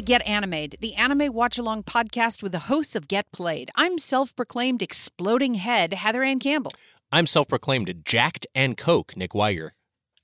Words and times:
To 0.00 0.04
Get 0.06 0.26
Animated, 0.26 0.80
the 0.80 0.94
anime 0.94 1.30
watch 1.30 1.58
along 1.58 1.82
podcast 1.82 2.42
with 2.42 2.52
the 2.52 2.70
hosts 2.70 2.96
of 2.96 3.06
Get 3.06 3.30
Played. 3.32 3.70
I'm 3.74 3.98
self 3.98 4.34
proclaimed 4.34 4.80
exploding 4.80 5.56
head 5.56 5.92
Heather 5.92 6.22
Ann 6.22 6.38
Campbell. 6.38 6.72
I'm 7.12 7.26
self 7.26 7.48
proclaimed 7.48 8.00
jacked 8.06 8.46
and 8.54 8.78
coke, 8.78 9.14
Nick 9.14 9.32
Weiger. 9.32 9.72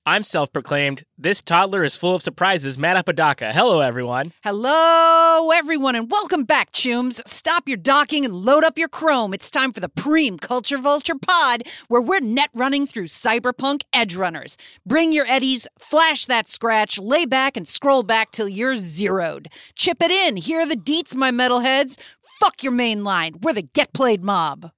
I'm 0.08 0.22
self 0.22 0.52
proclaimed. 0.52 1.02
This 1.18 1.42
toddler 1.42 1.82
is 1.82 1.96
full 1.96 2.14
of 2.14 2.22
surprises. 2.22 2.78
Matt 2.78 2.96
Apodaca. 2.96 3.52
Hello, 3.52 3.80
everyone. 3.80 4.32
Hello, 4.44 5.50
everyone, 5.52 5.96
and 5.96 6.08
welcome 6.08 6.44
back, 6.44 6.70
chooms. 6.70 7.20
Stop 7.26 7.66
your 7.66 7.76
docking 7.76 8.24
and 8.24 8.32
load 8.32 8.62
up 8.62 8.78
your 8.78 8.88
Chrome. 8.88 9.34
It's 9.34 9.50
time 9.50 9.72
for 9.72 9.80
the 9.80 9.88
Preem 9.88 10.40
Culture 10.40 10.78
Vulture 10.78 11.16
Pod, 11.20 11.64
where 11.88 12.00
we're 12.00 12.20
net 12.20 12.50
running 12.54 12.86
through 12.86 13.08
cyberpunk 13.08 13.82
Edgerunners. 13.92 14.54
Bring 14.86 15.12
your 15.12 15.26
eddies, 15.26 15.66
flash 15.76 16.24
that 16.26 16.48
scratch, 16.48 17.00
lay 17.00 17.26
back, 17.26 17.56
and 17.56 17.66
scroll 17.66 18.04
back 18.04 18.30
till 18.30 18.48
you're 18.48 18.76
zeroed. 18.76 19.48
Chip 19.74 20.00
it 20.00 20.12
in. 20.12 20.36
Here 20.36 20.60
are 20.60 20.66
the 20.66 20.76
deets, 20.76 21.16
my 21.16 21.32
metalheads. 21.32 21.98
Fuck 22.38 22.62
your 22.62 22.72
main 22.72 23.02
line. 23.02 23.38
We're 23.42 23.54
the 23.54 23.62
Get 23.62 23.92
Played 23.92 24.22
mob. 24.22 24.70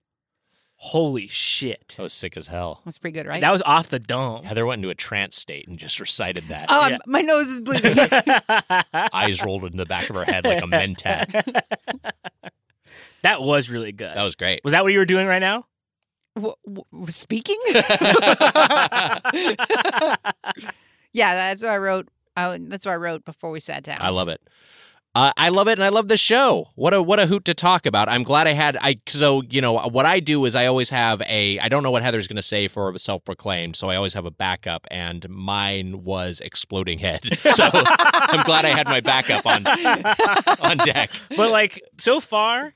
Holy 0.81 1.27
shit. 1.27 1.95
That 1.97 2.05
was 2.05 2.13
sick 2.13 2.37
as 2.37 2.47
hell. 2.47 2.83
That's 2.85 2.99
pretty 2.99 3.19
good, 3.19 3.27
right? 3.27 3.41
That 3.41 3.51
was 3.51 3.63
off 3.63 3.89
the 3.89 3.99
dome. 3.99 4.45
Heather 4.45 4.65
went 4.65 4.79
into 4.79 4.91
a 4.91 4.95
trance 4.95 5.37
state 5.37 5.67
and 5.67 5.77
just 5.77 5.99
recited 5.99 6.45
that. 6.49 6.71
um, 6.71 6.93
Yeah. 6.93 6.99
my 7.05 7.21
nose 7.21 7.49
is 7.49 7.61
bleeding. 7.61 7.99
Eyes 9.13 9.43
rolled 9.43 9.65
in 9.65 9.77
the 9.77 9.87
back 9.87 10.09
of 10.09 10.15
her 10.15 10.25
head 10.25 10.45
like 10.45 10.63
a 10.63 10.67
mentat. 10.67 11.33
that 13.23 13.43
was 13.43 13.69
really 13.69 13.91
good. 13.91 14.15
That 14.17 14.23
was 14.23 14.37
great. 14.37 14.61
was 14.63 14.71
that 14.73 14.85
what 14.85 14.93
you 14.93 15.01
were 15.01 15.05
doing 15.05 15.27
right 15.27 15.41
now? 15.41 15.67
W- 16.37 16.55
w- 16.65 16.85
speaking? 17.09 17.59
yeah, 17.75 17.83
that's 21.35 21.63
what 21.63 21.73
I 21.73 21.79
wrote. 21.79 22.09
I, 22.37 22.57
that's 22.61 22.87
what 22.87 22.93
I 22.93 22.97
wrote 22.97 23.25
before 23.25 23.51
we 23.51 23.61
sat 23.61 23.83
down. 23.83 23.99
I 24.01 24.11
love 24.11 24.29
it. 24.29 24.41
Uh, 25.15 25.33
I 25.37 25.49
love 25.49 25.69
it, 25.69 25.73
and 25.73 25.85
I 25.85 25.89
love 25.89 26.09
the 26.09 26.17
show. 26.17 26.69
What 26.75 26.95
a 26.95 27.03
what 27.03 27.19
a 27.19 27.27
hoot 27.27 27.45
to 27.47 27.55
talk 27.55 27.87
about. 27.87 28.09
I'm 28.09 28.23
glad 28.23 28.47
I 28.47 28.53
had 28.53 28.77
I 28.81 28.97
so 29.07 29.43
you 29.49 29.61
know 29.61 29.73
what 29.89 30.07
I 30.07 30.21
do 30.21 30.45
is 30.45 30.55
I 30.55 30.67
always 30.67 30.91
have 30.91 31.21
a 31.23 31.59
I 31.59 31.69
don't 31.69 31.83
know 31.83 31.91
what 31.91 32.03
Heather's 32.03 32.29
going 32.29 32.37
to 32.37 32.43
say 32.43 32.69
for 32.69 32.97
self 32.99 33.25
proclaimed, 33.25 33.75
so 33.75 33.89
I 33.89 33.97
always 33.97 34.15
have 34.15 34.27
a 34.27 34.31
backup, 34.31 34.87
and 34.91 35.29
mine 35.29 36.05
was 36.05 36.41
exploding 36.41 36.99
head. 36.99 37.21
So 37.59 37.65
I'm 37.73 38.45
glad 38.45 38.65
I 38.65 38.69
had 38.69 38.87
my 38.87 39.01
backup 39.01 39.47
on 39.47 39.67
on 39.67 40.77
deck. 40.79 41.11
But 41.37 41.51
like 41.51 41.83
so 41.97 42.21
far, 42.21 42.75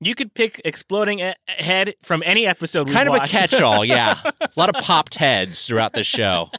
you 0.00 0.14
could 0.14 0.34
pick 0.34 0.60
exploding 0.64 1.32
head 1.46 1.94
from 2.02 2.22
any 2.26 2.46
episode. 2.46 2.88
we 2.88 2.92
Kind 2.92 3.08
of 3.08 3.14
a 3.14 3.26
catch 3.26 3.60
all, 3.60 3.84
yeah. 3.84 4.20
a 4.40 4.48
lot 4.56 4.68
of 4.74 4.84
popped 4.84 5.14
heads 5.14 5.66
throughout 5.66 5.94
the 5.94 6.04
show. 6.04 6.50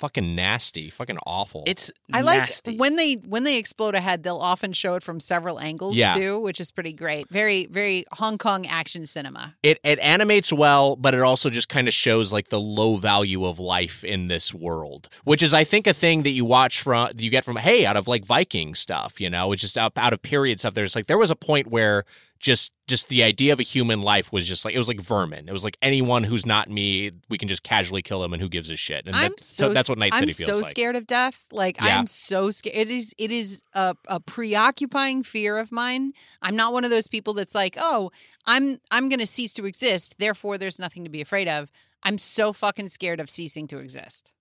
Fucking 0.00 0.34
nasty, 0.34 0.90
fucking 0.90 1.18
awful. 1.26 1.62
It's 1.66 1.90
I 2.12 2.22
like 2.22 2.50
when 2.76 2.96
they 2.96 3.14
when 3.14 3.44
they 3.44 3.58
explode 3.58 3.94
a 3.94 4.00
head, 4.00 4.22
they'll 4.22 4.38
often 4.38 4.72
show 4.72 4.94
it 4.94 5.02
from 5.02 5.20
several 5.20 5.60
angles 5.60 5.96
Yeah. 5.96 6.14
too, 6.14 6.40
which 6.40 6.58
is 6.58 6.70
pretty 6.72 6.92
great. 6.92 7.28
Very 7.28 7.66
very 7.66 8.04
Hong 8.12 8.38
Kong 8.38 8.66
action 8.66 9.06
cinema. 9.06 9.54
it 9.62 9.78
it 9.84 9.98
animates 9.98 10.52
well, 10.52 10.96
but 10.96 11.14
it 11.14 11.20
also 11.20 11.50
just 11.50 11.68
kind 11.68 11.86
of 11.86 11.94
shows 11.94 12.32
like 12.32 12.48
the 12.48 12.58
low 12.60 12.96
value 12.96 13.44
of 13.44 13.58
life 13.60 14.02
in 14.02 14.28
this 14.28 14.52
world, 14.54 15.08
which 15.24 15.42
is 15.42 15.52
I 15.54 15.64
think 15.64 15.86
a 15.86 15.92
thing 15.94 16.22
that 16.22 16.30
you 16.30 16.44
watch 16.44 16.80
from 16.80 17.10
you 17.18 17.30
get 17.30 17.44
from 17.44 17.56
hey 17.56 17.84
out 17.86 17.96
of 17.96 18.08
like 18.08 18.24
Viking 18.24 18.74
stuff, 18.74 19.20
you 19.20 19.28
know, 19.30 19.52
it's 19.52 19.60
just 19.62 19.76
out, 19.76 19.92
out 19.96 20.12
of 20.12 20.22
period 20.22 20.60
stuff. 20.60 20.74
There's 20.74 20.96
like 20.96 21.06
there 21.06 21.18
was 21.18 21.30
a 21.30 21.36
point 21.36 21.66
where 21.66 22.04
just 22.40 22.72
just 22.88 23.08
the 23.08 23.22
idea 23.22 23.52
of 23.52 23.60
a 23.60 23.62
human 23.62 24.00
life 24.02 24.32
was 24.32 24.48
just 24.48 24.64
like 24.64 24.74
it 24.74 24.78
was 24.78 24.88
like 24.88 25.00
vermin. 25.00 25.48
It 25.48 25.52
was 25.52 25.62
like 25.62 25.76
anyone 25.82 26.24
who's 26.24 26.44
not 26.46 26.68
me, 26.70 27.12
we 27.28 27.36
can 27.38 27.46
just 27.48 27.62
casually 27.62 28.02
kill 28.02 28.20
them, 28.22 28.32
and 28.32 28.40
who 28.42 28.48
gives 28.48 28.70
a 28.70 28.76
shit. 28.76 29.06
And 29.06 29.14
that- 29.14 29.38
so, 29.38 29.72
that's 29.72 29.88
what 29.88 29.98
Night 29.98 30.12
I'm 30.14 30.20
City 30.20 30.32
feels 30.32 30.48
so 30.48 30.56
like. 30.58 30.70
scared 30.70 30.96
of 30.96 31.06
death. 31.06 31.46
Like 31.52 31.76
Yeah. 31.80 31.98
I'm 31.98 32.06
so 32.06 32.50
scared. 32.50 32.74
It 32.76 32.90
is 32.90 33.14
it 33.18 33.30
is 33.30 33.60
a, 33.74 33.94
a 34.08 34.18
preoccupying 34.20 35.22
fear 35.22 35.58
of 35.58 35.70
mine. 35.70 36.12
I'm 36.42 36.56
not 36.56 36.72
one 36.72 36.84
of 36.84 36.90
those 36.90 37.06
people 37.08 37.34
that's 37.34 37.54
like, 37.54 37.76
oh, 37.78 38.10
I'm 38.46 38.80
I'm 38.90 39.08
gonna 39.08 39.26
cease 39.26 39.52
to 39.54 39.66
exist. 39.66 40.16
Therefore, 40.18 40.58
there's 40.58 40.78
nothing 40.78 41.04
to 41.04 41.10
be 41.10 41.20
afraid 41.20 41.46
of. 41.46 41.70
I'm 42.02 42.16
so 42.18 42.52
fucking 42.54 42.88
scared 42.88 43.20
of 43.20 43.28
ceasing 43.28 43.66
to 43.68 43.78
exist. 43.78 44.32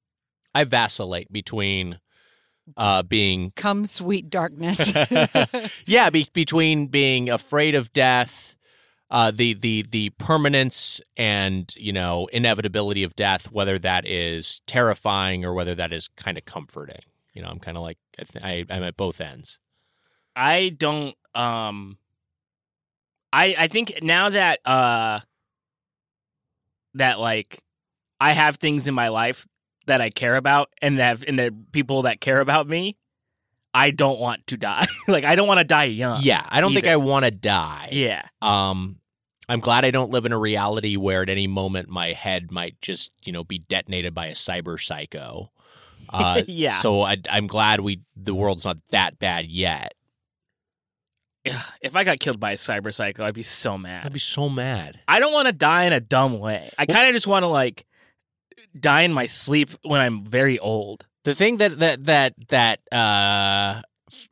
I 0.55 0.63
vacillate 0.63 1.31
between 1.31 1.99
uh 2.77 3.03
being 3.03 3.51
Come, 3.55 3.85
sweet 3.85 4.29
darkness. 4.29 4.95
yeah, 5.85 6.09
be- 6.09 6.27
between 6.33 6.87
being 6.87 7.29
afraid 7.29 7.75
of 7.75 7.91
death, 7.93 8.55
uh, 9.11 9.31
the 9.31 9.53
the 9.53 9.85
the 9.89 10.09
permanence 10.11 11.01
and 11.17 11.73
you 11.75 11.91
know 11.93 12.27
inevitability 12.31 13.03
of 13.03 13.15
death, 13.15 13.51
whether 13.51 13.79
that 13.79 14.05
is 14.05 14.61
terrifying 14.67 15.43
or 15.45 15.53
whether 15.53 15.75
that 15.75 15.91
is 15.91 16.07
kind 16.09 16.37
of 16.37 16.45
comforting. 16.45 17.01
You 17.33 17.41
know, 17.41 17.49
I'm 17.49 17.59
kind 17.59 17.77
of 17.77 17.83
like 17.83 17.97
I 18.19 18.23
th- 18.23 18.43
I, 18.69 18.73
I'm 18.73 18.83
at 18.83 18.97
both 18.97 19.21
ends. 19.21 19.59
I 20.35 20.69
don't 20.69 21.15
um 21.35 21.97
I 23.33 23.55
I 23.57 23.67
think 23.67 23.99
now 24.01 24.29
that 24.29 24.59
uh 24.65 25.19
that 26.95 27.19
like 27.19 27.59
I 28.19 28.33
have 28.33 28.57
things 28.57 28.87
in 28.87 28.93
my 28.93 29.09
life 29.09 29.45
that 29.89 30.01
I 30.01 30.09
care 30.09 30.35
about 30.35 30.69
and 30.81 30.97
that 30.99 31.23
and 31.25 31.37
the 31.37 31.53
people 31.71 32.03
that 32.03 32.19
care 32.21 32.39
about 32.39 32.67
me, 32.67 32.97
I 33.73 33.91
don't 33.91 34.19
want 34.19 34.47
to 34.47 34.57
die. 34.57 34.85
like 35.07 35.25
I 35.25 35.35
don't 35.35 35.47
want 35.47 35.59
to 35.59 35.63
die 35.65 35.83
young. 35.85 36.21
yeah, 36.23 36.43
I 36.49 36.61
don't 36.61 36.73
think. 36.73 36.87
I 36.87 36.95
want 36.95 37.25
to 37.25 37.31
die. 37.31 37.89
Yeah. 37.91 38.23
Um, 38.41 38.95
I'm 39.47 39.59
glad 39.59 39.83
I 39.85 39.91
don't 39.91 40.11
live 40.11 40.25
in 40.25 40.31
a 40.31 40.37
reality 40.39 40.95
where 40.95 41.21
at 41.23 41.29
any 41.29 41.47
moment 41.47 41.89
my 41.89 42.13
head 42.13 42.51
might 42.51 42.79
just 42.81 43.11
you 43.23 43.31
know 43.33 43.43
be 43.43 43.59
detonated 43.59 44.13
by 44.15 44.27
a 44.27 44.33
cyber 44.33 44.81
psycho. 44.81 45.51
Uh, 46.11 46.41
Yeah. 46.47 46.71
So 46.71 47.03
I, 47.03 47.17
I'm 47.29 47.45
glad 47.45 47.81
we 47.81 48.01
the 48.15 48.33
world's 48.33 48.65
not 48.65 48.77
that 48.89 49.19
bad 49.19 49.45
yet. 49.45 49.93
If 51.81 51.95
I 51.95 52.03
got 52.03 52.19
killed 52.19 52.39
by 52.39 52.53
a 52.53 52.55
cyber 52.55 52.91
psycho, 52.91 53.23
I'd 53.23 53.35
be 53.35 53.43
so 53.43 53.77
mad. 53.77 54.05
I'd 54.07 54.13
be 54.13 54.17
so 54.19 54.49
mad. 54.49 54.99
I 55.07 55.19
don't 55.19 55.31
want 55.33 55.47
to 55.47 55.53
die 55.53 55.85
in 55.85 55.93
a 55.93 55.99
dumb 55.99 56.39
way. 56.39 56.71
I 56.79 56.87
kind 56.87 57.07
of 57.07 57.13
just 57.13 57.27
want 57.27 57.43
to 57.43 57.47
like 57.47 57.85
die 58.77 59.01
in 59.01 59.13
my 59.13 59.25
sleep 59.25 59.69
when 59.83 60.01
I'm 60.01 60.25
very 60.25 60.59
old. 60.59 61.05
The 61.23 61.35
thing 61.35 61.57
that 61.57 61.79
that 61.79 62.05
that 62.05 62.33
that 62.49 62.79
uh 62.91 63.81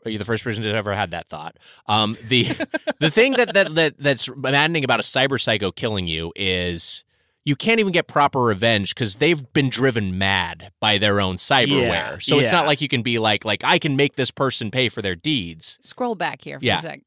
are 0.05 0.09
you 0.09 0.17
the 0.17 0.25
first 0.25 0.43
person 0.43 0.63
to 0.63 0.73
ever 0.73 0.95
had 0.95 1.11
that 1.11 1.27
thought? 1.29 1.57
Um 1.87 2.17
the 2.27 2.43
the 2.99 3.11
thing 3.11 3.33
that, 3.33 3.53
that 3.53 3.75
that 3.75 3.95
that's 3.99 4.29
maddening 4.35 4.83
about 4.83 4.99
a 4.99 5.03
cyber 5.03 5.39
psycho 5.39 5.71
killing 5.71 6.07
you 6.07 6.33
is 6.35 7.03
you 7.45 7.55
can't 7.55 7.79
even 7.79 7.93
get 7.93 8.07
proper 8.07 8.41
revenge 8.41 8.93
because 8.93 9.15
they've 9.15 9.53
been 9.53 9.69
driven 9.69 10.17
mad 10.17 10.71
by 10.81 10.97
their 10.97 11.21
own 11.21 11.37
cyberware. 11.37 12.11
Yeah, 12.11 12.17
so 12.19 12.39
it's 12.39 12.51
not 12.51 12.65
like 12.65 12.81
you 12.81 12.89
can 12.89 13.03
be 13.03 13.19
like 13.19 13.45
like 13.45 13.63
I 13.63 13.79
can 13.79 13.95
make 13.95 14.15
this 14.15 14.31
person 14.31 14.71
pay 14.71 14.89
for 14.89 15.01
their 15.01 15.15
deeds. 15.15 15.77
Scroll 15.81 16.15
back 16.15 16.41
here 16.41 16.59
for 16.59 16.65
Yeah. 16.65 16.79
a 16.79 16.81
sec. 16.81 17.01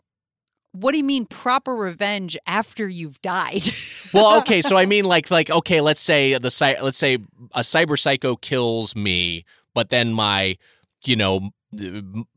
What 0.72 0.92
do 0.92 0.98
you 0.98 1.04
mean 1.04 1.26
proper 1.26 1.74
revenge 1.74 2.36
after 2.46 2.88
you've 2.88 3.20
died? 3.22 3.62
Well, 4.12 4.38
okay, 4.38 4.60
so 4.60 4.76
I 4.76 4.86
mean 4.86 5.04
like 5.04 5.30
like 5.30 5.50
okay, 5.50 5.80
let's 5.80 6.00
say 6.00 6.36
the 6.36 6.50
cy- 6.50 6.80
let's 6.82 6.98
say 6.98 7.14
a 7.54 7.60
cyber 7.60 7.96
psycho 7.96 8.34
kills 8.34 8.96
me, 8.96 9.44
but 9.72 9.90
then 9.90 10.12
my 10.12 10.56
you 11.04 11.14
know 11.14 11.50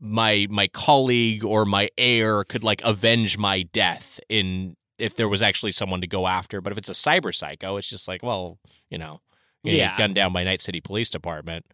my 0.00 0.46
my 0.50 0.68
colleague 0.68 1.44
or 1.44 1.64
my 1.64 1.88
heir 1.98 2.44
could 2.44 2.62
like 2.62 2.80
avenge 2.84 3.36
my 3.38 3.62
death 3.72 4.20
in 4.28 4.76
if 4.98 5.16
there 5.16 5.28
was 5.28 5.42
actually 5.42 5.72
someone 5.72 6.00
to 6.00 6.06
go 6.06 6.28
after. 6.28 6.60
But 6.60 6.70
if 6.70 6.78
it's 6.78 6.88
a 6.88 6.92
cyber 6.92 7.34
psycho, 7.34 7.76
it's 7.76 7.90
just 7.90 8.06
like, 8.06 8.22
well, 8.22 8.60
you 8.88 8.98
know, 8.98 9.20
you 9.64 9.72
get 9.72 9.78
Yeah. 9.78 9.96
gunned 9.98 10.14
down 10.14 10.32
by 10.32 10.44
Night 10.44 10.60
City 10.62 10.80
Police 10.80 11.10
Department. 11.10 11.66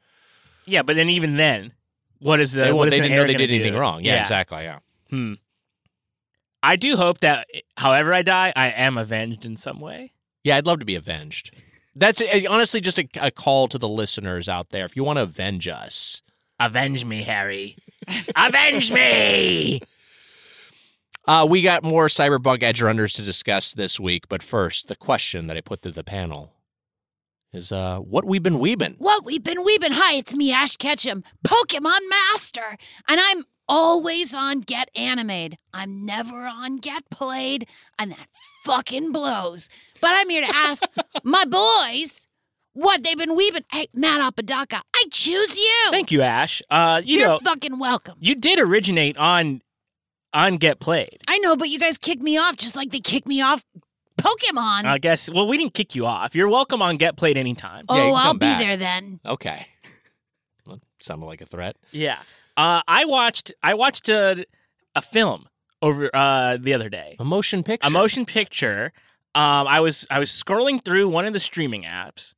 Yeah, 0.64 0.80
but 0.80 0.96
then 0.96 1.10
even 1.10 1.36
then, 1.36 1.74
what 2.20 2.40
is 2.40 2.52
the 2.54 2.62
they, 2.62 2.72
what 2.72 2.78
well, 2.78 2.86
is 2.86 2.92
they 2.92 3.00
didn't 3.00 3.16
know 3.18 3.26
they 3.26 3.34
did 3.34 3.50
anything 3.50 3.74
do? 3.74 3.78
wrong. 3.78 4.02
Yeah, 4.02 4.20
exactly. 4.22 4.62
Yeah. 4.62 4.78
Hmm. 5.10 5.34
I 6.62 6.76
do 6.76 6.96
hope 6.96 7.18
that, 7.20 7.46
however 7.76 8.12
I 8.12 8.22
die, 8.22 8.52
I 8.54 8.68
am 8.70 8.98
avenged 8.98 9.46
in 9.46 9.56
some 9.56 9.80
way. 9.80 10.12
Yeah, 10.44 10.56
I'd 10.56 10.66
love 10.66 10.80
to 10.80 10.84
be 10.84 10.94
avenged. 10.94 11.54
That's 11.94 12.20
uh, 12.20 12.40
honestly 12.48 12.80
just 12.80 12.98
a, 12.98 13.08
a 13.20 13.30
call 13.30 13.68
to 13.68 13.78
the 13.78 13.88
listeners 13.88 14.48
out 14.48 14.70
there. 14.70 14.84
If 14.84 14.96
you 14.96 15.04
want 15.04 15.18
to 15.18 15.22
avenge 15.22 15.68
us, 15.68 16.22
Avenge 16.60 17.06
me, 17.06 17.22
Harry. 17.22 17.76
Avenge 18.36 18.92
me. 18.92 19.80
Uh, 21.28 21.46
we 21.48 21.60
got 21.60 21.84
more 21.84 22.06
Cyberpunk 22.06 22.62
Edgerunners 22.62 23.14
to 23.14 23.22
discuss 23.22 23.72
this 23.72 24.00
week, 24.00 24.26
but 24.28 24.42
first, 24.42 24.88
the 24.88 24.96
question 24.96 25.46
that 25.46 25.56
I 25.56 25.60
put 25.60 25.82
to 25.82 25.92
the 25.92 26.02
panel 26.02 26.54
is 27.52 27.70
uh, 27.70 27.98
what 27.98 28.24
we've 28.24 28.42
been 28.42 28.58
weebing. 28.58 28.96
What 28.98 29.24
we've 29.24 29.44
been 29.44 29.58
weebing. 29.58 29.92
Hi, 29.92 30.14
it's 30.14 30.34
me, 30.34 30.50
Ash 30.50 30.76
Ketchum, 30.76 31.22
Pokemon 31.46 31.98
Master, 32.08 32.76
and 33.06 33.20
I'm 33.20 33.44
always 33.70 34.34
on 34.34 34.60
Get 34.60 34.90
Animated. 34.94 35.56
I'm 35.72 36.04
never 36.04 36.46
on 36.46 36.78
Get 36.78 37.08
Played, 37.08 37.66
and 37.98 38.10
that 38.10 38.26
fucking 38.64 39.12
blows. 39.12 39.68
But 40.00 40.10
I'm 40.14 40.28
here 40.28 40.44
to 40.44 40.54
ask 40.54 40.82
my 41.24 41.44
boys 41.44 42.26
what 42.72 43.02
they've 43.04 43.16
been 43.16 43.38
weebing. 43.38 43.64
Hey, 43.72 43.86
Matt 43.94 44.20
Apodaca, 44.20 44.82
I 44.94 45.04
choose 45.10 45.56
you. 45.56 45.86
Thank 45.90 46.10
you, 46.10 46.22
Ash. 46.22 46.60
Uh, 46.68 47.00
you 47.04 47.20
You're 47.20 47.28
know, 47.28 47.38
fucking 47.38 47.78
welcome. 47.78 48.16
you 48.20 48.34
did 48.34 48.58
originate 48.58 49.16
on 49.16 49.62
on 50.34 50.56
Get 50.58 50.80
Played. 50.80 51.18
I 51.28 51.38
know, 51.38 51.56
but 51.56 51.68
you 51.68 51.78
guys 51.78 51.96
kicked 51.96 52.22
me 52.22 52.36
off 52.36 52.56
just 52.56 52.76
like 52.76 52.90
they 52.90 53.00
kicked 53.00 53.26
me 53.26 53.40
off 53.40 53.64
Pokemon. 54.20 54.84
I 54.84 54.98
guess. 54.98 55.30
Well, 55.30 55.46
we 55.48 55.56
didn't 55.58 55.74
kick 55.74 55.94
you 55.94 56.06
off. 56.06 56.34
You're 56.34 56.48
welcome 56.48 56.82
on 56.82 56.96
Get 56.98 57.16
Played 57.16 57.36
anytime. 57.36 57.84
Oh, 57.88 57.94
can 57.94 58.14
I'll 58.14 58.34
be 58.34 58.40
back. 58.40 58.60
there 58.60 58.76
then. 58.76 59.20
Okay. 59.24 59.66
Well, 60.66 60.80
sounded 61.00 61.26
like 61.26 61.40
a 61.40 61.46
threat. 61.46 61.76
Yeah. 61.92 62.18
Uh, 62.60 62.82
I 62.86 63.04
watched 63.06 63.52
I 63.62 63.72
watched 63.74 64.08
a, 64.08 64.44
a 64.94 65.00
film 65.02 65.48
over 65.80 66.10
uh, 66.12 66.58
the 66.60 66.74
other 66.74 66.88
day, 66.90 67.16
A 67.18 67.24
motion 67.24 67.62
picture. 67.62 67.86
a 67.88 67.90
motion 67.90 68.26
picture. 68.26 68.92
Um, 69.34 69.66
I 69.66 69.80
was 69.80 70.06
I 70.10 70.18
was 70.18 70.30
scrolling 70.30 70.84
through 70.84 71.08
one 71.08 71.24
of 71.24 71.32
the 71.32 71.40
streaming 71.40 71.84
apps, 71.84 72.34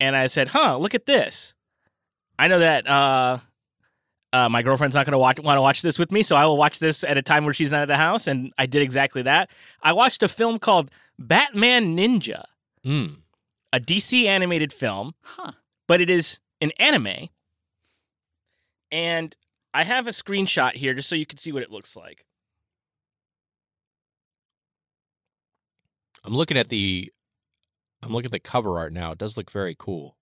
and 0.00 0.16
I 0.16 0.26
said, 0.28 0.48
"Huh, 0.48 0.78
look 0.78 0.94
at 0.94 1.04
this." 1.06 1.54
I 2.38 2.48
know 2.48 2.60
that 2.60 2.86
uh, 2.88 3.38
uh, 4.32 4.48
my 4.48 4.62
girlfriend's 4.62 4.94
not 4.94 5.04
going 5.04 5.12
to 5.12 5.18
watch 5.18 5.38
want 5.40 5.58
to 5.58 5.62
watch 5.62 5.82
this 5.82 5.98
with 5.98 6.10
me, 6.12 6.22
so 6.22 6.34
I 6.36 6.46
will 6.46 6.56
watch 6.56 6.78
this 6.78 7.04
at 7.04 7.18
a 7.18 7.22
time 7.22 7.44
where 7.44 7.52
she's 7.52 7.72
not 7.72 7.82
at 7.82 7.88
the 7.88 7.96
house, 7.96 8.26
and 8.26 8.52
I 8.56 8.66
did 8.66 8.80
exactly 8.82 9.22
that. 9.22 9.50
I 9.82 9.92
watched 9.92 10.22
a 10.22 10.28
film 10.28 10.58
called 10.58 10.90
Batman 11.18 11.96
Ninja, 11.96 12.44
Mm. 12.86 13.16
a 13.72 13.80
DC 13.80 14.26
animated 14.28 14.72
film 14.72 15.14
Huh. 15.22 15.50
but 15.88 16.00
it 16.00 16.08
is 16.08 16.38
an 16.62 16.70
anime. 16.78 17.28
And 18.90 19.36
I 19.74 19.84
have 19.84 20.06
a 20.06 20.12
screenshot 20.12 20.74
here 20.74 20.94
just 20.94 21.08
so 21.08 21.16
you 21.16 21.26
can 21.26 21.38
see 21.38 21.52
what 21.52 21.62
it 21.62 21.70
looks 21.70 21.94
like. 21.96 22.24
I'm 26.24 26.34
looking 26.34 26.56
at 26.56 26.68
the 26.68 27.12
I'm 28.02 28.12
looking 28.12 28.26
at 28.26 28.32
the 28.32 28.40
cover 28.40 28.78
art 28.78 28.92
now. 28.92 29.12
It 29.12 29.18
does 29.18 29.36
look 29.36 29.50
very 29.50 29.74
cool. 29.78 30.16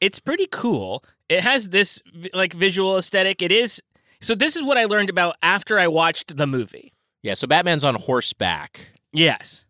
It's 0.00 0.18
pretty 0.18 0.46
cool. 0.46 1.04
It 1.28 1.40
has 1.40 1.70
this 1.70 2.02
like 2.32 2.52
visual 2.52 2.96
aesthetic. 2.96 3.42
It 3.42 3.52
is 3.52 3.82
so 4.20 4.34
this 4.34 4.56
is 4.56 4.62
what 4.62 4.76
I 4.76 4.84
learned 4.84 5.10
about 5.10 5.36
after 5.42 5.78
I 5.78 5.88
watched 5.88 6.36
the 6.36 6.46
movie. 6.46 6.92
Yeah, 7.22 7.34
so 7.34 7.46
Batman's 7.46 7.84
on 7.84 7.94
horseback. 7.96 8.92
Yes. 9.12 9.64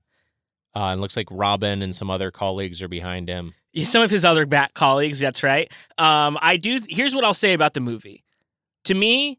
Uh, 0.75 0.91
and 0.93 1.01
looks 1.01 1.17
like 1.17 1.27
Robin 1.31 1.83
and 1.83 1.95
some 1.95 2.11
other 2.11 2.31
colleagues 2.31 2.81
are 2.81 2.89
behind 2.89 3.29
him. 3.29 3.55
Some 3.85 4.03
of 4.03 4.11
his 4.11 4.25
other 4.25 4.47
bat 4.47 4.73
colleagues, 4.75 5.21
that's 5.21 5.43
right. 5.43 5.73
Um, 5.99 6.39
I 6.41 6.57
do 6.57 6.81
here's 6.89 7.15
what 7.15 7.25
I'll 7.25 7.35
say 7.35 7.53
about 7.53 7.75
the 7.75 7.81
movie. 7.81 8.25
To 8.85 8.95
me, 8.95 9.39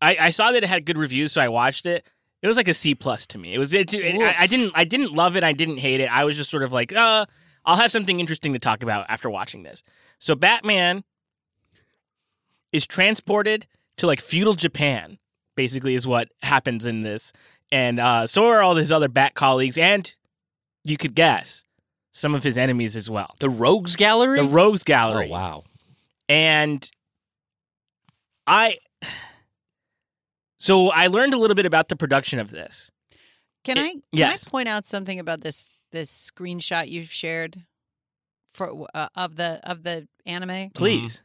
I, 0.00 0.16
I 0.20 0.30
saw 0.30 0.52
that 0.52 0.62
it 0.62 0.68
had 0.68 0.84
good 0.84 0.98
reviews, 0.98 1.32
so 1.32 1.40
I 1.40 1.48
watched 1.48 1.86
it. 1.86 2.06
It 2.42 2.46
was 2.46 2.56
like 2.56 2.68
a 2.68 2.74
C 2.74 2.94
plus 2.94 3.26
to 3.28 3.38
me. 3.38 3.54
It 3.54 3.58
was 3.58 3.72
it, 3.74 3.92
it- 3.94 4.20
I, 4.20 4.42
I 4.44 4.46
didn't 4.46 4.72
I 4.74 4.84
didn't 4.84 5.12
love 5.12 5.36
it. 5.36 5.42
I 5.44 5.52
didn't 5.52 5.78
hate 5.78 6.00
it. 6.00 6.06
I 6.14 6.24
was 6.24 6.36
just 6.36 6.50
sort 6.50 6.62
of 6.62 6.72
like, 6.72 6.92
uh, 6.94 7.26
I'll 7.64 7.76
have 7.76 7.90
something 7.90 8.20
interesting 8.20 8.52
to 8.52 8.58
talk 8.58 8.82
about 8.82 9.06
after 9.08 9.28
watching 9.28 9.62
this. 9.64 9.82
So 10.18 10.34
Batman 10.34 11.04
is 12.72 12.86
transported 12.86 13.66
to 13.96 14.06
like 14.06 14.20
feudal 14.20 14.54
Japan, 14.54 15.18
basically, 15.56 15.94
is 15.94 16.06
what 16.06 16.28
happens 16.42 16.86
in 16.86 17.02
this, 17.02 17.32
and 17.72 17.98
uh, 17.98 18.26
so 18.26 18.46
are 18.48 18.62
all 18.62 18.76
his 18.76 18.92
other 18.92 19.08
Bat 19.08 19.34
colleagues, 19.34 19.76
and 19.78 20.14
you 20.84 20.96
could 20.96 21.14
guess 21.14 21.64
some 22.12 22.34
of 22.34 22.42
his 22.42 22.56
enemies 22.58 22.96
as 22.96 23.10
well. 23.10 23.34
The 23.40 23.50
Rogues 23.50 23.96
Gallery? 23.96 24.38
The 24.38 24.44
Rogues 24.44 24.84
Gallery. 24.84 25.28
oh, 25.28 25.32
wow. 25.32 25.64
And 26.28 26.88
I 28.48 28.78
so 30.58 30.90
I 30.90 31.06
learned 31.06 31.34
a 31.34 31.38
little 31.38 31.54
bit 31.54 31.66
about 31.66 31.88
the 31.88 31.96
production 31.96 32.38
of 32.38 32.50
this. 32.50 32.90
Can 33.64 33.76
It- 33.76 33.80
I 33.82 33.88
can 33.92 34.02
yes. 34.12 34.46
I 34.46 34.50
point 34.50 34.68
out 34.68 34.86
something 34.86 35.20
about 35.20 35.42
this 35.42 35.68
this 35.92 36.10
screenshot 36.30 36.88
you've 36.88 37.12
shared 37.12 37.64
for 38.54 38.86
uh, 38.94 39.08
of 39.14 39.36
the 39.36 39.60
of 39.62 39.82
the 39.82 40.08
anime? 40.26 40.70
Please. 40.70 41.22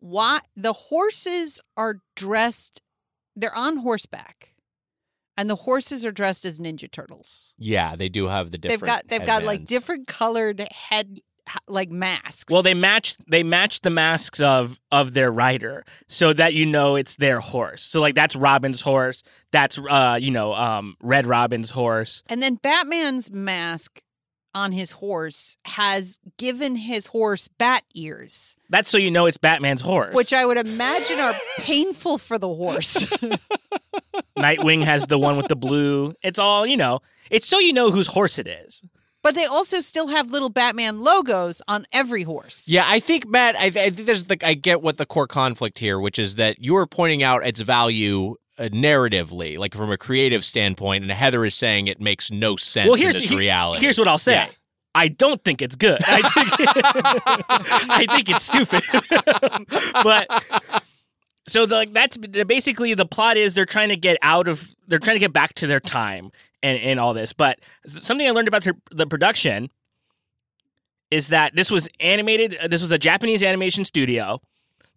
Why 0.00 0.40
the 0.56 0.72
horses 0.72 1.60
are 1.76 1.96
dressed 2.16 2.80
they're 3.36 3.54
on 3.54 3.78
horseback. 3.78 4.54
And 5.38 5.50
the 5.50 5.56
horses 5.56 6.02
are 6.06 6.10
dressed 6.10 6.46
as 6.46 6.58
ninja 6.58 6.90
turtles. 6.90 7.52
Yeah, 7.58 7.94
they 7.94 8.08
do 8.08 8.28
have 8.28 8.50
the 8.50 8.56
different 8.56 8.80
they've 8.80 8.86
got 8.88 9.08
they've 9.08 9.26
got 9.26 9.44
like 9.44 9.66
different 9.66 10.06
colored 10.06 10.66
head 10.70 11.18
like 11.68 11.90
masks. 11.90 12.52
Well, 12.52 12.62
they 12.62 12.74
match 12.74 13.16
they 13.28 13.42
match 13.42 13.80
the 13.80 13.90
masks 13.90 14.40
of 14.40 14.80
of 14.90 15.14
their 15.14 15.30
rider 15.30 15.84
so 16.08 16.32
that 16.32 16.54
you 16.54 16.66
know 16.66 16.96
it's 16.96 17.16
their 17.16 17.40
horse. 17.40 17.82
So 17.82 18.00
like 18.00 18.14
that's 18.14 18.36
Robin's 18.36 18.80
horse. 18.80 19.22
That's 19.52 19.78
uh 19.78 20.18
you 20.20 20.30
know 20.30 20.54
um 20.54 20.96
Red 21.00 21.26
Robin's 21.26 21.70
horse. 21.70 22.22
And 22.28 22.42
then 22.42 22.56
Batman's 22.56 23.30
mask 23.30 24.02
on 24.54 24.72
his 24.72 24.92
horse 24.92 25.58
has 25.66 26.18
given 26.38 26.76
his 26.76 27.08
horse 27.08 27.46
bat 27.46 27.82
ears, 27.94 28.56
That's 28.70 28.88
so 28.88 28.96
you 28.96 29.10
know 29.10 29.26
it's 29.26 29.36
Batman's 29.36 29.82
horse. 29.82 30.14
which 30.14 30.32
I 30.32 30.46
would 30.46 30.56
imagine 30.56 31.20
are 31.20 31.34
painful 31.58 32.16
for 32.16 32.38
the 32.38 32.48
horse. 32.48 33.06
Nightwing 34.38 34.82
has 34.82 35.06
the 35.06 35.18
one 35.18 35.36
with 35.36 35.48
the 35.48 35.56
blue. 35.56 36.14
It's 36.22 36.38
all, 36.38 36.66
you 36.66 36.76
know. 36.76 37.00
It's 37.30 37.46
so 37.46 37.58
you 37.58 37.72
know 37.72 37.90
whose 37.90 38.06
horse 38.06 38.38
it 38.38 38.46
is. 38.46 38.82
But 39.26 39.34
they 39.34 39.44
also 39.44 39.80
still 39.80 40.06
have 40.06 40.30
little 40.30 40.50
Batman 40.50 41.00
logos 41.00 41.60
on 41.66 41.84
every 41.90 42.22
horse. 42.22 42.68
Yeah, 42.68 42.84
I 42.86 43.00
think 43.00 43.26
Matt. 43.26 43.56
I, 43.56 43.64
I 43.64 43.70
think 43.70 44.06
there's 44.06 44.30
like 44.30 44.44
I 44.44 44.54
get 44.54 44.82
what 44.82 44.98
the 44.98 45.04
core 45.04 45.26
conflict 45.26 45.80
here, 45.80 45.98
which 45.98 46.20
is 46.20 46.36
that 46.36 46.62
you 46.62 46.76
are 46.76 46.86
pointing 46.86 47.24
out 47.24 47.44
its 47.44 47.60
value 47.60 48.36
uh, 48.56 48.68
narratively, 48.68 49.58
like 49.58 49.74
from 49.74 49.90
a 49.90 49.98
creative 49.98 50.44
standpoint, 50.44 51.02
and 51.02 51.10
Heather 51.10 51.44
is 51.44 51.56
saying 51.56 51.88
it 51.88 52.00
makes 52.00 52.30
no 52.30 52.54
sense 52.54 52.86
Well, 52.86 52.94
here's 52.94 53.16
in 53.16 53.22
this 53.22 53.30
he- 53.30 53.36
reality. 53.36 53.80
Here's 53.80 53.98
what 53.98 54.06
I'll 54.06 54.16
say. 54.16 54.34
Yeah. 54.34 54.48
I 54.94 55.08
don't 55.08 55.42
think 55.42 55.60
it's 55.60 55.74
good. 55.74 55.98
I 56.06 56.22
think, 56.30 56.48
I 57.90 58.06
think 58.08 58.28
it's 58.28 58.44
stupid. 58.44 58.82
but 60.04 60.82
so 61.48 61.66
the, 61.66 61.74
like 61.74 61.92
that's 61.92 62.16
basically 62.16 62.94
the 62.94 63.06
plot 63.06 63.36
is 63.36 63.54
they're 63.54 63.66
trying 63.66 63.88
to 63.88 63.96
get 63.96 64.18
out 64.22 64.46
of 64.46 64.72
they're 64.86 65.00
trying 65.00 65.16
to 65.16 65.20
get 65.20 65.32
back 65.32 65.54
to 65.54 65.66
their 65.66 65.80
time 65.80 66.30
and 66.62 66.78
and 66.78 67.00
all 67.00 67.14
this. 67.14 67.32
But 67.32 67.58
something 67.86 68.26
I 68.26 68.30
learned 68.30 68.48
about 68.48 68.66
the, 68.90 69.06
production 69.06 69.70
is 71.10 71.28
that 71.28 71.54
this 71.54 71.70
was 71.70 71.88
animated. 72.00 72.58
This 72.70 72.82
was 72.82 72.90
a 72.92 72.98
Japanese 72.98 73.42
animation 73.42 73.84
studio. 73.84 74.40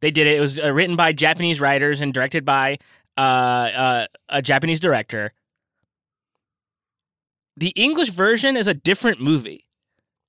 They 0.01 0.11
did 0.11 0.27
it. 0.27 0.37
It 0.37 0.41
was 0.41 0.59
uh, 0.59 0.73
written 0.73 0.95
by 0.95 1.11
Japanese 1.13 1.59
writers 1.59 2.01
and 2.01 2.13
directed 2.13 2.45
by 2.45 2.77
uh, 3.17 3.21
uh, 3.21 4.07
a 4.29 4.41
Japanese 4.41 4.79
director. 4.79 5.33
The 7.57 7.69
English 7.75 8.09
version 8.09 8.55
is 8.55 8.67
a 8.67 8.73
different 8.73 9.19
movie. 9.19 9.65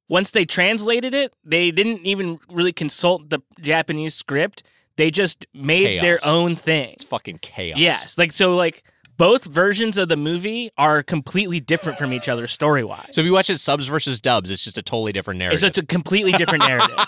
Once 0.09 0.33
they 0.33 0.45
translated 0.45 1.15
it, 1.15 1.33
they 1.45 1.71
didn't 1.71 2.05
even 2.05 2.41
really 2.51 2.73
consult 2.73 3.31
the 3.31 3.39
Japanese 3.61 4.13
script. 4.13 4.65
They 4.97 5.13
just 5.13 5.47
made 5.55 6.03
their 6.03 6.19
own 6.27 6.57
thing. 6.57 6.91
it's 6.91 7.05
fucking 7.05 7.39
chaos. 7.41 7.79
Yes, 7.79 8.19
like 8.19 8.33
so, 8.33 8.57
like 8.57 8.83
both 9.21 9.45
versions 9.45 9.99
of 9.99 10.09
the 10.09 10.17
movie 10.17 10.71
are 10.79 11.03
completely 11.03 11.61
different 11.61 11.99
from 11.99 12.11
each 12.11 12.27
other 12.27 12.47
story 12.47 12.83
wise. 12.83 13.11
So 13.13 13.21
if 13.21 13.27
you 13.27 13.35
watch 13.35 13.51
it 13.51 13.61
subs 13.61 13.87
versus 13.87 14.19
dubs, 14.19 14.51
it's 14.51 14.65
just 14.65 14.79
a 14.79 14.83
totally 14.83 15.13
different 15.13 15.37
narrative. 15.37 15.63
it's 15.63 15.77
a 15.77 15.85
completely 15.85 16.33
different 16.33 16.67
narrative. 16.67 16.97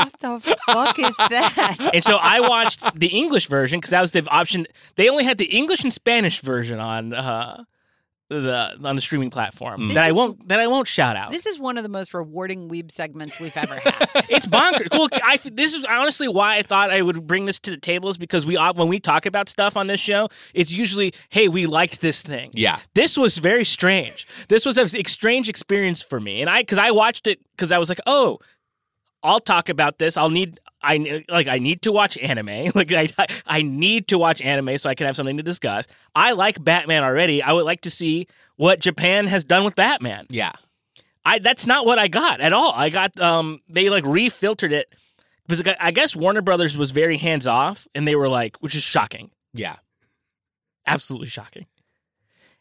What 0.00 0.18
the 0.20 0.56
fuck 0.64 0.98
is 0.98 1.14
that? 1.18 1.90
and 1.94 2.02
so 2.02 2.16
I 2.16 2.40
watched 2.40 2.98
the 2.98 3.08
English 3.08 3.48
version 3.48 3.80
because 3.80 3.90
that 3.90 4.00
was 4.00 4.12
the 4.12 4.26
option. 4.30 4.66
They 4.96 5.10
only 5.10 5.24
had 5.24 5.36
the 5.36 5.44
English 5.44 5.82
and 5.82 5.92
Spanish 5.92 6.40
version 6.40 6.78
on 6.78 7.12
uh, 7.12 7.64
the 8.30 8.78
on 8.84 8.94
the 8.94 9.02
streaming 9.02 9.28
platform 9.28 9.80
mm. 9.80 9.88
This 9.88 9.94
that 9.94 10.04
I 10.04 10.12
won't 10.12 10.48
that 10.48 10.60
I 10.60 10.68
won't 10.68 10.86
shout 10.86 11.16
out. 11.16 11.32
This 11.32 11.46
is 11.46 11.58
one 11.58 11.76
of 11.76 11.82
the 11.82 11.88
most 11.88 12.14
rewarding 12.14 12.68
weeb 12.68 12.92
segments 12.92 13.40
we've 13.40 13.56
ever 13.56 13.74
had. 13.74 14.08
it's 14.28 14.46
bonkers. 14.46 14.88
Well, 14.92 15.08
I 15.12 15.36
this 15.52 15.74
is 15.74 15.84
honestly 15.84 16.28
why 16.28 16.56
I 16.56 16.62
thought 16.62 16.90
I 16.90 17.02
would 17.02 17.26
bring 17.26 17.46
this 17.46 17.58
to 17.60 17.72
the 17.72 17.76
table 17.76 18.08
is 18.08 18.18
because 18.18 18.46
we 18.46 18.56
when 18.56 18.88
we 18.88 19.00
talk 19.00 19.26
about 19.26 19.48
stuff 19.48 19.76
on 19.76 19.88
this 19.88 20.00
show, 20.00 20.28
it's 20.54 20.72
usually 20.72 21.12
hey 21.28 21.48
we 21.48 21.66
liked 21.66 22.00
this 22.00 22.22
thing. 22.22 22.50
yeah. 22.54 22.78
This 22.94 23.18
was 23.18 23.38
very 23.38 23.64
strange. 23.64 24.26
This 24.48 24.64
was 24.64 24.78
an 24.78 24.86
strange 25.06 25.48
experience 25.48 26.00
for 26.00 26.20
me, 26.20 26.40
and 26.40 26.48
I 26.48 26.62
because 26.62 26.78
I 26.78 26.92
watched 26.92 27.26
it 27.26 27.40
because 27.56 27.72
I 27.72 27.78
was 27.78 27.88
like, 27.88 28.00
oh, 28.06 28.38
I'll 29.22 29.40
talk 29.40 29.68
about 29.68 29.98
this. 29.98 30.16
I'll 30.16 30.30
need 30.30 30.60
I 30.82 31.24
like 31.28 31.46
I 31.48 31.58
need 31.58 31.82
to 31.82 31.92
watch 31.92 32.16
anime. 32.18 32.70
Like 32.74 32.92
I 32.92 33.08
I 33.46 33.62
need 33.62 34.08
to 34.08 34.18
watch 34.18 34.40
anime 34.40 34.78
so 34.78 34.88
I 34.88 34.94
can 34.94 35.06
have 35.06 35.16
something 35.16 35.36
to 35.36 35.42
discuss. 35.42 35.86
I 36.14 36.32
like 36.32 36.62
Batman 36.62 37.04
already. 37.04 37.42
I 37.42 37.52
would 37.52 37.64
like 37.66 37.82
to 37.82 37.90
see 37.90 38.26
what 38.56 38.80
Japan 38.80 39.26
has 39.26 39.44
done 39.44 39.64
with 39.64 39.76
Batman. 39.76 40.26
Yeah. 40.30 40.52
I 41.24 41.38
that's 41.38 41.66
not 41.66 41.84
what 41.84 41.98
I 41.98 42.08
got 42.08 42.40
at 42.40 42.52
all. 42.54 42.72
I 42.74 42.88
got 42.88 43.18
um 43.20 43.60
they 43.68 43.90
like 43.90 44.04
refiltered 44.06 44.72
it 44.72 44.94
because 45.46 45.62
I 45.80 45.90
guess 45.90 46.16
Warner 46.16 46.42
Brothers 46.42 46.78
was 46.78 46.92
very 46.92 47.18
hands 47.18 47.46
off 47.46 47.86
and 47.94 48.06
they 48.08 48.14
were 48.16 48.28
like, 48.28 48.56
which 48.58 48.74
is 48.74 48.82
shocking 48.82 49.30
Yeah. 49.52 49.76
absolutely 50.86 51.28
shocking. 51.28 51.66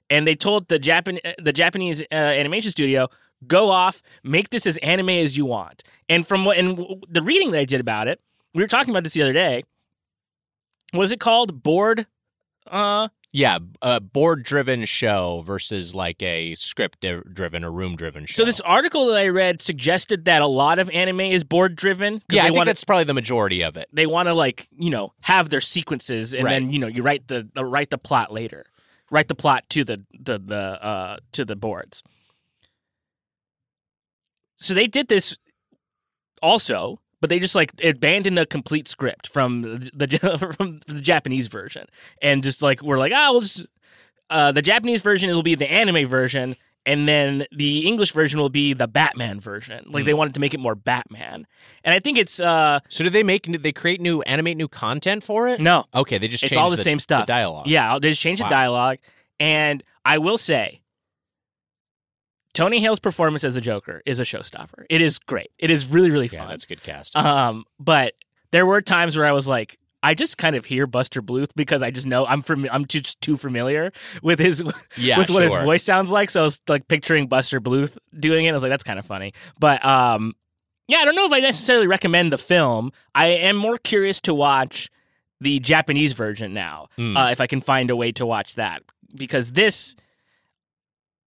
And 0.09 0.25
they 0.27 0.35
told 0.35 0.67
the 0.67 0.79
Japan 0.79 1.19
the 1.37 1.53
Japanese 1.53 2.01
uh, 2.01 2.15
animation 2.15 2.71
studio, 2.71 3.07
"Go 3.47 3.69
off, 3.69 4.01
make 4.23 4.49
this 4.49 4.65
as 4.67 4.77
anime 4.77 5.09
as 5.09 5.37
you 5.37 5.45
want." 5.45 5.83
And 6.07 6.25
from 6.27 6.45
what 6.45 6.57
and 6.57 7.03
the 7.09 7.21
reading 7.21 7.51
that 7.51 7.59
I 7.59 7.65
did 7.65 7.79
about 7.81 8.07
it, 8.07 8.19
we 8.53 8.61
were 8.63 8.67
talking 8.67 8.91
about 8.91 9.03
this 9.03 9.13
the 9.13 9.21
other 9.21 9.33
day. 9.33 9.63
What 10.91 11.03
is 11.03 11.11
it 11.11 11.19
called? 11.19 11.61
Board. 11.63 12.07
Uh, 12.67 13.09
Yeah. 13.31 13.59
A 13.81 13.99
board 13.99 14.41
driven 14.43 14.85
show 14.85 15.43
versus 15.45 15.93
like 15.93 16.21
a 16.23 16.55
script 16.55 17.05
driven 17.31 17.63
or 17.63 17.71
room 17.71 17.95
driven 17.95 18.25
show. 18.25 18.33
so 18.41 18.45
this 18.45 18.59
article 18.61 19.07
that 19.07 19.17
I 19.17 19.27
read 19.27 19.61
suggested 19.61 20.25
that 20.25 20.41
a 20.41 20.47
lot 20.47 20.79
of 20.79 20.89
anime 20.89 21.21
is 21.21 21.43
board 21.43 21.75
driven. 21.75 22.23
Yeah, 22.31 22.41
I 22.41 22.45
think 22.45 22.57
want 22.57 22.67
that's 22.67 22.83
probably 22.83 23.03
the 23.03 23.13
majority 23.13 23.61
of 23.63 23.77
it. 23.77 23.87
they 23.93 24.07
want 24.07 24.27
to 24.29 24.33
like 24.33 24.67
you 24.77 24.89
know 24.89 25.13
have 25.21 25.49
their 25.49 25.61
sequences 25.61 26.33
and 26.33 26.43
Right. 26.43 26.53
then 26.53 26.73
you 26.73 26.79
know 26.79 26.87
you 26.87 27.03
write 27.03 27.27
the, 27.27 27.47
the 27.53 27.63
write 27.65 27.91
the 27.91 27.97
plot 27.99 28.33
later 28.33 28.65
write 29.11 29.27
the 29.27 29.35
plot 29.35 29.63
to 29.69 29.83
the 29.83 30.03
the 30.19 30.39
the 30.39 30.55
uh 30.83 31.17
to 31.33 31.45
the 31.45 31.55
boards 31.55 32.03
so 34.59 34.73
they 34.73 34.87
did 34.87 35.07
this 35.07 35.37
also 36.41 36.99
but 37.21 37.29
they 37.29 37.39
just 37.39 37.55
like 37.55 37.73
abandoned 37.83 38.39
a 38.39 38.45
complete 38.45 38.87
script 38.87 39.27
from 39.27 39.61
the, 39.61 39.91
the 39.93 40.53
from 40.57 40.79
the 40.87 41.01
Japanese 41.01 41.47
version, 41.47 41.85
and 42.21 42.41
just 42.43 42.61
like 42.61 42.81
we're 42.81 42.97
like, 42.97 43.11
ah, 43.13 43.31
we'll 43.31 43.41
just 43.41 43.67
uh, 44.29 44.51
the 44.53 44.61
Japanese 44.61 45.01
version 45.01 45.29
it'll 45.29 45.43
be 45.43 45.55
the 45.55 45.69
anime 45.69 46.05
version, 46.07 46.55
and 46.85 47.09
then 47.09 47.45
the 47.51 47.85
English 47.85 48.13
version 48.13 48.39
will 48.39 48.47
be 48.49 48.71
the 48.71 48.87
Batman 48.87 49.41
version. 49.41 49.83
Like 49.89 50.05
they 50.05 50.13
wanted 50.13 50.33
to 50.35 50.39
make 50.39 50.53
it 50.53 50.61
more 50.61 50.75
Batman, 50.75 51.45
and 51.83 51.93
I 51.93 51.99
think 51.99 52.17
it's 52.17 52.39
uh 52.39 52.79
So 52.87 53.03
did 53.03 53.11
they 53.11 53.23
make? 53.23 53.43
Did 53.43 53.63
they 53.63 53.73
create 53.73 53.99
new, 53.99 54.21
animate 54.21 54.55
new 54.55 54.69
content 54.69 55.21
for 55.21 55.49
it? 55.49 55.59
no, 55.59 55.83
Okay, 55.93 56.19
they 56.19 56.29
just 56.29 56.41
it's 56.43 56.51
changed 56.51 56.57
all 56.61 56.69
the, 56.69 56.77
same 56.77 56.99
stuff. 56.99 57.27
dialogue. 57.27 57.67
Yeah, 57.67 57.99
they 57.99 58.11
just 58.11 58.21
changed 58.21 58.41
Wow. 58.41 58.47
the 58.47 58.55
dialogue, 58.55 58.97
and 59.41 59.83
I 60.05 60.19
will 60.19 60.37
say. 60.37 60.79
Tony 62.53 62.79
Hale's 62.79 62.99
performance 62.99 63.43
as 63.43 63.53
the 63.55 63.61
Joker 63.61 64.01
is 64.05 64.19
a 64.19 64.23
showstopper. 64.23 64.85
It 64.89 65.01
is 65.01 65.19
great. 65.19 65.51
It 65.59 65.69
is 65.69 65.85
really, 65.87 66.09
really 66.11 66.27
fun. 66.27 66.41
yeah, 66.41 66.47
that's 66.47 66.63
a 66.63 66.67
good 66.67 66.83
cast. 66.83 67.15
Um, 67.15 67.65
but 67.79 68.13
there 68.51 68.65
were 68.65 68.81
times 68.81 69.15
where 69.17 69.25
I 69.25 69.31
was 69.31 69.47
like, 69.47 69.77
I 70.01 70.13
just 70.13 70.37
kind 70.37 70.55
of 70.55 70.63
hear 70.65 70.87
Buster 70.87 71.21
Bluth 71.21 71.49
because 71.55 71.83
I 71.83 71.91
just 71.91 72.07
know 72.07 72.25
I'm 72.25 72.41
from 72.41 72.65
I'm 72.71 72.85
just 72.85 73.19
too 73.21 73.35
familiar 73.35 73.91
with 74.23 74.39
his 74.39 74.63
yeah, 74.97 75.17
with 75.17 75.29
what 75.29 75.43
his 75.43 75.55
voice 75.57 75.83
sounds 75.83 76.09
like. 76.09 76.29
So 76.29 76.39
I 76.39 76.43
was 76.43 76.61
like 76.69 76.87
picturing 76.87 77.27
Buster 77.27 77.59
Bluth 77.59 77.97
doing 78.17 78.45
it. 78.45 78.49
I 78.49 78.53
was 78.53 78.63
like, 78.63 78.69
that's 78.71 78.83
kind 78.83 78.97
of 78.97 79.05
funny. 79.05 79.33
But 79.59 79.83
um, 79.85 80.35
yeah, 80.87 80.99
I 80.99 81.05
don't 81.05 81.15
know 81.15 81.25
if 81.25 81.33
I 81.33 81.41
necessarily 81.41 81.85
recommend 81.85 82.31
the 82.31 82.37
film. 82.37 82.91
I 83.13 83.27
am 83.27 83.57
more 83.57 83.77
curious 83.77 84.21
to 84.21 84.33
watch 84.33 84.89
the 85.41 85.59
Japanese 85.59 86.13
version 86.13 86.53
now, 86.53 86.87
Hmm. 86.95 87.15
uh, 87.17 87.31
if 87.31 87.41
I 87.41 87.47
can 87.47 87.59
find 87.61 87.89
a 87.91 87.95
way 87.95 88.11
to 88.13 88.25
watch 88.25 88.55
that 88.55 88.81
because 89.13 89.51
this. 89.51 89.95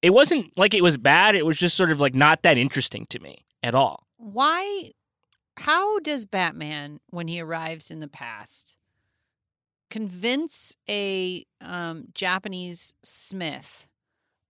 It 0.03 0.11
wasn't 0.11 0.57
like 0.59 0.75
it 0.75 0.83
was 0.83 0.97
bad. 0.99 1.35
It 1.37 1.47
was 1.47 1.57
just 1.57 1.77
sort 1.77 1.91
of 1.91 2.01
like 2.01 2.15
not 2.15 2.43
that 2.43 2.59
interesting 2.59 3.07
to 3.07 3.19
me 3.21 3.45
at 3.63 3.75
all. 3.75 4.07
Why? 4.19 4.91
How 5.59 5.99
does 6.01 6.27
Batman, 6.27 6.99
when 7.11 7.29
he 7.29 7.41
arrives 7.41 7.91
in 7.91 8.01
the 8.01 8.09
past, 8.09 8.77
convince 9.91 10.77
a 10.89 11.45
um, 11.61 12.07
Japanese 12.15 12.95
smith 13.03 13.87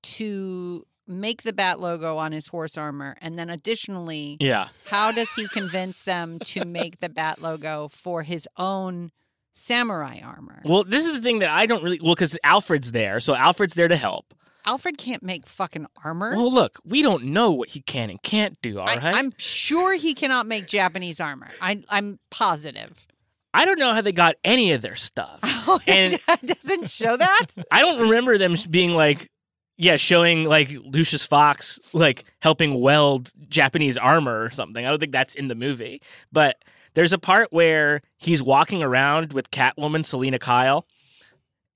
to 0.03 0.87
make 1.09 1.43
the 1.43 1.53
bat 1.53 1.81
logo 1.81 2.17
on 2.17 2.33
his 2.33 2.47
horse 2.47 2.79
armor, 2.79 3.17
and 3.21 3.39
then 3.39 3.51
additionally, 3.51 4.37
Yeah. 4.41 4.69
how 4.87 5.11
does 5.13 5.33
he 5.35 5.49
convince 5.49 6.03
them 6.03 6.39
to 6.45 6.65
make 6.65 7.01
the 7.01 7.09
bat 7.09 7.43
logo 7.43 7.89
for 7.89 8.23
his 8.23 8.47
own 8.57 9.11
samurai 9.53 10.21
armor? 10.23 10.63
Well, 10.65 10.85
this 10.85 11.05
is 11.07 11.13
the 11.13 11.21
thing 11.21 11.41
that 11.41 11.51
I 11.51 11.67
don't 11.67 11.83
really 11.83 12.01
well 12.01 12.15
because 12.15 12.39
Alfred's 12.45 12.93
there, 12.93 13.19
so 13.21 13.35
Alfred's 13.35 13.75
there 13.75 13.89
to 13.89 13.97
help. 13.97 14.33
Alfred 14.65 14.97
can't 14.99 15.23
make 15.23 15.47
fucking 15.47 15.87
armor. 16.05 16.33
Well, 16.37 16.53
look, 16.53 16.79
we 16.85 17.03
don't 17.03 17.25
know 17.25 17.51
what 17.51 17.71
he 17.71 17.81
can 17.81 18.11
and 18.11 18.23
can't 18.23 18.61
do. 18.63 18.79
All 18.79 18.89
I, 18.89 18.95
right, 18.97 19.15
I'm 19.17 19.33
sure 19.39 19.95
he 19.95 20.15
cannot 20.15 20.47
make 20.47 20.67
Japanese 20.67 21.21
armor. 21.21 21.49
I, 21.61 21.83
I'm 21.89 22.19
positive. 22.31 23.07
I 23.55 23.65
don't 23.65 23.79
know 23.79 23.93
how 23.93 24.01
they 24.01 24.13
got 24.13 24.37
any 24.45 24.73
of 24.73 24.83
their 24.83 24.97
stuff. 24.97 25.41
Oh, 25.65 25.79
And- 25.87 26.15
it 26.15 26.47
doesn't 26.61 26.91
show 26.91 27.17
that. 27.17 27.47
I 27.71 27.81
don't 27.81 28.01
remember 28.01 28.37
them 28.37 28.57
being 28.69 28.93
like, 28.93 29.31
yeah, 29.77 29.97
showing 29.97 30.45
like 30.45 30.71
Lucius 30.85 31.25
Fox 31.25 31.79
like 31.93 32.25
helping 32.41 32.81
weld 32.81 33.31
Japanese 33.49 33.97
armor 33.97 34.43
or 34.43 34.51
something. 34.51 34.85
I 34.85 34.91
don't 34.91 34.99
think 34.99 35.13
that's 35.13 35.37
in 35.37 35.47
the 35.47 35.55
movie, 35.55 36.03
but 36.33 36.57
there's 36.95 37.13
a 37.13 37.19
part 37.19 37.53
where 37.53 38.03
he's 38.19 38.43
walking 38.43 38.83
around 38.83 39.33
with 39.33 39.51
Catwoman, 39.53 40.05
Selina 40.05 40.39
Kyle, 40.41 40.85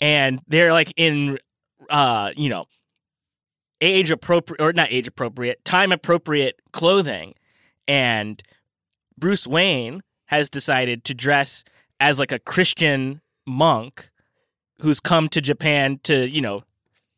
and 0.01 0.41
they're 0.49 0.73
like 0.73 0.93
in, 0.97 1.39
uh, 1.89 2.33
you 2.37 2.49
know, 2.49 2.67
age 3.81 4.11
appropriate 4.11 4.61
or 4.63 4.73
not 4.73 4.89
age 4.91 5.07
appropriate, 5.07 5.65
time 5.65 5.93
appropriate 5.93 6.61
clothing, 6.73 7.35
and 7.87 8.43
Bruce 9.19 9.47
Wayne 9.47 10.03
has 10.27 10.49
decided 10.49 11.05
to 11.05 11.15
dress 11.15 11.65
as 12.01 12.19
like 12.19 12.33
a 12.33 12.39
Christian 12.39 13.21
monk 13.47 14.11
who's 14.81 15.01
come 15.01 15.29
to 15.29 15.41
Japan 15.41 15.99
to, 16.03 16.29
you 16.29 16.41
know, 16.41 16.63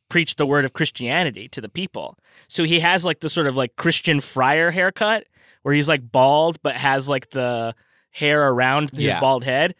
preach 0.08 0.36
the 0.36 0.46
word 0.46 0.64
of 0.64 0.72
Christianity 0.72 1.48
to 1.48 1.60
the 1.60 1.68
people. 1.68 2.16
So 2.48 2.64
he 2.64 2.80
has 2.80 3.04
like 3.04 3.20
the 3.20 3.28
sort 3.28 3.46
of 3.46 3.56
like 3.56 3.76
Christian 3.76 4.20
friar 4.20 4.70
haircut 4.70 5.26
where 5.62 5.74
he's 5.74 5.88
like 5.88 6.10
bald 6.12 6.62
but 6.62 6.76
has 6.76 7.08
like 7.08 7.30
the 7.30 7.74
hair 8.10 8.48
around 8.48 8.90
his 8.90 9.00
Yeah. 9.00 9.20
bald 9.20 9.44
head. 9.44 9.74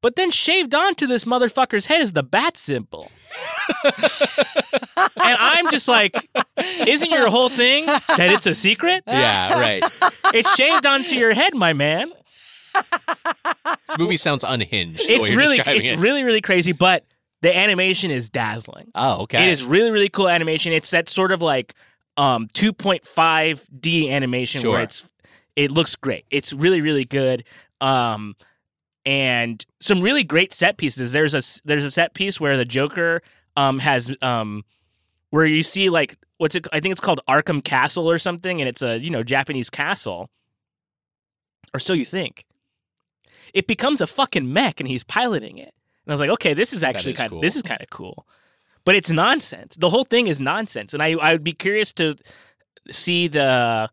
But 0.00 0.14
then 0.16 0.30
shaved 0.30 0.74
onto 0.74 1.06
this 1.06 1.24
motherfucker's 1.24 1.86
head 1.86 2.00
is 2.00 2.12
the 2.12 2.22
bat 2.22 2.56
symbol. 2.56 3.10
and 3.84 3.94
I'm 5.16 5.70
just 5.70 5.88
like, 5.88 6.14
isn't 6.86 7.10
your 7.10 7.28
whole 7.30 7.48
thing 7.48 7.86
that 7.86 8.30
it's 8.30 8.46
a 8.46 8.54
secret? 8.54 9.02
Yeah, 9.06 9.58
right. 9.60 9.82
It's 10.34 10.54
shaved 10.54 10.86
onto 10.86 11.14
your 11.16 11.34
head, 11.34 11.54
my 11.54 11.72
man. 11.72 12.12
This 12.74 13.98
movie 13.98 14.16
sounds 14.16 14.44
unhinged. 14.46 15.02
It's 15.08 15.30
really 15.30 15.58
it's 15.58 15.90
it. 15.90 15.98
really 15.98 16.22
really 16.22 16.40
crazy, 16.40 16.72
but 16.72 17.04
the 17.42 17.56
animation 17.56 18.10
is 18.10 18.28
dazzling. 18.30 18.90
Oh, 18.94 19.22
okay. 19.22 19.48
It 19.48 19.48
is 19.52 19.64
really 19.64 19.90
really 19.90 20.08
cool 20.08 20.28
animation. 20.28 20.72
It's 20.72 20.90
that 20.90 21.08
sort 21.08 21.32
of 21.32 21.42
like 21.42 21.74
um 22.16 22.48
2.5D 22.48 24.10
animation 24.10 24.60
Sure. 24.60 24.72
where 24.72 24.82
it's 24.82 25.12
it 25.56 25.70
looks 25.70 25.96
great. 25.96 26.24
It's 26.30 26.52
really 26.52 26.80
really 26.80 27.04
good. 27.04 27.44
Um 27.80 28.36
and 29.08 29.64
some 29.80 30.02
really 30.02 30.22
great 30.22 30.52
set 30.52 30.76
pieces. 30.76 31.12
There's 31.12 31.32
a 31.32 31.42
there's 31.64 31.84
a 31.84 31.90
set 31.90 32.12
piece 32.12 32.38
where 32.38 32.58
the 32.58 32.66
Joker 32.66 33.22
um 33.56 33.78
has 33.78 34.14
um 34.20 34.66
where 35.30 35.46
you 35.46 35.62
see 35.62 35.88
like 35.88 36.18
what's 36.36 36.54
it 36.54 36.68
I 36.74 36.80
think 36.80 36.92
it's 36.92 37.00
called 37.00 37.20
Arkham 37.26 37.64
Castle 37.64 38.08
or 38.08 38.18
something 38.18 38.60
and 38.60 38.68
it's 38.68 38.82
a, 38.82 38.98
you 38.98 39.08
know, 39.08 39.22
Japanese 39.22 39.70
castle. 39.70 40.28
Or 41.72 41.80
so 41.80 41.94
you 41.94 42.04
think. 42.04 42.44
It 43.54 43.66
becomes 43.66 44.02
a 44.02 44.06
fucking 44.06 44.52
mech 44.52 44.78
and 44.78 44.88
he's 44.88 45.04
piloting 45.04 45.56
it. 45.56 45.72
And 46.04 46.08
I 46.08 46.12
was 46.12 46.20
like, 46.20 46.30
okay, 46.30 46.52
this 46.52 46.74
is 46.74 46.82
actually 46.82 47.14
kind 47.14 47.30
cool. 47.30 47.38
of 47.38 47.42
this 47.42 47.56
is 47.56 47.62
kind 47.62 47.80
of 47.80 47.88
cool. 47.88 48.26
But 48.84 48.94
it's 48.94 49.10
nonsense. 49.10 49.76
The 49.76 49.88
whole 49.88 50.04
thing 50.04 50.26
is 50.26 50.38
nonsense. 50.38 50.92
And 50.92 51.02
I 51.02 51.12
I 51.12 51.32
would 51.32 51.44
be 51.44 51.54
curious 51.54 51.94
to 51.94 52.16
see 52.90 53.26
the 53.26 53.88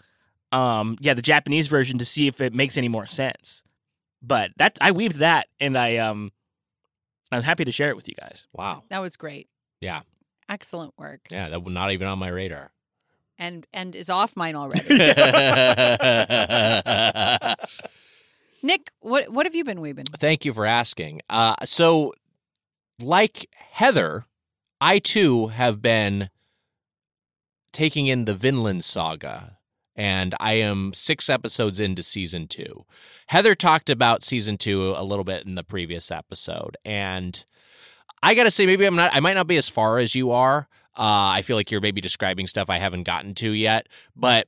um 0.52 0.98
yeah, 1.00 1.14
the 1.14 1.22
Japanese 1.22 1.70
version 1.70 2.00
to 2.00 2.06
see 2.06 2.28
if 2.28 2.42
it 2.42 2.54
makes 2.54 2.78
any 2.78 2.90
more 2.90 3.06
sense. 3.06 3.65
But 4.26 4.52
that 4.58 4.78
I 4.82 4.92
weebed 4.92 5.16
that 5.16 5.48
and 5.60 5.78
I 5.78 5.98
um 5.98 6.32
I'm 7.32 7.44
happy 7.44 7.66
to 7.66 7.72
share 7.72 7.90
it 7.90 7.96
with 7.96 8.08
you 8.08 8.16
guys. 8.20 8.48
wow. 8.54 8.84
That 8.90 9.00
was 9.00 9.18
great. 9.18 9.50
Yeah. 9.82 10.02
Excellent 10.48 10.94
work. 10.98 11.22
Yeah, 11.32 11.50
that 11.50 11.64
was 11.64 11.74
not 11.74 11.92
even 11.92 12.08
on 12.08 12.20
my 12.20 12.30
radar. 12.30 12.72
And 13.38 13.68
and 13.74 13.96
is 13.96 14.10
off 14.10 14.36
mine 14.36 14.56
already. 14.56 14.88
Nick, 18.64 18.92
what 19.02 19.30
what 19.30 19.46
have 19.46 19.54
you 19.54 19.64
been 19.64 19.80
weebing? 19.80 20.08
Thank 20.18 20.46
you 20.46 20.54
for 20.54 20.66
asking. 20.66 21.22
Uh, 21.30 21.56
so, 21.66 22.14
like 23.02 23.50
Heather, 23.54 24.26
I 24.80 25.00
too 25.00 25.48
have 25.48 25.82
been 25.82 26.30
taking 27.74 28.08
in 28.08 28.26
the 28.26 28.34
Vinland 28.34 28.86
saga, 28.86 29.55
and 29.96 30.36
I 30.40 30.54
am 30.54 30.94
six 30.94 31.30
episodes 31.30 31.80
into 31.80 32.04
season 32.04 32.48
two. 32.48 32.86
Heather 33.28 33.56
talked 33.56 33.90
about 33.90 34.24
season 34.24 34.58
two 34.58 34.94
a 34.96 35.04
little 35.04 35.24
bit 35.24 35.46
in 35.46 35.56
the 35.56 35.64
previous 35.64 36.12
episode, 36.12 36.78
and 36.84 37.44
I 38.22 38.34
gotta 38.34 38.52
say, 38.52 38.66
maybe 38.66 38.86
I'm 38.86 38.96
not. 38.96 39.14
I 39.14 39.20
might 39.20 39.34
not 39.34 39.48
be 39.48 39.58
as 39.58 39.70
far 39.70 40.00
as 40.00 40.16
you 40.16 40.32
are. 40.32 40.68
Uh, 40.98 41.36
I 41.36 41.42
feel 41.42 41.58
like 41.58 41.72
you're 41.72 41.82
maybe 41.82 42.02
describing 42.02 42.48
stuff 42.48 42.70
I 42.70 42.78
haven't 42.78 43.04
gotten 43.04 43.36
to 43.36 43.52
yet, 43.52 43.88
but 44.16 44.48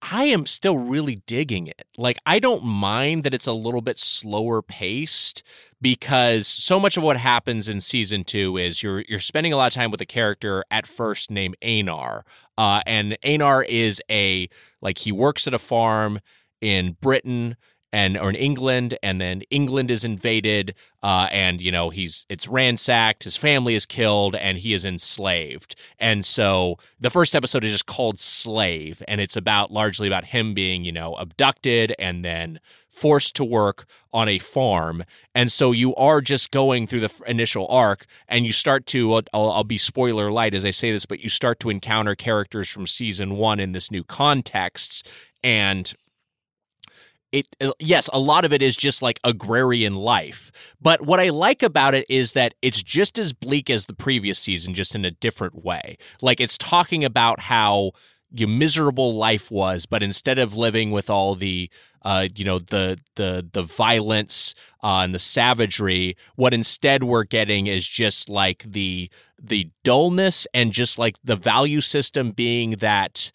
I 0.00 0.24
am 0.24 0.46
still 0.46 0.78
really 0.78 1.16
digging 1.26 1.66
it. 1.66 1.86
Like 1.96 2.18
I 2.24 2.38
don't 2.38 2.64
mind 2.64 3.24
that 3.24 3.34
it's 3.34 3.46
a 3.46 3.52
little 3.52 3.80
bit 3.80 3.98
slower 3.98 4.62
paced 4.62 5.42
because 5.80 6.46
so 6.46 6.78
much 6.78 6.96
of 6.96 7.02
what 7.02 7.16
happens 7.16 7.68
in 7.68 7.80
season 7.80 8.24
2 8.24 8.56
is 8.58 8.82
you're 8.82 9.00
you're 9.08 9.18
spending 9.18 9.52
a 9.52 9.56
lot 9.56 9.66
of 9.66 9.72
time 9.74 9.90
with 9.90 10.00
a 10.00 10.06
character 10.06 10.64
at 10.70 10.86
first 10.86 11.30
named 11.30 11.56
Einar. 11.62 12.24
Uh 12.58 12.82
and 12.86 13.16
Einar 13.24 13.62
is 13.62 14.02
a 14.10 14.50
like 14.82 14.98
he 14.98 15.12
works 15.12 15.46
at 15.46 15.54
a 15.54 15.58
farm 15.58 16.20
in 16.60 16.96
Britain 17.00 17.56
and 17.90 18.18
or 18.18 18.28
in 18.28 18.34
England 18.34 18.98
and 19.02 19.18
then 19.18 19.40
England 19.50 19.90
is 19.90 20.04
invaded 20.04 20.74
uh 21.02 21.26
and 21.32 21.62
you 21.62 21.72
know 21.72 21.88
he's 21.88 22.26
it's 22.28 22.46
ransacked 22.46 23.24
his 23.24 23.36
family 23.36 23.74
is 23.74 23.86
killed 23.86 24.34
and 24.34 24.58
he 24.58 24.74
is 24.74 24.84
enslaved. 24.84 25.74
And 25.98 26.26
so 26.26 26.76
the 27.00 27.08
first 27.08 27.34
episode 27.34 27.64
is 27.64 27.72
just 27.72 27.86
called 27.86 28.20
slave 28.20 29.02
and 29.08 29.20
it's 29.22 29.36
about 29.36 29.70
largely 29.70 30.06
about 30.06 30.26
him 30.26 30.52
being 30.52 30.84
you 30.84 30.92
know 30.92 31.14
abducted 31.14 31.94
and 31.98 32.22
then 32.24 32.60
forced 32.98 33.36
to 33.36 33.44
work 33.44 33.86
on 34.12 34.28
a 34.28 34.38
farm. 34.38 35.04
And 35.34 35.52
so 35.52 35.72
you 35.72 35.94
are 35.94 36.20
just 36.20 36.50
going 36.50 36.86
through 36.86 37.00
the 37.00 37.12
initial 37.26 37.66
arc 37.68 38.06
and 38.28 38.44
you 38.44 38.52
start 38.52 38.86
to 38.86 39.14
I'll, 39.14 39.22
I'll 39.32 39.50
I'll 39.52 39.64
be 39.64 39.78
spoiler 39.78 40.30
light 40.30 40.54
as 40.54 40.64
i 40.64 40.70
say 40.70 40.90
this 40.90 41.06
but 41.06 41.20
you 41.20 41.28
start 41.28 41.60
to 41.60 41.70
encounter 41.70 42.14
characters 42.14 42.68
from 42.68 42.86
season 42.86 43.36
one 43.36 43.60
in 43.60 43.72
this 43.72 43.90
new 43.90 44.04
context. 44.04 45.06
And 45.42 45.94
it 47.30 47.46
uh, 47.60 47.72
yes 47.78 48.08
a 48.12 48.18
lot 48.18 48.44
of 48.44 48.52
it 48.52 48.62
is 48.62 48.76
just 48.76 49.02
like 49.02 49.20
agrarian 49.22 49.94
life. 49.94 50.50
But 50.80 51.02
what 51.02 51.20
i 51.20 51.28
like 51.28 51.62
about 51.62 51.94
it 51.94 52.06
is 52.08 52.32
that 52.32 52.54
it's 52.62 52.82
just 52.82 53.18
as 53.18 53.32
bleak 53.32 53.70
as 53.70 53.86
the 53.86 53.94
previous 53.94 54.38
season 54.38 54.74
just 54.74 54.94
in 54.94 55.04
a 55.04 55.10
different 55.10 55.64
way. 55.64 55.98
Like 56.20 56.40
it's 56.40 56.58
talking 56.58 57.04
about 57.04 57.38
how 57.38 57.92
your 58.32 58.48
miserable 58.48 59.14
life 59.14 59.50
was, 59.50 59.86
but 59.86 60.02
instead 60.02 60.38
of 60.38 60.56
living 60.56 60.90
with 60.90 61.08
all 61.08 61.34
the 61.34 61.70
uh, 62.02 62.28
you 62.34 62.44
know 62.44 62.58
the 62.58 62.98
the 63.16 63.46
the 63.52 63.62
violence 63.62 64.54
uh, 64.82 65.00
and 65.02 65.14
the 65.14 65.18
savagery, 65.18 66.16
what 66.36 66.54
instead 66.54 67.04
we're 67.04 67.24
getting 67.24 67.66
is 67.66 67.86
just 67.86 68.28
like 68.28 68.64
the 68.66 69.10
the 69.40 69.70
dullness 69.84 70.46
and 70.54 70.72
just 70.72 70.98
like 70.98 71.16
the 71.24 71.36
value 71.36 71.80
system 71.80 72.30
being 72.30 72.72
that 72.72 73.30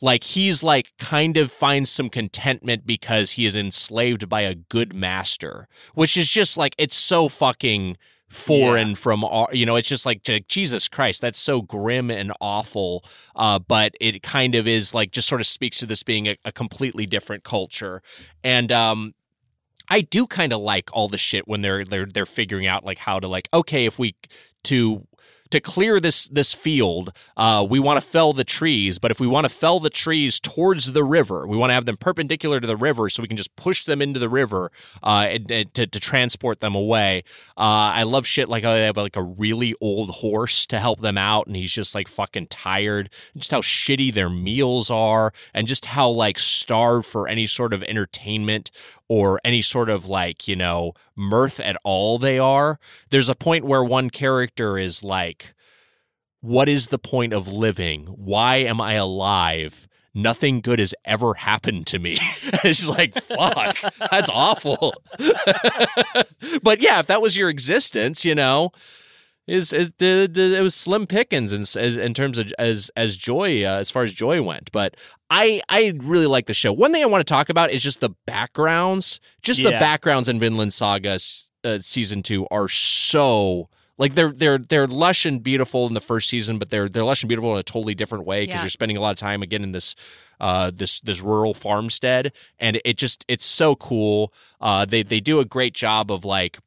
like 0.00 0.24
he's 0.24 0.62
like 0.62 0.92
kind 0.98 1.36
of 1.36 1.50
finds 1.50 1.90
some 1.90 2.08
contentment 2.08 2.86
because 2.86 3.32
he 3.32 3.46
is 3.46 3.56
enslaved 3.56 4.28
by 4.28 4.42
a 4.42 4.54
good 4.54 4.94
master, 4.94 5.68
which 5.94 6.16
is 6.16 6.28
just 6.28 6.56
like 6.56 6.74
it's 6.76 6.96
so 6.96 7.28
fucking 7.28 7.96
foreign 8.28 8.90
Yeah. 8.90 8.94
from 8.94 9.24
our 9.24 9.48
you 9.52 9.64
know 9.64 9.76
it's 9.76 9.88
just 9.88 10.04
like 10.06 10.22
jesus 10.48 10.88
christ 10.88 11.20
that's 11.20 11.40
so 11.40 11.62
grim 11.62 12.10
and 12.10 12.32
awful 12.40 13.04
uh, 13.36 13.58
but 13.58 13.92
it 14.00 14.22
kind 14.22 14.54
of 14.54 14.66
is 14.66 14.92
like 14.94 15.12
just 15.12 15.28
sort 15.28 15.40
of 15.40 15.46
speaks 15.46 15.78
to 15.78 15.86
this 15.86 16.02
being 16.02 16.26
a, 16.26 16.36
a 16.44 16.50
completely 16.50 17.06
different 17.06 17.44
culture 17.44 18.02
and 18.42 18.72
um 18.72 19.14
i 19.90 20.00
do 20.00 20.26
kind 20.26 20.52
of 20.52 20.60
like 20.60 20.90
all 20.92 21.06
the 21.06 21.18
shit 21.18 21.46
when 21.46 21.60
they're 21.60 21.84
they're 21.84 22.06
they're 22.06 22.26
figuring 22.26 22.66
out 22.66 22.84
like 22.84 22.98
how 22.98 23.20
to 23.20 23.28
like 23.28 23.48
okay 23.52 23.84
if 23.86 23.98
we 23.98 24.16
to 24.64 25.06
to 25.54 25.60
clear 25.60 26.00
this 26.00 26.26
this 26.28 26.52
field, 26.52 27.12
uh, 27.36 27.64
we 27.68 27.78
want 27.78 27.96
to 28.02 28.06
fell 28.06 28.32
the 28.32 28.42
trees. 28.44 28.98
But 28.98 29.12
if 29.12 29.20
we 29.20 29.26
want 29.28 29.44
to 29.44 29.48
fell 29.48 29.78
the 29.78 29.88
trees 29.88 30.40
towards 30.40 30.92
the 30.92 31.04
river, 31.04 31.46
we 31.46 31.56
want 31.56 31.70
to 31.70 31.74
have 31.74 31.84
them 31.84 31.96
perpendicular 31.96 32.58
to 32.58 32.66
the 32.66 32.76
river, 32.76 33.08
so 33.08 33.22
we 33.22 33.28
can 33.28 33.36
just 33.36 33.54
push 33.54 33.84
them 33.84 34.02
into 34.02 34.18
the 34.18 34.28
river 34.28 34.72
uh, 35.04 35.26
and, 35.30 35.50
and 35.50 35.72
to, 35.74 35.86
to 35.86 36.00
transport 36.00 36.58
them 36.58 36.74
away. 36.74 37.22
Uh, 37.56 37.94
I 37.94 38.02
love 38.02 38.26
shit 38.26 38.48
like 38.48 38.64
they 38.64 38.82
have 38.82 38.96
like 38.96 39.14
a 39.14 39.22
really 39.22 39.76
old 39.80 40.10
horse 40.10 40.66
to 40.66 40.80
help 40.80 41.00
them 41.00 41.16
out, 41.16 41.46
and 41.46 41.54
he's 41.54 41.72
just 41.72 41.94
like 41.94 42.08
fucking 42.08 42.48
tired. 42.48 43.10
Just 43.36 43.52
how 43.52 43.60
shitty 43.60 44.12
their 44.12 44.30
meals 44.30 44.90
are, 44.90 45.32
and 45.54 45.68
just 45.68 45.86
how 45.86 46.08
like 46.08 46.40
starved 46.40 47.06
for 47.06 47.28
any 47.28 47.46
sort 47.46 47.72
of 47.72 47.84
entertainment 47.84 48.72
or 49.08 49.40
any 49.44 49.60
sort 49.60 49.90
of 49.90 50.06
like 50.06 50.48
you 50.48 50.56
know 50.56 50.92
mirth 51.16 51.60
at 51.60 51.76
all 51.84 52.18
they 52.18 52.38
are 52.38 52.78
there's 53.10 53.28
a 53.28 53.34
point 53.34 53.64
where 53.64 53.84
one 53.84 54.10
character 54.10 54.78
is 54.78 55.02
like 55.04 55.54
what 56.40 56.68
is 56.68 56.88
the 56.88 56.98
point 56.98 57.32
of 57.32 57.48
living? 57.48 58.04
Why 58.06 58.56
am 58.56 58.78
i 58.78 58.94
alive? 58.94 59.88
Nothing 60.12 60.60
good 60.60 60.78
has 60.78 60.94
ever 61.04 61.32
happened 61.34 61.86
to 61.88 61.98
me. 61.98 62.18
It's 62.64 62.86
like 62.86 63.14
fuck 63.22 63.78
that's 64.10 64.30
awful. 64.32 64.94
But 66.62 66.80
yeah 66.80 67.00
if 67.00 67.06
that 67.08 67.22
was 67.22 67.36
your 67.36 67.48
existence 67.50 68.24
you 68.24 68.34
know 68.34 68.70
is 69.46 69.72
is 69.72 69.90
the, 69.98 70.28
the 70.30 70.56
it 70.56 70.60
was 70.60 70.74
slim 70.74 71.06
pickings 71.06 71.52
in 71.52 71.60
as, 71.62 71.96
in 71.96 72.14
terms 72.14 72.38
of 72.38 72.52
as 72.58 72.90
as 72.96 73.16
joy 73.16 73.62
uh, 73.64 73.76
as 73.78 73.90
far 73.90 74.02
as 74.02 74.12
joy 74.14 74.40
went 74.42 74.70
but 74.72 74.96
i 75.30 75.60
i 75.68 75.92
really 75.98 76.26
like 76.26 76.46
the 76.46 76.54
show 76.54 76.72
one 76.72 76.92
thing 76.92 77.02
i 77.02 77.06
want 77.06 77.20
to 77.26 77.30
talk 77.30 77.48
about 77.50 77.70
is 77.70 77.82
just 77.82 78.00
the 78.00 78.10
backgrounds 78.26 79.20
just 79.42 79.62
the 79.62 79.70
backgrounds 79.80 80.28
in 80.28 80.38
vinland 80.40 80.72
saga 80.72 81.18
uh, 81.64 81.78
season 81.78 82.22
2 82.22 82.46
are 82.50 82.68
so 82.68 83.68
like 83.98 84.14
they're 84.14 84.32
they're 84.32 84.58
they're 84.58 84.86
lush 84.86 85.24
and 85.26 85.42
beautiful 85.42 85.86
in 85.86 85.94
the 85.94 86.00
first 86.00 86.28
season 86.28 86.58
but 86.58 86.70
they're 86.70 86.88
they're 86.88 87.04
lush 87.04 87.22
and 87.22 87.28
beautiful 87.28 87.52
in 87.52 87.58
a 87.58 87.62
totally 87.62 87.94
different 87.94 88.24
way 88.26 88.42
because 88.44 88.54
Yeah. 88.56 88.62
you're 88.62 88.70
spending 88.70 88.96
a 88.96 89.00
lot 89.00 89.10
of 89.12 89.18
time 89.18 89.42
again 89.42 89.62
in 89.62 89.72
this 89.72 89.94
uh, 90.40 90.70
this 90.74 91.00
this 91.00 91.20
rural 91.20 91.54
farmstead, 91.54 92.32
and 92.58 92.80
it 92.84 92.98
just 92.98 93.24
it's 93.28 93.46
so 93.46 93.76
cool. 93.76 94.34
Uh, 94.60 94.84
they 94.84 95.04
they 95.04 95.20
do 95.20 95.38
a 95.38 95.44
great 95.44 95.74
job 95.74 96.10
of 96.10 96.24
like 96.24 96.58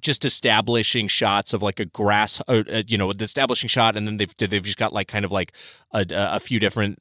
just 0.00 0.24
establishing 0.24 1.08
shots 1.08 1.52
of 1.52 1.62
like 1.62 1.80
a 1.80 1.84
grass, 1.84 2.40
uh, 2.46 2.62
uh, 2.72 2.82
you 2.86 2.96
know, 2.96 3.12
the 3.12 3.24
establishing 3.24 3.68
shot, 3.68 3.96
and 3.96 4.06
then 4.06 4.18
they've 4.18 4.36
they've 4.36 4.62
just 4.62 4.78
got 4.78 4.92
like 4.92 5.08
kind 5.08 5.24
of 5.24 5.32
like 5.32 5.52
a, 5.92 6.06
a 6.08 6.40
few 6.40 6.60
different 6.60 6.98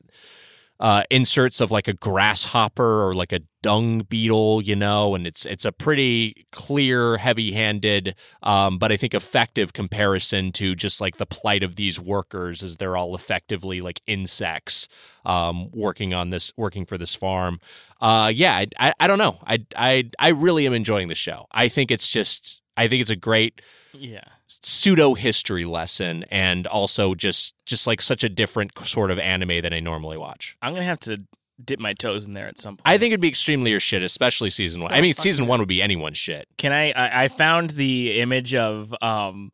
uh, 0.80 1.04
inserts 1.12 1.62
of 1.62 1.72
like 1.72 1.88
a 1.88 1.94
grasshopper 1.94 3.08
or 3.08 3.14
like 3.14 3.34
a 3.34 3.42
dung 3.62 4.00
beetle, 4.00 4.62
you 4.62 4.76
know, 4.76 5.14
and 5.14 5.28
it's 5.28 5.46
it's 5.46 5.66
a 5.66 5.72
pretty 5.74 6.46
clear, 6.52 7.18
heavy-handed, 7.18 8.16
um, 8.44 8.78
but 8.80 8.90
I 8.92 8.98
think 8.98 9.14
effective 9.14 9.74
comparison 9.74 10.54
to 10.54 10.76
just 10.76 11.02
like 11.02 11.18
the 11.18 11.26
plight 11.26 11.64
of 11.64 11.76
these 11.76 12.00
workers, 12.00 12.64
as 12.64 12.78
they're 12.78 12.96
all 12.96 13.14
effectively 13.14 13.82
like 13.82 14.02
insects 14.08 14.88
um, 15.26 15.70
working 15.74 16.14
on 16.14 16.30
this, 16.30 16.54
working 16.56 16.86
for 16.86 16.98
this 16.98 17.14
farm. 17.14 17.60
Uh, 18.00 18.32
yeah, 18.34 18.56
I, 18.56 18.66
I 18.80 18.94
I 19.02 19.08
don't 19.08 19.20
know, 19.20 19.38
I 19.46 19.66
I 19.76 20.10
I 20.18 20.30
really 20.30 20.66
am 20.66 20.74
enjoying 20.74 21.10
the 21.10 21.16
show. 21.16 21.46
I 21.52 21.68
think 21.68 21.92
it's 21.92 22.08
just, 22.08 22.62
I 22.80 22.88
think 22.88 23.02
it's 23.02 23.12
a 23.12 23.16
great 23.16 23.62
Yeah. 23.94 24.24
pseudo 24.64 25.14
history 25.14 25.66
lesson 25.66 26.24
and 26.32 26.66
also 26.68 27.14
just 27.16 27.54
just 27.66 27.86
like 27.88 28.02
such 28.02 28.24
a 28.24 28.30
different 28.30 28.72
sort 28.86 29.12
of 29.12 29.20
anime 29.20 29.62
than 29.62 29.74
I 29.74 29.80
normally 29.80 30.18
watch. 30.18 30.56
I'm 30.62 30.74
gonna 30.74 30.86
have 30.86 31.00
to 31.02 31.24
dip 31.64 31.80
my 31.80 31.94
toes 31.94 32.26
in 32.26 32.32
there 32.34 32.48
at 32.48 32.58
some 32.58 32.78
point. 32.78 32.82
I 32.86 32.98
think 32.98 33.12
it'd 33.12 33.20
be 33.22 33.28
extremely 33.28 33.72
your 33.72 33.80
shit, 33.82 34.02
especially 34.02 34.50
season 34.50 34.82
one. 34.82 34.94
I 34.94 35.02
mean, 35.02 35.14
season 35.14 35.46
one 35.48 35.60
would 35.60 35.68
be 35.68 35.82
anyone's 35.82 36.18
shit. 36.18 36.48
Can 36.58 36.72
I, 36.72 36.92
I? 36.92 37.24
I 37.24 37.28
found 37.28 37.72
the 37.72 38.20
image 38.22 38.56
of 38.56 38.96
um, 39.02 39.52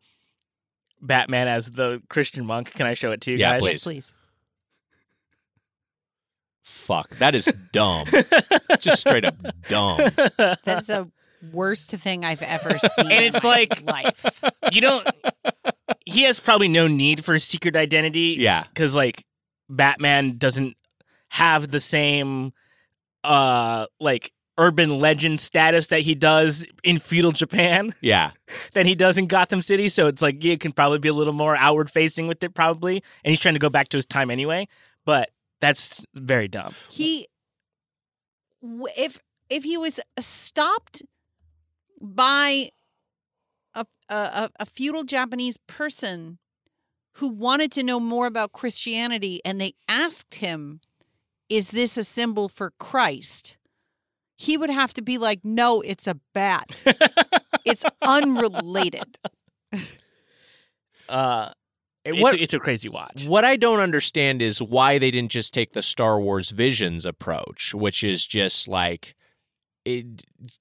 Batman 1.02 1.48
as 1.48 1.72
the 1.72 2.04
Christian 2.10 2.46
monk. 2.46 2.74
Can 2.74 2.86
I 2.86 2.94
show 2.94 3.12
it 3.12 3.22
to 3.22 3.32
you 3.32 3.38
Yeah, 3.38 3.54
guys? 3.54 3.62
please. 3.62 3.72
Yes, 3.74 3.84
please. 3.84 4.14
Fuck, 6.64 7.18
that 7.18 7.36
is 7.36 7.46
dumb. 7.72 8.08
just 8.80 9.02
straight 9.02 9.24
up 9.26 9.36
dumb. 9.68 9.98
That's 10.64 10.88
the 10.88 11.12
worst 11.52 11.92
thing 11.92 12.24
I've 12.26 12.42
ever 12.42 12.78
seen. 12.96 13.12
And 13.12 13.12
in 13.12 13.24
it's 13.24 13.44
my 13.44 13.50
like- 13.50 13.82
life. 13.84 14.42
you 14.72 14.82
don't. 14.82 15.08
He 16.06 16.24
has 16.24 16.40
probably 16.40 16.68
no 16.68 16.88
need 16.88 17.24
for 17.26 17.34
a 17.34 17.40
secret 17.40 17.76
identity. 17.76 18.36
Yeah, 18.40 18.64
because 18.64 18.96
like 18.96 19.24
Batman 19.70 20.38
doesn't 20.38 20.76
have 21.30 21.70
the 21.70 21.80
same 21.82 22.54
uh 23.24 23.88
like 24.00 24.32
urban 24.58 25.00
legend 25.00 25.42
status 25.42 25.88
that 25.88 26.02
he 26.02 26.16
does 26.16 26.66
in 26.84 26.98
feudal 27.00 27.32
Japan 27.34 27.94
yeah. 28.02 28.32
than 28.74 28.86
he 28.88 28.96
does 28.96 29.18
in 29.18 29.28
Gotham 29.28 29.62
City. 29.62 29.90
So 29.90 30.08
it's 30.08 30.22
like 30.22 30.44
you 30.44 30.58
can 30.58 30.72
probably 30.72 31.00
be 31.00 31.10
a 31.10 31.14
little 31.14 31.34
more 31.34 31.58
outward 31.58 31.90
facing 31.90 32.28
with 32.28 32.42
it, 32.44 32.54
probably. 32.54 33.04
And 33.26 33.32
he's 33.32 33.40
trying 33.40 33.56
to 33.56 33.60
go 33.60 33.70
back 33.70 33.90
to 33.90 33.98
his 33.98 34.06
time 34.06 34.32
anyway. 34.32 34.68
But 35.06 35.30
that's 35.60 36.06
very 36.14 36.48
dumb. 36.48 36.74
He, 36.90 37.28
if 38.98 39.20
if 39.50 39.64
he 39.64 39.78
was 39.78 40.00
stopped 40.20 41.04
by 42.02 42.70
a, 43.74 43.86
a 44.10 44.50
a 44.60 44.66
feudal 44.66 45.04
Japanese 45.04 45.58
person 45.68 46.38
who 47.16 47.30
wanted 47.30 47.72
to 47.74 47.84
know 47.84 48.00
more 48.00 48.28
about 48.28 48.52
Christianity, 48.52 49.42
and 49.46 49.60
they 49.60 49.74
asked 49.88 50.36
him, 50.36 50.80
"Is 51.50 51.70
this 51.70 51.98
a 51.98 52.04
symbol 52.04 52.50
for 52.50 52.72
Christ?" 52.80 53.58
He 54.38 54.58
would 54.58 54.70
have 54.70 54.94
to 54.96 55.02
be 55.02 55.18
like, 55.18 55.40
"No, 55.44 55.82
it's 55.82 56.08
a 56.08 56.20
bat. 56.34 56.82
it's 57.66 57.86
unrelated." 58.02 59.18
Uh, 61.08 61.52
it's, 62.04 62.20
What- 62.20 62.34
a, 62.36 62.42
it's 62.42 62.54
a 62.54 62.60
crazy 62.60 62.90
watch. 62.90 63.26
What 63.28 63.46
I 63.46 63.56
don't 63.56 63.80
understand 63.80 64.42
is 64.42 64.62
why 64.62 64.98
they 64.98 65.12
didn't 65.12 65.32
just 65.32 65.54
take 65.54 65.74
the 65.74 65.82
Star 65.82 66.20
Wars 66.20 66.50
Visions 66.50 67.06
approach, 67.06 67.74
which 67.76 68.04
is 68.04 68.26
just 68.26 68.68
like 68.68 69.16
it, 69.86 70.24
What 70.40 70.52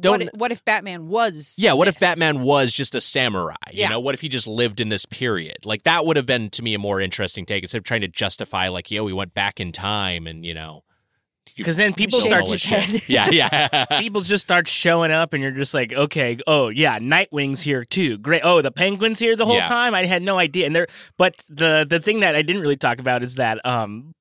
Don't- 0.00 0.22
if, 0.22 0.28
what 0.34 0.52
if 0.52 0.64
Batman 0.64 1.08
was? 1.08 1.54
Yeah, 1.58 1.72
what 1.74 1.88
if? 1.88 1.98
Batman 1.98 2.42
was 2.42 2.72
just 2.72 2.94
a 2.94 3.00
samurai? 3.00 3.54
You 3.72 3.80
Yeah. 3.82 3.88
know, 3.88 4.00
what 4.00 4.14
if 4.14 4.20
he 4.20 4.28
just 4.28 4.46
lived 4.46 4.80
in 4.80 4.88
this 4.88 5.04
period? 5.06 5.58
Like 5.64 5.82
that 5.84 6.06
would 6.06 6.16
have 6.16 6.26
been 6.26 6.50
to 6.50 6.62
me 6.62 6.74
a 6.74 6.78
more 6.78 7.00
interesting 7.00 7.46
take 7.46 7.62
instead 7.62 7.78
of 7.78 7.84
trying 7.84 8.00
to 8.02 8.08
justify 8.08 8.68
like, 8.68 8.90
yo, 8.90 9.04
we 9.04 9.12
went 9.12 9.34
back 9.34 9.60
in 9.60 9.72
time 9.72 10.26
and 10.26 10.44
you 10.46 10.54
know, 10.54 10.82
Because 11.56 11.76
then 11.76 11.92
people 11.94 12.20
start 12.20 12.46
to 12.46 12.56
head. 12.68 13.02
yeah, 13.08 13.28
yeah, 13.30 13.84
people 14.00 14.20
just 14.22 14.42
start 14.42 14.66
showing 14.68 15.10
up 15.10 15.32
and 15.34 15.42
you're 15.42 15.52
just 15.52 15.74
like 15.74 15.92
okay 15.92 16.38
oh 16.46 16.68
yeah 16.68 16.98
nightwing's 16.98 17.60
here 17.62 17.84
too 17.84 18.16
great 18.18 18.40
oh 18.44 18.62
the 18.62 18.70
penguin's 18.70 19.18
here 19.18 19.36
the 19.36 19.44
whole 19.44 19.56
Yeah. 19.56 19.66
time 19.66 19.94
i 19.94 20.06
had 20.06 20.22
no 20.22 20.38
idea 20.38 20.64
and 20.66 20.74
they're 20.74 20.86
but 21.18 21.42
the 21.48 21.84
the 21.88 21.98
thing 22.00 22.20
that 22.20 22.34
i 22.36 22.42
didn't 22.42 22.62
really 22.62 22.76
talk 22.76 22.98
about 23.00 23.22
is 23.22 23.34
that 23.34 23.64
um 23.66 24.14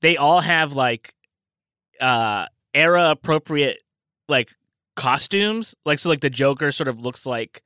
they 0.00 0.16
all 0.16 0.40
have 0.40 0.72
like 0.74 1.12
uh 2.00 2.46
era 2.72 3.10
appropriate 3.10 3.78
like 4.28 4.52
costumes 4.98 5.74
like 5.86 5.98
so 5.98 6.08
like 6.08 6.20
the 6.20 6.28
joker 6.30 6.72
sort 6.72 6.88
of 6.88 6.98
looks 7.00 7.24
like 7.24 7.62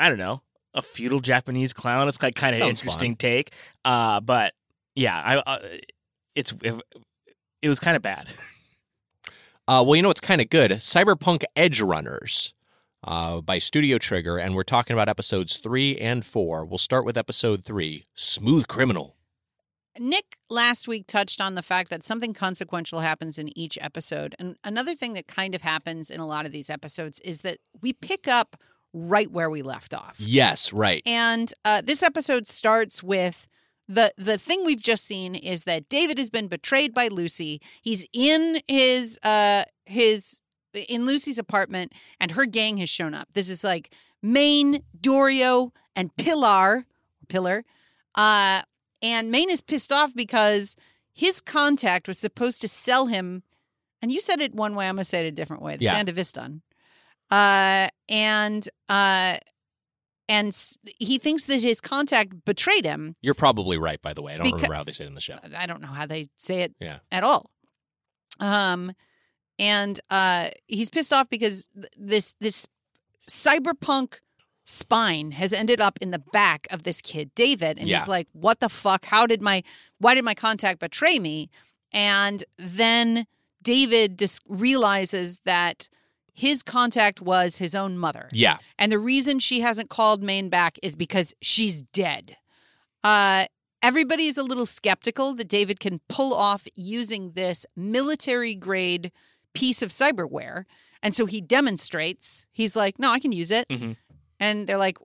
i 0.00 0.08
don't 0.08 0.18
know 0.18 0.40
a 0.74 0.80
feudal 0.80 1.20
japanese 1.20 1.72
clown 1.72 2.08
it's 2.08 2.22
like 2.22 2.34
kind 2.34 2.54
of 2.54 2.58
Sounds 2.58 2.80
interesting 2.80 3.12
fun. 3.12 3.16
take 3.16 3.52
uh 3.84 4.20
but 4.20 4.54
yeah 4.94 5.20
i 5.22 5.36
uh, 5.36 5.58
it's 6.34 6.52
it, 6.62 6.74
it 7.60 7.68
was 7.68 7.78
kind 7.78 7.94
of 7.96 8.02
bad 8.02 8.28
Uh, 9.68 9.82
well, 9.84 9.96
you 9.96 10.02
know 10.02 10.06
what's 10.08 10.20
kind 10.20 10.40
of 10.40 10.48
good? 10.48 10.70
Cyberpunk 10.70 11.42
Edgerunners 11.56 12.52
uh, 13.02 13.40
by 13.40 13.58
Studio 13.58 13.98
Trigger, 13.98 14.38
and 14.38 14.54
we're 14.54 14.62
talking 14.62 14.94
about 14.94 15.08
episodes 15.08 15.56
three 15.56 15.96
and 15.98 16.24
four. 16.24 16.64
We'll 16.64 16.78
start 16.78 17.04
with 17.04 17.16
episode 17.18 17.64
three 17.64 18.06
Smooth 18.14 18.68
Criminal. 18.68 19.15
Nick 19.98 20.36
last 20.50 20.88
week 20.88 21.06
touched 21.06 21.40
on 21.40 21.54
the 21.54 21.62
fact 21.62 21.90
that 21.90 22.02
something 22.02 22.34
consequential 22.34 23.00
happens 23.00 23.38
in 23.38 23.56
each 23.58 23.78
episode. 23.80 24.34
And 24.38 24.56
another 24.64 24.94
thing 24.94 25.14
that 25.14 25.26
kind 25.26 25.54
of 25.54 25.62
happens 25.62 26.10
in 26.10 26.20
a 26.20 26.26
lot 26.26 26.46
of 26.46 26.52
these 26.52 26.70
episodes 26.70 27.18
is 27.20 27.42
that 27.42 27.58
we 27.80 27.92
pick 27.92 28.28
up 28.28 28.56
right 28.92 29.30
where 29.30 29.50
we 29.50 29.62
left 29.62 29.92
off. 29.92 30.16
Yes, 30.18 30.72
right. 30.72 31.02
And 31.06 31.52
uh, 31.64 31.82
this 31.84 32.02
episode 32.02 32.46
starts 32.46 33.02
with 33.02 33.46
the 33.88 34.12
the 34.16 34.38
thing 34.38 34.64
we've 34.64 34.82
just 34.82 35.04
seen 35.04 35.34
is 35.34 35.64
that 35.64 35.88
David 35.88 36.18
has 36.18 36.28
been 36.28 36.48
betrayed 36.48 36.92
by 36.92 37.08
Lucy. 37.08 37.60
He's 37.82 38.04
in 38.12 38.60
his 38.66 39.18
uh 39.22 39.64
his 39.84 40.40
in 40.88 41.06
Lucy's 41.06 41.38
apartment 41.38 41.92
and 42.20 42.32
her 42.32 42.46
gang 42.46 42.78
has 42.78 42.90
shown 42.90 43.14
up. 43.14 43.28
This 43.34 43.48
is 43.48 43.62
like 43.62 43.92
Maine, 44.22 44.82
Dorio, 45.00 45.72
and 45.94 46.14
Pilar, 46.16 46.86
Pillar. 47.28 47.64
Uh 48.14 48.62
and 49.02 49.30
Maine 49.30 49.50
is 49.50 49.60
pissed 49.60 49.92
off 49.92 50.14
because 50.14 50.76
his 51.12 51.40
contact 51.40 52.08
was 52.08 52.18
supposed 52.18 52.60
to 52.62 52.68
sell 52.68 53.06
him 53.06 53.42
and 54.02 54.12
you 54.12 54.20
said 54.20 54.40
it 54.40 54.54
one 54.54 54.74
way, 54.74 54.88
I'm 54.88 54.96
gonna 54.96 55.04
say 55.04 55.24
it 55.24 55.28
a 55.28 55.32
different 55.32 55.62
way. 55.62 55.76
The 55.76 55.84
Yeah. 55.86 56.02
Sandevistan. 56.02 56.60
Uh 57.30 57.88
and 58.08 58.68
uh 58.88 59.36
and 60.28 60.56
he 60.98 61.18
thinks 61.18 61.46
that 61.46 61.62
his 61.62 61.80
contact 61.80 62.44
betrayed 62.44 62.84
him 62.84 63.14
You're 63.22 63.34
probably 63.34 63.78
right, 63.78 64.00
by 64.02 64.12
the 64.12 64.22
way. 64.22 64.34
I 64.34 64.38
don't 64.38 64.52
remember 64.52 64.74
how 64.74 64.84
they 64.84 64.92
say 64.92 65.04
it 65.04 65.08
in 65.08 65.14
the 65.14 65.20
show. 65.20 65.38
I 65.56 65.66
don't 65.66 65.80
know 65.80 65.88
how 65.88 66.06
they 66.06 66.28
say 66.36 66.60
it 66.62 66.74
Yeah. 66.80 66.98
at 67.12 67.22
all. 67.24 67.50
Um, 68.40 68.92
and 69.58 69.98
uh, 70.10 70.50
he's 70.66 70.90
pissed 70.90 71.12
off 71.12 71.28
because 71.30 71.68
this 71.96 72.34
this 72.40 72.66
cyberpunk 73.28 74.18
spine 74.66 75.30
has 75.30 75.52
ended 75.52 75.80
up 75.80 75.96
in 76.02 76.10
the 76.10 76.18
back 76.18 76.66
of 76.70 76.82
this 76.82 77.00
kid 77.00 77.34
David, 77.34 77.78
and 77.78 77.88
Yeah. 77.88 77.98
he's 78.00 78.08
like, 78.08 78.28
"What 78.32 78.60
the 78.60 78.68
fuck? 78.68 79.06
How 79.06 79.26
did 79.26 79.40
my 79.40 79.62
why 79.98 80.14
did 80.14 80.24
my 80.24 80.34
contact 80.34 80.80
betray 80.80 81.18
me?" 81.18 81.48
And 81.92 82.44
then 82.58 83.26
David 83.62 84.18
just 84.18 84.42
realizes 84.46 85.38
that 85.44 85.88
his 86.34 86.62
contact 86.62 87.22
was 87.22 87.56
his 87.56 87.74
own 87.74 87.96
mother. 87.96 88.28
Yeah. 88.32 88.58
And 88.78 88.92
the 88.92 88.98
reason 88.98 89.38
she 89.38 89.60
hasn't 89.60 89.88
called 89.88 90.22
Maine 90.22 90.50
back 90.50 90.78
is 90.82 90.94
because 90.94 91.32
she's 91.40 91.80
dead. 91.82 92.36
Uh, 93.02 93.46
everybody 93.82 94.26
is 94.26 94.36
a 94.36 94.42
little 94.42 94.66
skeptical 94.66 95.32
that 95.34 95.48
David 95.48 95.80
can 95.80 96.00
pull 96.08 96.34
off 96.34 96.66
using 96.74 97.32
this 97.32 97.64
military 97.74 98.54
grade 98.54 99.12
piece 99.54 99.80
of 99.80 99.90
cyberware. 99.90 100.64
And 101.02 101.14
so 101.14 101.24
he 101.26 101.40
demonstrates. 101.40 102.46
He's 102.50 102.74
like, 102.76 102.98
no, 102.98 103.12
I 103.12 103.18
can 103.20 103.32
use 103.32 103.50
it. 103.50 103.68
Mhm. 103.68 103.96
And 104.40 104.66
they're 104.66 104.78
like, 104.78 104.98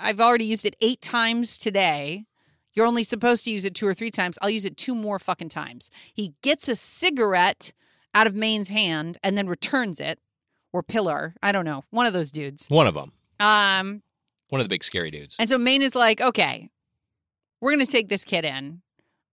I've 0.00 0.20
already 0.20 0.44
used 0.44 0.64
it 0.66 0.76
eight 0.80 1.00
times 1.00 1.58
today. 1.58 2.24
You're 2.74 2.86
only 2.86 3.04
supposed 3.04 3.44
to 3.44 3.50
use 3.52 3.64
it 3.64 3.74
two 3.74 3.86
or 3.86 3.94
three 3.94 4.10
times. 4.10 4.38
I'll 4.42 4.50
use 4.50 4.64
it 4.64 4.76
two 4.76 4.94
more 4.94 5.18
fucking 5.18 5.48
times. 5.50 5.90
He 6.12 6.34
gets 6.42 6.68
a 6.68 6.74
cigarette 6.76 7.72
out 8.14 8.26
of 8.26 8.34
Maine's 8.34 8.68
hand 8.68 9.18
and 9.22 9.36
then 9.38 9.46
returns 9.48 10.00
it, 10.00 10.18
or 10.72 10.82
Pillar. 10.82 11.34
I 11.42 11.52
don't 11.52 11.64
know. 11.64 11.84
One 11.90 12.06
of 12.06 12.12
those 12.12 12.30
dudes. 12.30 12.66
One 12.68 12.86
of 12.86 12.94
them. 12.94 13.12
Um, 13.40 14.02
One 14.48 14.60
of 14.60 14.64
the 14.64 14.68
big 14.68 14.84
scary 14.84 15.10
dudes. 15.10 15.36
and 15.38 15.48
so 15.48 15.56
Maine 15.58 15.82
is 15.82 15.94
like, 15.94 16.20
okay, 16.20 16.68
we're 17.60 17.70
gonna 17.72 17.86
take 17.86 18.08
this 18.08 18.24
kid 18.24 18.44
in. 18.44 18.82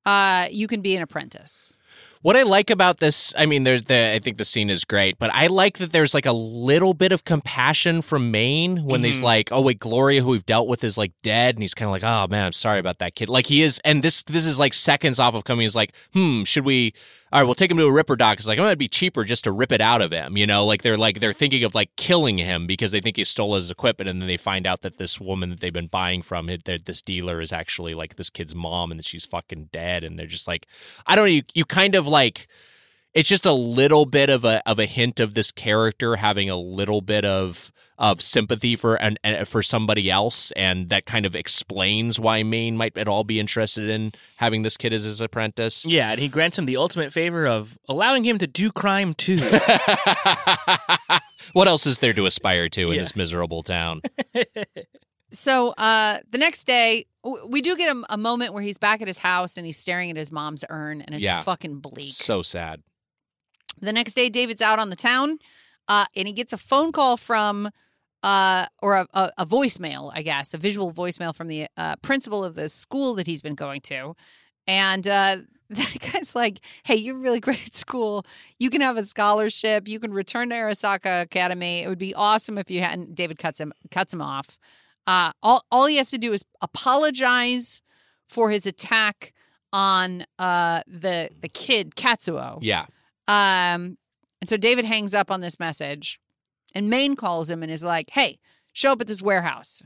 Uh, 0.06 0.48
you 0.52 0.68
can 0.68 0.82
be 0.82 0.96
an 0.96 1.02
apprentice. 1.04 1.76
What 2.24 2.38
I 2.38 2.44
like 2.44 2.70
about 2.70 3.00
this, 3.00 3.34
I 3.36 3.48
mean, 3.48 3.64
there's 3.64 3.82
the 3.84 4.14
I 4.14 4.20
think 4.20 4.38
the 4.38 4.46
scene 4.46 4.70
is 4.70 4.86
great, 4.86 5.18
but 5.18 5.32
I 5.34 5.48
like 5.48 5.80
that 5.80 5.92
there's 5.92 6.14
like 6.14 6.28
a 6.28 6.32
little 6.32 6.94
bit 6.94 7.12
of 7.12 7.26
compassion 7.26 8.04
from 8.04 8.30
Maine 8.30 8.84
when 8.86 9.04
he's 9.04 9.22
Mhm. 9.22 9.24
like, 9.24 9.52
"Oh 9.52 9.62
wait, 9.62 9.80
Gloria, 9.80 10.22
who 10.22 10.30
we've 10.30 10.46
dealt 10.46 10.68
with, 10.68 10.84
is 10.84 11.00
like 11.00 11.14
dead," 11.24 11.56
and 11.56 11.64
he's 11.64 11.74
kind 11.74 11.88
of 11.88 11.92
like, 11.94 12.04
"Oh 12.04 12.28
man, 12.30 12.46
I'm 12.46 12.52
sorry 12.52 12.80
about 12.80 13.00
that 13.00 13.16
kid." 13.16 13.28
Like 13.28 13.48
he 13.48 13.64
is, 13.64 13.80
and 13.84 14.04
this 14.04 14.22
this 14.24 14.46
is 14.46 14.60
like 14.60 14.76
seconds 14.76 15.20
off 15.20 15.34
of 15.34 15.46
coming. 15.46 15.64
He's 15.64 15.76
like, 15.76 15.94
"Hmm, 16.14 16.44
should 16.44 16.64
we? 16.64 16.94
All 17.32 17.40
right, 17.40 17.46
we'll 17.46 17.56
take 17.56 17.72
him 17.72 17.78
to 17.78 17.86
a 17.86 17.92
ripper 17.92 18.16
doc." 18.16 18.38
It's 18.40 18.48
like, 18.48 18.60
"Oh, 18.60 18.66
it'd 18.66 18.78
be 18.78 18.88
cheaper 18.88 19.24
just 19.24 19.46
to 19.46 19.52
rip 19.52 19.72
it 19.72 19.82
out 19.82 20.02
of 20.02 20.12
him," 20.12 20.38
you 20.38 20.46
know? 20.46 20.66
Like 20.66 20.82
they're 20.82 20.98
like 20.98 21.20
they're 21.20 21.34
thinking 21.34 21.64
of 21.64 21.74
like 21.74 21.96
killing 21.96 22.38
him 22.38 22.68
because 22.68 22.92
they 22.92 23.02
think 23.02 23.18
he 23.18 23.24
stole 23.24 23.56
his 23.56 23.72
equipment, 23.72 24.10
and 24.10 24.22
then 24.22 24.28
they 24.28 24.38
find 24.38 24.68
out 24.68 24.82
that 24.82 24.98
this 24.98 25.20
woman 25.20 25.50
that 25.50 25.60
they've 25.60 25.74
been 25.74 25.88
buying 25.88 26.22
from, 26.22 26.48
that 26.48 26.86
this 26.86 27.02
dealer, 27.02 27.42
is 27.42 27.54
actually 27.54 27.94
like 27.94 28.16
this 28.16 28.30
kid's 28.30 28.56
mom, 28.56 28.92
and 28.92 29.00
that 29.00 29.06
she's 29.06 29.26
fucking 29.26 29.70
dead, 29.72 30.04
and 30.04 30.20
they're 30.20 30.28
just 30.28 30.48
like, 30.48 30.68
I 31.06 31.16
don't 31.16 31.26
know. 31.26 31.32
You, 31.32 31.44
you 31.54 31.66
kind 31.66 31.96
of 31.96 32.08
like 32.08 32.48
it's 33.14 33.30
just 33.30 33.46
a 33.46 33.54
little 33.54 34.06
bit 34.06 34.30
of 34.30 34.46
a 34.46 34.62
of 34.70 34.80
a 34.80 34.86
hint 34.86 35.20
of 35.20 35.34
this 35.34 35.52
character 35.52 36.18
having 36.18 36.50
a 36.50 36.58
little 36.58 37.02
bit 37.02 37.26
of 37.26 37.72
of 37.98 38.20
sympathy 38.20 38.76
for 38.76 38.96
and, 38.96 39.20
and 39.24 39.48
for 39.48 39.62
somebody 39.62 40.10
else, 40.10 40.52
and 40.56 40.90
that 40.90 41.06
kind 41.06 41.24
of 41.24 41.36
explains 41.36 42.20
why 42.20 42.42
Maine 42.42 42.76
might 42.76 42.98
at 42.98 43.08
all 43.08 43.24
be 43.24 43.40
interested 43.40 43.88
in 43.90 44.12
having 44.38 44.64
this 44.64 44.76
kid 44.76 44.92
as 44.92 45.04
his 45.04 45.22
apprentice. 45.22 45.86
Yeah, 45.86 46.10
and 46.12 46.20
he 46.20 46.28
grants 46.28 46.58
him 46.58 46.66
the 46.66 46.78
ultimate 46.78 47.14
favor 47.14 47.46
of 47.46 47.78
allowing 47.88 48.24
him 48.24 48.40
to 48.40 48.48
do 48.48 48.72
crime 48.72 49.14
too. 49.14 49.38
what 51.54 51.68
else 51.68 51.86
is 51.86 52.00
there 52.00 52.14
to 52.14 52.26
aspire 52.26 52.70
to 52.70 52.90
in 52.90 52.96
Yeah. 52.96 53.02
this 53.02 53.16
miserable 53.16 53.64
town? 53.64 54.02
So 55.34 55.70
uh, 55.78 56.18
the 56.30 56.38
next 56.38 56.66
day, 56.66 57.06
we 57.48 57.62
do 57.62 57.78
get 57.78 57.96
a, 57.96 58.04
a 58.10 58.18
moment 58.18 58.52
where 58.54 58.62
he's 58.62 58.78
back 58.78 59.02
at 59.02 59.08
his 59.08 59.18
house 59.18 59.56
and 59.56 59.66
he's 59.66 59.78
staring 59.80 60.10
at 60.10 60.18
his 60.18 60.30
mom's 60.30 60.66
urn, 60.70 61.00
and 61.02 61.16
it's 61.16 61.24
Yeah. 61.24 61.42
fucking 61.44 61.80
bleak. 61.80 62.12
So 62.14 62.42
sad. 62.42 62.82
The 63.80 63.94
next 63.94 64.14
day, 64.14 64.30
David's 64.30 64.62
out 64.62 64.80
on 64.80 64.90
the 64.90 64.96
town, 64.96 65.40
uh, 65.88 66.06
and 66.16 66.28
he 66.28 66.34
gets 66.34 66.54
a 66.54 66.58
phone 66.58 66.92
call 66.92 67.18
from, 67.18 67.70
uh, 68.24 68.66
or 68.82 68.96
a, 68.96 69.08
a, 69.14 69.32
a 69.40 69.46
voicemail, 69.46 70.12
I 70.14 70.22
guess, 70.22 70.54
a 70.54 70.58
visual 70.58 70.92
voicemail 70.92 71.36
from 71.36 71.48
the 71.48 71.68
uh, 71.78 71.96
principal 71.98 72.44
of 72.44 72.56
the 72.56 72.70
school 72.70 73.16
that 73.16 73.28
he's 73.28 73.42
been 73.42 73.56
going 73.56 73.82
to, 73.82 74.16
and 74.68 75.08
uh, 75.08 75.38
that 75.70 75.98
guy's 76.00 76.36
like, 76.36 76.60
"Hey, 76.84 76.96
you're 76.96 77.18
really 77.18 77.40
great 77.40 77.66
at 77.66 77.76
school. 77.76 78.26
You 78.60 78.70
can 78.70 78.82
have 78.82 78.98
a 78.98 79.04
scholarship. 79.04 79.88
You 79.88 80.00
can 80.00 80.14
return 80.14 80.50
to 80.50 80.56
Arasaka 80.56 81.22
Academy. 81.22 81.84
It 81.84 81.88
would 81.88 81.98
be 81.98 82.14
awesome 82.14 82.58
if 82.58 82.70
you 82.70 82.82
hadn't." 82.82 83.16
David 83.16 83.38
cuts 83.38 83.60
him 83.60 83.74
cuts 83.90 84.14
him 84.14 84.22
off. 84.22 84.60
Uh, 85.08 85.32
all 85.42 85.66
all 85.72 85.88
he 85.88 85.98
has 85.98 86.12
to 86.12 86.18
do 86.18 86.34
is 86.34 86.46
apologize 86.62 87.82
for 88.28 88.50
his 88.52 88.66
attack 88.66 89.34
on 89.74 90.26
uh, 90.40 90.82
the 90.88 91.30
the 91.40 91.50
kid 91.50 91.96
Katsuo. 91.96 92.60
Yeah. 92.62 92.86
Um, 93.28 93.98
and 94.42 94.48
so 94.48 94.58
David 94.58 94.86
hangs 94.86 95.14
up 95.14 95.30
on 95.32 95.42
this 95.42 95.60
message, 95.60 96.20
and 96.74 96.90
Maine 96.90 97.16
calls 97.16 97.50
him 97.50 97.64
and 97.64 97.72
is 97.72 97.84
like, 97.84 98.10
"Hey, 98.12 98.40
show 98.74 98.92
up 98.94 99.02
at 99.02 99.08
this 99.08 99.22
warehouse." 99.22 99.82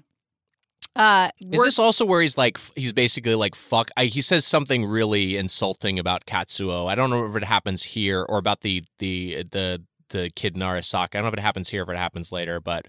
Uh, 0.95 1.29
Is 1.41 1.61
this 1.61 1.79
also 1.79 2.05
where 2.05 2.21
he's 2.21 2.37
like, 2.37 2.57
he's 2.75 2.93
basically 2.93 3.35
like, 3.35 3.53
fuck? 3.53 3.91
I, 3.97 4.05
he 4.05 4.21
says 4.21 4.45
something 4.45 4.85
really 4.85 5.35
insulting 5.35 5.99
about 5.99 6.25
Katsuo. 6.25 6.87
I 6.89 6.95
don't 6.95 7.09
know 7.09 7.25
if 7.25 7.35
it 7.35 7.43
happens 7.43 7.83
here 7.83 8.21
or 8.21 8.37
about 8.37 8.61
the 8.61 8.83
the 8.99 9.43
the 9.51 9.83
the 10.09 10.29
kid 10.35 10.55
in 10.55 10.61
Arasaka. 10.61 11.07
I 11.15 11.17
don't 11.17 11.23
know 11.23 11.27
if 11.29 11.33
it 11.33 11.39
happens 11.41 11.67
here, 11.67 11.83
if 11.83 11.89
it 11.89 11.97
happens 11.97 12.31
later, 12.31 12.61
but 12.61 12.85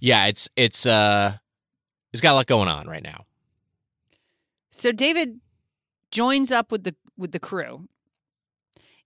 yeah, 0.00 0.24
it's 0.26 0.48
it's 0.56 0.86
uh, 0.86 1.36
he's 2.12 2.22
got 2.22 2.32
a 2.32 2.36
lot 2.36 2.46
going 2.46 2.68
on 2.68 2.86
right 2.86 3.02
now. 3.02 3.26
so 4.70 4.90
David 4.92 5.40
joins 6.10 6.50
up 6.50 6.72
with 6.72 6.84
the 6.84 6.94
with 7.18 7.32
the 7.32 7.40
crew, 7.40 7.88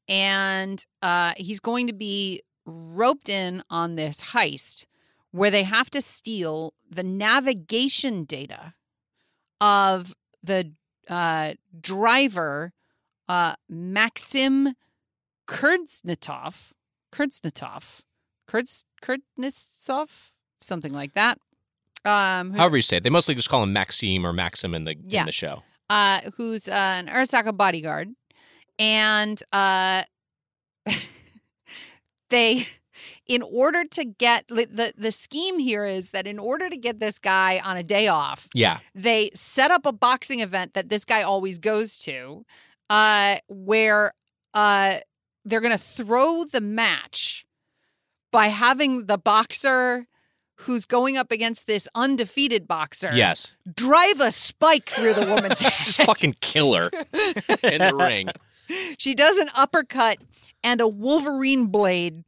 and 0.08 0.84
uh, 1.02 1.32
he's 1.36 1.60
going 1.60 1.86
to 1.86 1.92
be 1.92 2.42
roped 2.66 3.28
in 3.28 3.62
on 3.70 3.94
this 3.96 4.22
heist 4.24 4.86
where 5.30 5.50
they 5.50 5.62
have 5.62 5.88
to 5.90 6.02
steal 6.02 6.74
the 6.90 7.02
navigation 7.02 8.24
data 8.24 8.74
of 9.60 10.14
the 10.42 10.72
uh, 11.08 11.54
driver 11.80 12.72
uh, 13.28 13.54
Maxim 13.68 14.74
Kurdsnitov, 15.48 16.72
Kurdsnitov, 17.12 18.00
Kurds 18.46 18.84
Kurdsnitov, 19.02 20.30
something 20.60 20.92
like 20.92 21.14
that. 21.14 21.38
Um, 22.04 22.52
However 22.54 22.76
you 22.76 22.82
say 22.82 22.96
it, 22.96 23.04
they 23.04 23.10
mostly 23.10 23.34
just 23.34 23.48
call 23.48 23.62
him 23.62 23.72
Maxim 23.72 24.26
or 24.26 24.32
Maxim 24.32 24.74
in 24.74 24.84
the 24.84 24.96
Yeah. 25.06 25.20
in 25.20 25.26
the 25.26 25.32
show. 25.32 25.62
uh, 25.90 26.20
who's 26.36 26.68
uh, 26.68 26.72
an 26.72 27.06
Arasaka 27.08 27.56
bodyguard, 27.56 28.10
and 28.82 29.40
uh, 29.52 30.02
they, 32.30 32.66
in 33.28 33.40
order 33.42 33.84
to 33.84 34.04
get 34.04 34.48
the 34.48 34.92
the 34.98 35.12
scheme 35.12 35.60
here 35.60 35.84
is 35.84 36.10
that 36.10 36.26
in 36.26 36.40
order 36.40 36.68
to 36.68 36.76
get 36.76 36.98
this 36.98 37.20
guy 37.20 37.60
on 37.64 37.76
a 37.76 37.84
day 37.84 38.08
off, 38.08 38.48
Yeah, 38.52 38.80
they 38.92 39.30
set 39.34 39.70
up 39.70 39.86
a 39.86 39.92
boxing 39.92 40.40
event 40.40 40.74
that 40.74 40.88
this 40.88 41.04
guy 41.04 41.22
always 41.22 41.58
goes 41.60 41.96
to, 41.98 42.44
uh, 42.90 43.36
where 43.46 44.14
uh, 44.52 44.96
they're 45.44 45.60
gonna 45.60 45.78
throw 45.78 46.44
the 46.44 46.60
match 46.60 47.46
by 48.32 48.48
having 48.48 49.06
the 49.06 49.18
boxer 49.18 50.08
who's 50.56 50.86
going 50.86 51.16
up 51.16 51.30
against 51.30 51.66
this 51.66 51.86
undefeated 51.94 52.66
boxer 52.66 53.12
yes, 53.14 53.54
drive 53.72 54.20
a 54.20 54.32
spike 54.32 54.88
through 54.88 55.14
the 55.14 55.26
woman's 55.26 55.60
head. 55.60 55.72
just 55.84 56.02
fucking 56.02 56.34
kill 56.40 56.74
her 56.74 56.90
in 57.62 57.78
the 57.78 57.94
ring. 57.96 58.28
She 58.98 59.14
does 59.14 59.38
an 59.38 59.48
uppercut 59.54 60.18
and 60.64 60.80
a 60.80 60.88
Wolverine 60.88 61.66
blade 61.66 62.24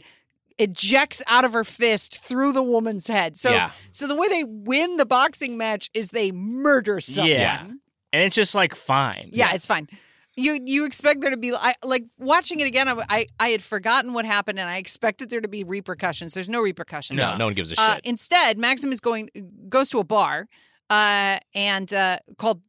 ejects 0.58 1.22
out 1.26 1.44
of 1.44 1.52
her 1.52 1.64
fist 1.64 2.18
through 2.24 2.52
the 2.52 2.62
woman's 2.62 3.06
head. 3.08 3.36
So 3.36 3.50
yeah, 3.50 3.70
so 3.92 4.06
the 4.06 4.14
way 4.14 4.28
they 4.28 4.44
win 4.44 4.96
the 4.96 5.06
boxing 5.06 5.56
match 5.58 5.90
is 5.94 6.10
they 6.10 6.30
murder 6.32 7.00
someone. 7.00 7.30
Yeah. 7.32 7.62
and 7.62 8.22
it's 8.22 8.36
just 8.36 8.54
like 8.54 8.74
fine. 8.74 9.30
Yeah, 9.32 9.52
it's 9.54 9.66
fine. 9.66 9.88
You 10.36 10.60
you 10.64 10.84
expect 10.84 11.20
there 11.20 11.30
to 11.30 11.36
be 11.36 11.52
I, 11.54 11.74
like 11.84 12.04
watching 12.18 12.58
it 12.60 12.66
again. 12.66 12.88
I, 12.88 12.96
I 13.08 13.26
I 13.38 13.48
had 13.50 13.62
forgotten 13.62 14.12
what 14.14 14.24
happened, 14.24 14.58
and 14.58 14.68
I 14.68 14.78
expected 14.78 15.30
there 15.30 15.40
to 15.40 15.46
be 15.48 15.62
repercussions. 15.62 16.34
There's 16.34 16.48
no 16.48 16.60
repercussions. 16.60 17.16
no, 17.18 17.36
no 17.36 17.44
one 17.46 17.54
gives 17.54 17.70
a 17.72 17.80
Uh, 17.80 17.94
shit. 17.94 18.04
instead, 18.06 18.58
Maxim 18.58 18.90
is 18.92 18.98
going 19.00 19.30
goes 19.68 19.90
to 19.90 19.98
a 20.00 20.04
bar, 20.04 20.48
uh, 20.90 21.38
and 21.54 21.92
uh, 21.92 22.18
called 22.36 22.62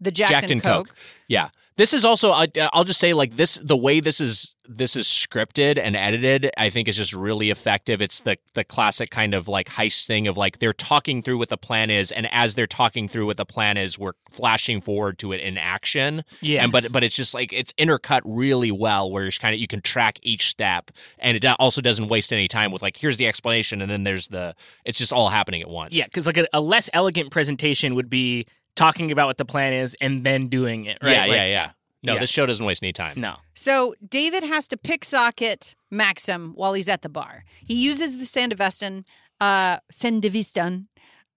the 0.00 0.12
Jack, 0.12 0.30
Jacked 0.30 0.44
and 0.44 0.52
and 0.52 0.62
Coke. 0.62 0.88
Coke. 0.88 0.96
Yeah. 1.26 1.48
This 1.78 1.94
is 1.94 2.04
also 2.04 2.32
I, 2.32 2.48
I'll 2.72 2.82
just 2.82 2.98
say 2.98 3.14
like 3.14 3.36
this 3.36 3.54
the 3.62 3.76
way 3.76 4.00
this 4.00 4.20
is 4.20 4.56
this 4.68 4.96
is 4.96 5.06
scripted 5.06 5.78
and 5.78 5.94
edited 5.94 6.50
I 6.58 6.70
think 6.70 6.88
is 6.88 6.96
just 6.96 7.12
really 7.12 7.50
effective. 7.50 8.02
It's 8.02 8.18
the 8.18 8.36
the 8.54 8.64
classic 8.64 9.10
kind 9.10 9.32
of 9.32 9.46
like 9.46 9.68
heist 9.68 10.06
thing 10.08 10.26
of 10.26 10.36
like 10.36 10.58
they're 10.58 10.72
talking 10.72 11.22
through 11.22 11.38
what 11.38 11.50
the 11.50 11.56
plan 11.56 11.88
is 11.88 12.10
and 12.10 12.28
as 12.32 12.56
they're 12.56 12.66
talking 12.66 13.08
through 13.08 13.26
what 13.26 13.36
the 13.36 13.46
plan 13.46 13.76
is 13.76 13.96
we're 13.96 14.14
flashing 14.28 14.80
forward 14.80 15.20
to 15.20 15.32
it 15.32 15.40
in 15.40 15.56
action. 15.56 16.24
Yeah. 16.40 16.64
And 16.64 16.72
but 16.72 16.90
but 16.90 17.04
it's 17.04 17.14
just 17.14 17.32
like 17.32 17.52
it's 17.52 17.72
intercut 17.74 18.22
really 18.24 18.72
well 18.72 19.08
where 19.12 19.26
it's 19.26 19.38
kind 19.38 19.54
of 19.54 19.60
you 19.60 19.68
can 19.68 19.80
track 19.80 20.18
each 20.22 20.48
step 20.48 20.90
and 21.20 21.36
it 21.36 21.46
also 21.60 21.80
doesn't 21.80 22.08
waste 22.08 22.32
any 22.32 22.48
time 22.48 22.72
with 22.72 22.82
like 22.82 22.96
here's 22.96 23.18
the 23.18 23.28
explanation 23.28 23.80
and 23.80 23.88
then 23.88 24.02
there's 24.02 24.26
the 24.26 24.52
it's 24.84 24.98
just 24.98 25.12
all 25.12 25.28
happening 25.28 25.62
at 25.62 25.68
once. 25.68 25.94
Yeah, 25.94 26.06
because 26.06 26.26
like 26.26 26.38
a, 26.38 26.48
a 26.52 26.60
less 26.60 26.90
elegant 26.92 27.30
presentation 27.30 27.94
would 27.94 28.10
be 28.10 28.46
talking 28.78 29.10
about 29.12 29.26
what 29.26 29.36
the 29.36 29.44
plan 29.44 29.72
is 29.72 29.96
and 30.00 30.22
then 30.22 30.46
doing 30.46 30.84
it. 30.86 30.98
Right? 31.02 31.12
Yeah, 31.12 31.20
Like, 31.22 31.30
yeah, 31.32 31.46
yeah. 31.46 31.70
No, 32.02 32.14
yeah. 32.14 32.20
this 32.20 32.30
show 32.30 32.46
doesn't 32.46 32.64
waste 32.64 32.82
any 32.82 32.92
time. 32.92 33.14
No. 33.20 33.36
So 33.54 33.94
David 34.08 34.44
has 34.44 34.68
to 34.68 34.76
picksocket 34.76 35.74
Maxim 35.90 36.52
while 36.54 36.74
he's 36.74 36.88
at 36.88 37.02
the 37.02 37.08
bar. 37.08 37.44
He 37.66 37.74
uses 37.74 38.18
the 38.18 38.24
Sandevistan, 38.24 39.04
uh, 39.40 39.78
Sandevistan, 39.92 40.86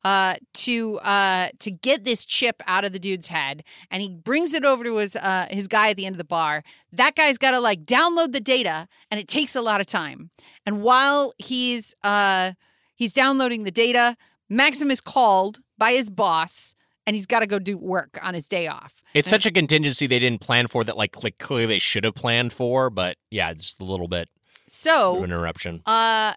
uh, 0.04 0.36
to 0.54 1.00
uh, 1.00 1.50
to 1.60 1.72
get 1.72 2.06
this 2.06 2.26
chip 2.26 2.62
out 2.68 2.84
of 2.86 2.92
the 2.92 3.00
dude's 3.00 3.28
head, 3.28 3.64
and 3.90 4.02
he 4.02 4.10
brings 4.10 4.54
it 4.54 4.66
over 4.66 4.84
to 4.84 4.98
his 4.98 5.16
uh, 5.16 5.48
his 5.50 5.68
guy 5.68 5.90
at 5.90 5.98
the 5.98 6.06
end 6.06 6.14
of 6.14 6.18
the 6.18 6.24
bar. 6.24 6.64
That 6.92 7.16
guy's 7.16 7.38
got 7.38 7.52
to 7.52 7.60
like 7.60 7.86
download 7.86 8.32
the 8.32 8.40
data, 8.40 8.88
and 9.10 9.20
it 9.20 9.28
takes 9.28 9.56
a 9.56 9.62
lot 9.62 9.82
of 9.82 9.88
time. 9.88 10.30
And 10.66 10.82
while 10.82 11.34
he's 11.38 11.96
uh, 12.04 12.54
he's 12.96 13.14
downloading 13.14 13.64
the 13.64 13.72
data, 13.72 14.16
Maxim 14.50 14.92
is 14.92 15.02
called 15.02 15.60
by 15.78 15.92
his 15.92 16.10
boss, 16.10 16.76
and 17.12 17.16
he's 17.18 17.26
got 17.26 17.42
to 17.42 17.46
go 17.46 17.60
do 17.60 17.78
work 17.78 18.18
on 18.22 18.34
his 18.34 18.48
day 18.48 18.68
off. 18.68 19.02
It's 19.14 19.28
such 19.28 19.46
a 19.46 19.52
contingency 19.52 20.08
they 20.08 20.18
didn't 20.18 20.40
plan 20.40 20.68
for 20.68 20.86
that, 20.86 20.96
like, 20.96 21.22
like 21.26 21.40
clearly 21.40 21.66
they 21.66 21.78
should 21.78 22.06
have 22.06 22.16
planned 22.16 22.54
for, 22.54 22.90
but 22.90 23.18
yeah, 23.30 23.54
just 23.54 23.82
a 23.82 23.84
little 23.84 24.08
bit 24.08 24.30
of 24.30 24.72
So 24.72 25.18
an 25.18 25.26
interruption. 25.26 25.82
Uh 25.86 26.36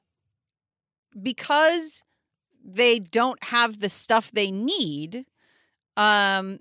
because 1.23 2.03
they 2.65 2.99
don't 2.99 3.41
have 3.45 3.79
the 3.79 3.89
stuff 3.89 4.33
they 4.33 4.51
need, 4.51 5.27
um 5.97 6.59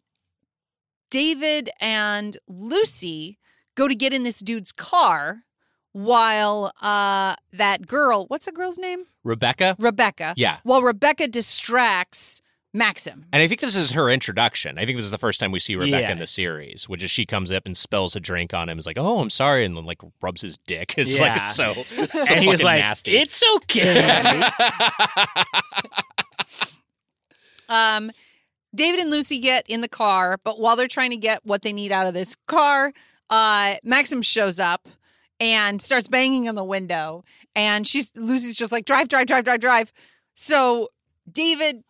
David 1.10 1.72
and 1.82 2.38
Lucy 2.48 3.40
go 3.74 3.88
to 3.88 3.96
get 3.96 4.14
in 4.14 4.22
this 4.22 4.42
dude's 4.42 4.72
car 4.72 5.46
while 5.92 6.72
uh 6.84 7.34
that 7.52 7.88
girl, 7.88 8.28
what's 8.28 8.46
the 8.46 8.52
girl's 8.52 8.78
name? 8.78 9.06
Rebecca? 9.24 9.76
Rebecca. 9.80 10.36
Yeah. 10.38 10.60
While 10.62 10.84
Rebecca 10.84 11.28
distracts 11.28 12.43
Maxim. 12.74 13.26
And 13.32 13.42
I 13.42 13.48
think 13.48 13.62
this 13.62 13.76
is 13.76 13.92
her 13.92 14.10
introduction. 14.10 14.80
I 14.80 14.86
think 14.86 14.98
this 14.98 15.06
is 15.06 15.12
the 15.12 15.18
first 15.20 15.40
time 15.40 15.52
we 15.52 15.60
see 15.60 15.76
Rebecca 15.76 16.12
in 16.12 16.18
the 16.18 16.28
series, 16.28 16.90
which 16.90 17.04
is 17.04 17.12
she 17.12 17.26
comes 17.26 17.52
up 17.52 17.66
and 17.66 17.78
spills 17.78 18.16
a 18.16 18.20
drink 18.20 18.54
on 18.54 18.68
him. 18.68 18.80
Is 18.80 18.88
like, 18.88 18.98
"Oh, 18.98 19.20
I'm 19.20 19.30
sorry," 19.30 19.64
and 19.64 19.78
then 19.78 19.86
like 19.86 20.02
rubs 20.22 20.42
his 20.42 20.58
dick. 20.58 20.96
It's 21.04 21.20
like 21.20 21.40
so, 21.40 21.74
so 21.84 22.02
and 22.30 22.40
he 22.40 22.48
was 22.48 22.62
fucking 22.62 22.66
like, 22.66 22.82
nasty. 22.82 23.18
"It's 23.18 23.44
okay." 23.56 24.50
Um, 27.70 28.12
David 28.76 29.00
and 29.00 29.10
Lucy 29.10 29.40
get 29.40 29.66
in 29.68 29.82
the 29.82 29.88
car, 29.88 30.40
but 30.44 30.60
while 30.60 30.76
they're 30.76 30.88
trying 30.88 31.12
to 31.12 31.18
get 31.18 31.46
what 31.46 31.62
they 31.62 31.74
need 31.74 31.92
out 31.92 32.08
of 32.08 32.14
this 32.14 32.36
car, 32.48 32.92
uh, 33.30 33.76
Maxim 33.84 34.22
shows 34.22 34.60
up 34.60 34.88
and 35.40 35.82
starts 35.82 36.08
banging 36.08 36.48
on 36.48 36.56
the 36.56 36.64
window. 36.64 37.24
And 37.56 37.88
she's 37.88 38.12
Lucy's 38.16 38.56
just 38.56 38.72
like, 38.72 38.86
drive, 38.86 39.08
drive, 39.10 39.28
drive, 39.28 39.46
drive, 39.46 39.60
drive. 39.60 39.94
So 40.36 40.90
David 41.32 41.84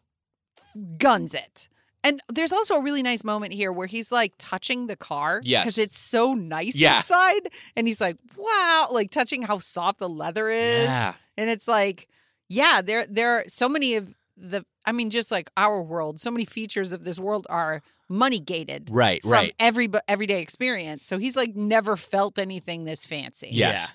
guns 0.98 1.34
it. 1.34 1.68
And 2.06 2.20
there's 2.28 2.52
also 2.52 2.76
a 2.76 2.82
really 2.82 3.02
nice 3.02 3.24
moment 3.24 3.54
here 3.54 3.72
where 3.72 3.88
he's 3.88 4.12
like 4.12 4.34
touching 4.38 4.88
the 4.88 4.96
car 4.98 5.40
Yes. 5.44 5.64
because 5.64 5.78
it's 5.78 5.98
so 5.98 6.34
nice 6.34 6.76
Yeah. 6.76 6.98
inside. 6.98 7.48
And 7.78 7.88
he's 7.88 8.02
like, 8.02 8.18
wow, 8.36 8.88
like 8.92 9.10
touching 9.10 9.42
how 9.44 9.60
soft 9.60 10.00
the 10.00 10.10
leather 10.10 10.50
is. 10.50 10.84
yeah. 10.86 11.14
And 11.38 11.50
it's 11.50 11.68
like, 11.68 12.08
yeah, 12.50 12.82
there 12.84 13.06
there 13.10 13.38
are 13.38 13.44
so 13.48 13.70
many 13.70 13.96
of 13.96 14.14
the 14.36 14.66
I 14.86 14.92
mean, 14.92 15.10
just 15.12 15.32
like 15.32 15.50
our 15.56 15.82
world, 15.82 16.20
so 16.20 16.30
many 16.30 16.44
features 16.44 16.92
of 16.92 17.06
this 17.06 17.18
world 17.20 17.48
are 17.50 17.82
money 18.10 18.40
gated 18.40 18.90
Right, 18.92 19.22
from 19.22 19.32
right. 19.32 19.56
every 19.58 19.90
everyday 20.10 20.42
experience. 20.42 21.06
So 21.06 21.18
he's 21.18 21.38
like 21.38 21.56
never 21.56 21.96
felt 21.96 22.38
anything 22.38 22.84
this 22.84 23.06
fancy. 23.06 23.48
Yes. 23.54 23.94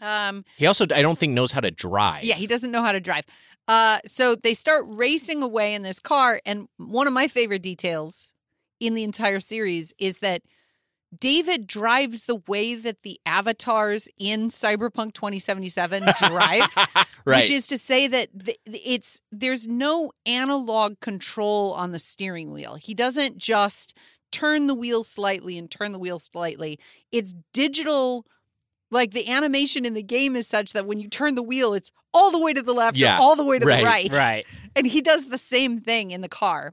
Um 0.00 0.44
He 0.56 0.66
also, 0.66 0.84
I 0.94 1.02
don't 1.02 1.18
think, 1.18 1.32
knows 1.32 1.52
how 1.52 1.60
to 1.60 1.70
drive. 1.70 2.24
yeah, 2.24 2.34
he 2.34 2.46
doesn't 2.46 2.70
know 2.70 2.82
how 2.82 2.92
to 2.92 3.00
drive. 3.00 3.24
Uh 3.68 3.98
so 4.06 4.34
they 4.34 4.54
start 4.54 4.84
racing 4.88 5.42
away 5.42 5.74
in 5.74 5.82
this 5.82 5.98
car 6.00 6.40
and 6.44 6.68
one 6.76 7.06
of 7.06 7.12
my 7.12 7.28
favorite 7.28 7.62
details 7.62 8.34
in 8.80 8.94
the 8.94 9.04
entire 9.04 9.40
series 9.40 9.92
is 9.98 10.18
that 10.18 10.42
David 11.16 11.68
drives 11.68 12.24
the 12.24 12.42
way 12.48 12.74
that 12.74 13.02
the 13.04 13.20
avatars 13.24 14.08
in 14.18 14.48
Cyberpunk 14.48 15.14
2077 15.14 16.02
drive. 16.18 16.76
right. 17.24 17.42
Which 17.42 17.50
is 17.52 17.68
to 17.68 17.78
say 17.78 18.08
that 18.08 18.28
it's 18.66 19.20
there's 19.30 19.68
no 19.68 20.10
analog 20.26 20.98
control 20.98 21.72
on 21.74 21.92
the 21.92 22.00
steering 22.00 22.52
wheel. 22.52 22.74
He 22.74 22.94
doesn't 22.94 23.38
just 23.38 23.96
turn 24.32 24.66
the 24.66 24.74
wheel 24.74 25.04
slightly 25.04 25.56
and 25.56 25.70
turn 25.70 25.92
the 25.92 26.00
wheel 26.00 26.18
slightly. 26.18 26.80
It's 27.12 27.34
digital. 27.52 28.26
Like 28.94 29.10
the 29.10 29.28
animation 29.28 29.84
in 29.84 29.92
the 29.94 30.02
game 30.02 30.36
is 30.36 30.46
such 30.46 30.72
that 30.72 30.86
when 30.86 31.00
you 31.00 31.08
turn 31.08 31.34
the 31.34 31.42
wheel, 31.42 31.74
it's 31.74 31.90
all 32.14 32.30
the 32.30 32.38
way 32.38 32.52
to 32.54 32.62
the 32.62 32.72
left 32.72 32.96
Yeah, 32.96 33.18
or 33.18 33.22
all 33.22 33.36
the 33.36 33.44
way 33.44 33.58
to 33.58 33.66
right, 33.66 33.80
the 33.80 33.84
right. 33.84 34.12
right. 34.12 34.46
And 34.76 34.86
he 34.86 35.00
does 35.02 35.28
the 35.28 35.38
same 35.38 35.80
thing 35.80 36.12
in 36.12 36.20
the 36.20 36.28
car. 36.28 36.72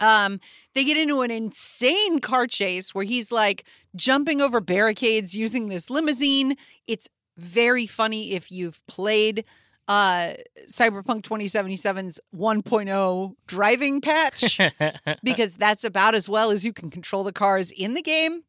Um, 0.00 0.40
they 0.74 0.84
get 0.84 0.96
into 0.96 1.22
an 1.22 1.30
insane 1.30 2.18
car 2.20 2.46
chase 2.46 2.94
where 2.94 3.04
he's 3.04 3.32
like 3.32 3.64
jumping 3.96 4.40
over 4.40 4.60
barricades 4.60 5.36
using 5.36 5.68
this 5.68 5.90
limousine. 5.90 6.56
It's 6.86 7.08
very 7.36 7.86
funny 7.86 8.32
if 8.32 8.50
you've 8.50 8.84
played 8.88 9.44
uh 9.86 10.34
Cyberpunk 10.68 11.22
2077's 11.22 12.20
1.0 12.36 13.32
driving 13.46 14.00
patch 14.00 14.60
because 15.22 15.54
that's 15.54 15.82
about 15.84 16.14
as 16.14 16.28
well 16.28 16.50
as 16.50 16.64
you 16.64 16.72
can 16.74 16.90
control 16.90 17.24
the 17.24 17.32
cars 17.32 17.70
in 17.70 17.94
the 17.94 18.02
game. 18.02 18.42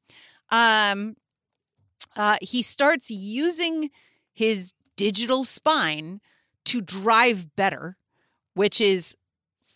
Um 0.52 1.16
uh 2.16 2.38
he 2.42 2.62
starts 2.62 3.10
using 3.12 3.90
his 4.34 4.74
digital 4.96 5.44
spine 5.44 6.20
to 6.66 6.82
drive 6.82 7.56
better, 7.56 7.98
which 8.54 8.80
is 8.82 9.16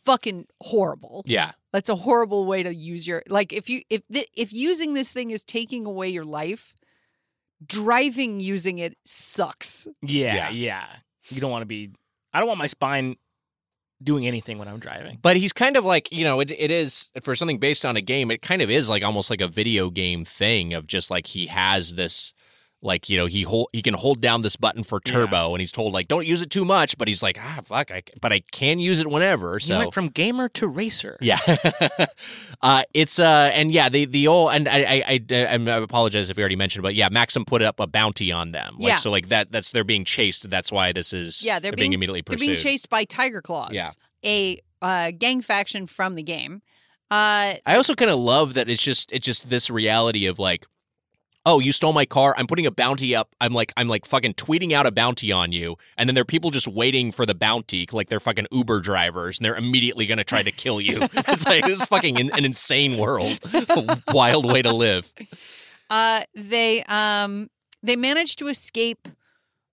fucking 0.05 0.45
horrible. 0.61 1.23
yeah. 1.25 1.51
That's 1.71 1.89
a 1.89 1.95
horrible 1.95 2.45
way 2.45 2.61
to 2.61 2.73
use 2.73 3.07
your 3.07 3.23
like 3.29 3.51
if 3.51 3.67
you 3.69 3.81
if 3.89 4.07
th- 4.07 4.29
if 4.37 4.53
using 4.53 4.93
this 4.93 5.11
thing 5.11 5.31
is 5.31 5.43
taking 5.43 5.85
away 5.87 6.09
your 6.09 6.25
life, 6.25 6.73
driving 7.65 8.39
using 8.39 8.79
it 8.79 8.97
sucks. 9.05 9.87
yeah, 10.01 10.35
Yeah. 10.35 10.49
yeah, 10.51 10.85
You 11.29 11.41
don't 11.41 11.51
want 11.51 11.61
to 11.63 11.65
be. 11.67 11.91
I 12.33 12.39
don't 12.39 12.47
want 12.47 12.59
my 12.59 12.67
spine 12.67 13.15
doing 14.03 14.27
anything 14.27 14.57
when 14.57 14.67
I'm 14.67 14.79
driving. 14.79 15.19
But 15.21 15.37
he's 15.37 15.53
kind 15.53 15.77
of 15.77 15.85
like, 15.85 16.11
you 16.11 16.23
know, 16.23 16.39
it, 16.39 16.51
it 16.51 16.71
is 16.71 17.09
for 17.23 17.35
something 17.35 17.57
based 17.57 17.85
on 17.85 17.95
a 17.95 18.01
game, 18.01 18.31
it 18.31 18.41
kind 18.41 18.61
of 18.61 18.69
is 18.69 18.89
like 18.89 19.03
almost 19.03 19.29
like 19.29 19.41
a 19.41 19.47
video 19.47 19.89
game 19.89 20.25
thing 20.25 20.73
of 20.73 20.87
just 20.87 21.09
like 21.09 21.27
he 21.27 21.47
has 21.47 21.93
this 21.93 22.33
like, 22.83 23.09
you 23.09 23.17
know, 23.17 23.25
he 23.25 23.43
hold 23.43 23.69
he 23.73 23.81
can 23.81 23.93
hold 23.93 24.21
down 24.21 24.41
this 24.41 24.55
button 24.55 24.83
for 24.83 24.99
turbo 24.99 25.53
and 25.53 25.61
he's 25.61 25.71
told 25.71 25.93
like 25.93 26.07
don't 26.07 26.27
use 26.27 26.41
it 26.41 26.49
too 26.49 26.65
much, 26.65 26.97
but 26.97 27.07
he's 27.07 27.23
like, 27.23 27.37
ah 27.39 27.59
fuck, 27.63 27.91
I, 27.91 28.03
but 28.21 28.31
I 28.33 28.41
can 28.51 28.79
use 28.79 28.99
it 28.99 29.07
whenever. 29.07 29.57
He 29.57 29.65
So 29.65 29.77
went 29.79 29.93
from 29.93 30.09
gamer 30.09 30.49
to 30.49 30.67
racer. 30.67 31.17
yeah, 31.21 31.39
uh, 32.61 32.83
it's 32.93 33.19
uh, 33.19 33.51
and 33.53 33.71
yeah, 33.71 33.89
the 33.89 34.05
the 34.05 34.27
old 34.27 34.51
and 34.51 34.67
I 34.67 35.03
I, 35.07 35.19
I 35.29 35.45
I 35.49 35.77
apologize 35.77 36.29
if 36.29 36.37
we 36.37 36.43
already 36.43 36.55
mentioned, 36.55 36.83
but 36.83 36.95
yeah, 36.95 37.09
Maxim 37.09 37.45
put 37.45 37.61
up 37.61 37.79
a 37.79 37.87
bounty 37.87 38.31
on 38.31 38.49
them. 38.49 38.75
Like, 38.79 38.87
Yeah. 38.89 38.95
so 38.97 39.11
like 39.11 39.29
that 39.29 39.51
that's 39.51 39.71
they're 39.71 39.83
being 39.83 40.05
chased. 40.05 40.49
That's 40.49 40.71
why 40.71 40.91
this 40.91 41.13
is 41.13 41.43
Yeah, 41.43 41.59
they're 41.59 41.71
being, 41.71 41.91
being- 41.91 41.93
immediately 41.93 42.23
They're 42.27 42.37
being 42.37 42.55
chased 42.57 42.89
by 42.89 43.03
Tiger 43.05 43.41
Claws, 43.41 43.71
Yeah. 43.73 43.89
a 44.25 44.59
uh, 44.81 45.11
gang 45.17 45.41
faction 45.41 45.87
from 45.87 46.15
the 46.15 46.23
game. 46.23 46.61
Uh, 47.11 47.55
I 47.65 47.75
also 47.75 47.93
kind 47.93 48.09
of 48.09 48.17
love 48.17 48.55
that 48.55 48.69
it's 48.69 48.81
just 48.81 49.11
it's 49.11 49.25
just 49.25 49.49
this 49.49 49.69
reality 49.69 50.25
of 50.25 50.39
like, 50.39 50.65
oh, 51.45 51.59
you 51.59 51.71
stole 51.71 51.93
my 51.93 52.05
car. 52.05 52.33
I'm 52.37 52.47
putting 52.47 52.65
a 52.65 52.71
bounty 52.71 53.15
up. 53.15 53.29
I'm 53.41 53.53
like 53.53 53.73
I'm 53.77 53.87
like 53.87 54.05
fucking 54.05 54.35
tweeting 54.35 54.71
out 54.71 54.85
a 54.85 54.91
bounty 54.91 55.31
on 55.31 55.51
you, 55.51 55.77
and 55.97 56.07
then 56.07 56.15
there 56.15 56.21
are 56.21 56.25
people 56.25 56.51
just 56.51 56.67
waiting 56.67 57.11
for 57.11 57.25
the 57.25 57.35
bounty, 57.35 57.87
like 57.91 58.09
they're 58.09 58.19
fucking 58.19 58.47
Uber 58.51 58.81
drivers, 58.81 59.39
and 59.39 59.45
they're 59.45 59.55
immediately 59.55 60.05
gonna 60.05 60.23
try 60.23 60.43
to 60.43 60.51
kill 60.51 60.79
you. 60.81 61.01
it's 61.13 61.45
like 61.45 61.65
this 61.65 61.81
is 61.81 61.85
fucking 61.85 62.17
in, 62.17 62.31
an 62.31 62.45
insane 62.45 62.97
world, 62.97 63.39
a 63.53 64.01
wild 64.13 64.51
way 64.51 64.61
to 64.61 64.73
live. 64.73 65.11
uh, 65.89 66.21
they 66.35 66.83
um, 66.83 67.49
they 67.81 67.95
manage 67.95 68.35
to 68.37 68.47
escape 68.47 69.07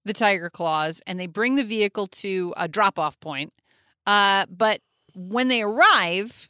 the 0.04 0.12
Tiger 0.12 0.50
Claws 0.50 1.02
and 1.06 1.20
they 1.20 1.26
bring 1.26 1.56
the 1.56 1.64
vehicle 1.64 2.06
to 2.06 2.54
a 2.56 2.68
drop 2.68 2.98
off 2.98 3.18
point. 3.20 3.52
Uh, 4.06 4.46
but 4.48 4.80
when 5.14 5.48
they 5.48 5.62
arrive, 5.62 6.48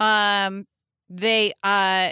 um, 0.00 0.66
they 1.08 1.52
uh, 1.62 2.10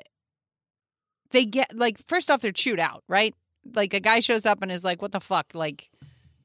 they 1.30 1.44
get 1.44 1.76
like 1.76 1.98
first 2.06 2.30
off 2.30 2.40
they're 2.40 2.52
chewed 2.52 2.80
out, 2.80 3.02
right? 3.08 3.34
Like 3.74 3.94
a 3.94 4.00
guy 4.00 4.20
shows 4.20 4.46
up 4.46 4.62
and 4.62 4.70
is 4.72 4.84
like, 4.84 5.02
"What 5.02 5.12
the 5.12 5.20
fuck?" 5.20 5.46
Like, 5.54 5.90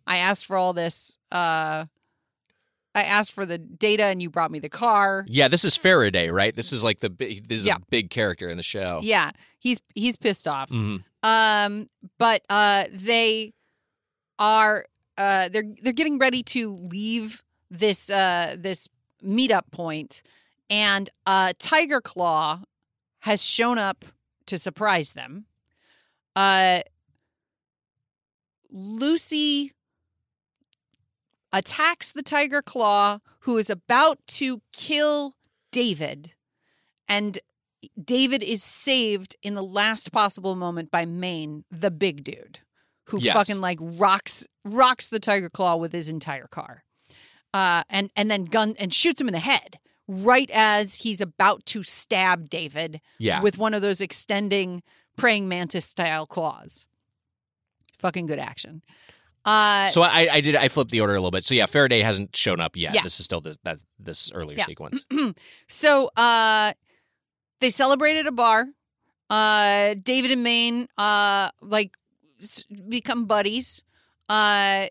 I 0.05 0.17
asked 0.17 0.45
for 0.45 0.57
all 0.57 0.73
this 0.73 1.17
uh, 1.31 1.85
I 2.93 3.03
asked 3.03 3.31
for 3.33 3.45
the 3.45 3.57
data 3.57 4.05
and 4.05 4.21
you 4.21 4.29
brought 4.29 4.51
me 4.51 4.59
the 4.59 4.69
car. 4.69 5.25
Yeah, 5.27 5.47
this 5.47 5.65
is 5.65 5.75
Faraday, 5.75 6.29
right? 6.29 6.55
This 6.55 6.71
is 6.71 6.83
like 6.83 6.99
the 7.01 7.09
big. 7.09 7.47
This 7.47 7.59
is 7.59 7.65
Yeah. 7.65 7.75
a 7.75 7.85
big 7.89 8.09
character 8.09 8.49
in 8.49 8.57
the 8.57 8.63
show. 8.63 8.99
Yeah, 9.01 9.31
he's 9.59 9.81
he's 9.95 10.17
pissed 10.17 10.47
off. 10.47 10.69
Mhm. 10.69 11.03
Um, 11.23 11.89
but 12.19 12.43
uh, 12.49 12.85
they 12.91 13.53
are 14.39 14.85
uh, 15.17 15.49
they're 15.49 15.63
they're 15.81 15.93
getting 15.93 16.17
ready 16.19 16.43
to 16.43 16.75
leave 16.75 17.43
this 17.71 18.09
uh 18.09 18.55
this 18.59 18.87
meetup 19.23 19.71
point, 19.71 20.21
and 20.69 21.09
uh, 21.25 21.53
Tyger 21.57 22.01
Claw 22.03 22.61
has 23.19 23.43
shown 23.43 23.77
up 23.77 24.05
to 24.47 24.58
surprise 24.60 25.13
them. 25.13 25.45
Uh, 26.36 26.81
Lucy 28.71 29.71
attacks 31.53 32.12
the 32.12 32.23
Tyger 32.23 32.63
Claw, 32.63 33.19
who 33.41 33.58
is 33.58 33.69
about 33.69 34.19
to 34.27 34.62
kill 34.73 35.36
David, 35.71 36.34
and 37.08 37.39
David 38.03 38.43
is 38.43 38.63
saved 38.63 39.36
in 39.43 39.53
the 39.53 39.63
last 39.63 40.12
possible 40.12 40.55
moment 40.55 40.91
by 40.91 41.05
Maine, 41.05 41.63
the 41.71 41.91
big 41.91 42.23
dude, 42.23 42.60
who 43.05 43.19
Yes. 43.19 43.34
fucking 43.36 43.62
like 43.62 43.77
rocks 43.81 44.45
rocks 44.63 45.08
the 45.08 45.19
tiger 45.19 45.49
claw 45.49 45.75
with 45.75 45.93
his 45.93 46.10
entire 46.10 46.47
car, 46.47 46.84
uh, 47.53 47.84
and 47.89 48.10
and 48.15 48.31
then 48.31 48.45
gun 48.45 48.75
and 48.79 48.91
shoots 48.93 49.21
him 49.21 49.27
in 49.27 49.34
the 49.34 49.39
head 49.39 49.79
right 50.07 50.49
as 50.53 50.95
he's 51.01 51.21
about 51.21 51.65
to 51.67 51.83
stab 51.83 52.49
David 52.49 53.01
Yeah. 53.17 53.41
with 53.41 53.57
one 53.57 53.73
of 53.73 53.81
those 53.81 54.01
extending 54.01 54.83
praying 55.17 55.47
mantis 55.47 55.85
style 55.85 56.25
claws. 56.25 56.85
Fucking 57.99 58.25
good 58.25 58.39
action. 58.39 58.83
Uh, 59.45 59.89
so 59.89 60.01
I, 60.01 60.27
I 60.33 60.41
did. 60.41 60.55
I 60.55 60.67
flipped 60.69 60.89
the 60.91 61.01
order 61.01 61.13
a 61.13 61.17
little 61.19 61.29
bit. 61.31 61.45
So 61.45 61.53
yeah, 61.53 61.67
Faraday 61.67 62.01
hasn't 62.01 62.35
shown 62.35 62.59
up 62.59 62.75
yet. 62.75 62.95
Yeah. 62.95 63.03
This 63.03 63.19
is 63.19 63.25
still 63.25 63.41
this 63.41 63.57
that 63.63 63.77
this 63.99 64.31
earlier 64.33 64.57
Yeah. 64.57 64.65
sequence. 64.65 65.05
so 65.67 66.09
uh 66.17 66.73
they 67.61 67.69
celebrated 67.69 68.25
a 68.27 68.31
bar 68.31 68.67
uh 69.29 69.95
david 70.03 70.29
and 70.31 70.43
maine 70.43 70.87
uh 70.97 71.49
like 71.61 71.95
become 72.89 73.25
buddies 73.25 73.83
uh 74.29 74.85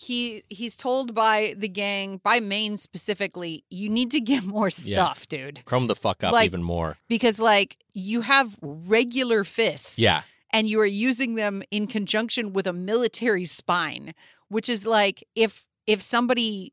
he 0.00 0.42
he's 0.48 0.76
told 0.76 1.12
by 1.14 1.54
the 1.56 1.68
gang 1.68 2.20
by 2.22 2.38
maine 2.40 2.76
specifically 2.76 3.64
you 3.68 3.88
need 3.88 4.10
to 4.12 4.20
get 4.20 4.44
more 4.56 4.68
Yeah. 4.68 4.94
stuff 4.94 5.26
dude 5.28 5.64
Chrome 5.64 5.86
the 5.88 5.96
fuck 5.96 6.22
up 6.22 6.32
Like- 6.32 6.46
even 6.46 6.62
more. 6.62 6.96
because 7.08 7.38
like 7.40 7.76
you 7.92 8.20
have 8.22 8.56
regular 8.62 9.42
fists 9.44 9.98
Yeah. 9.98 10.22
and 10.52 10.68
you 10.68 10.78
are 10.80 10.86
using 11.08 11.34
them 11.34 11.62
in 11.70 11.86
conjunction 11.86 12.52
with 12.52 12.66
a 12.68 12.72
military 12.72 13.44
spine 13.44 14.14
which 14.48 14.68
is 14.68 14.86
like 14.86 15.24
if 15.34 15.66
if 15.86 16.00
somebody 16.00 16.72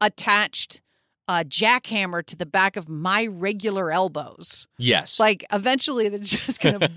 attached 0.00 0.80
a 1.28 1.44
jackhammer 1.44 2.24
to 2.26 2.34
the 2.36 2.46
back 2.46 2.76
of 2.76 2.88
my 2.88 3.26
regular 3.26 3.92
elbows 3.92 4.66
Yes. 4.78 5.20
like 5.20 5.44
eventually 5.52 6.08
that's 6.08 6.30
just 6.46 6.60
gonna 6.62 6.88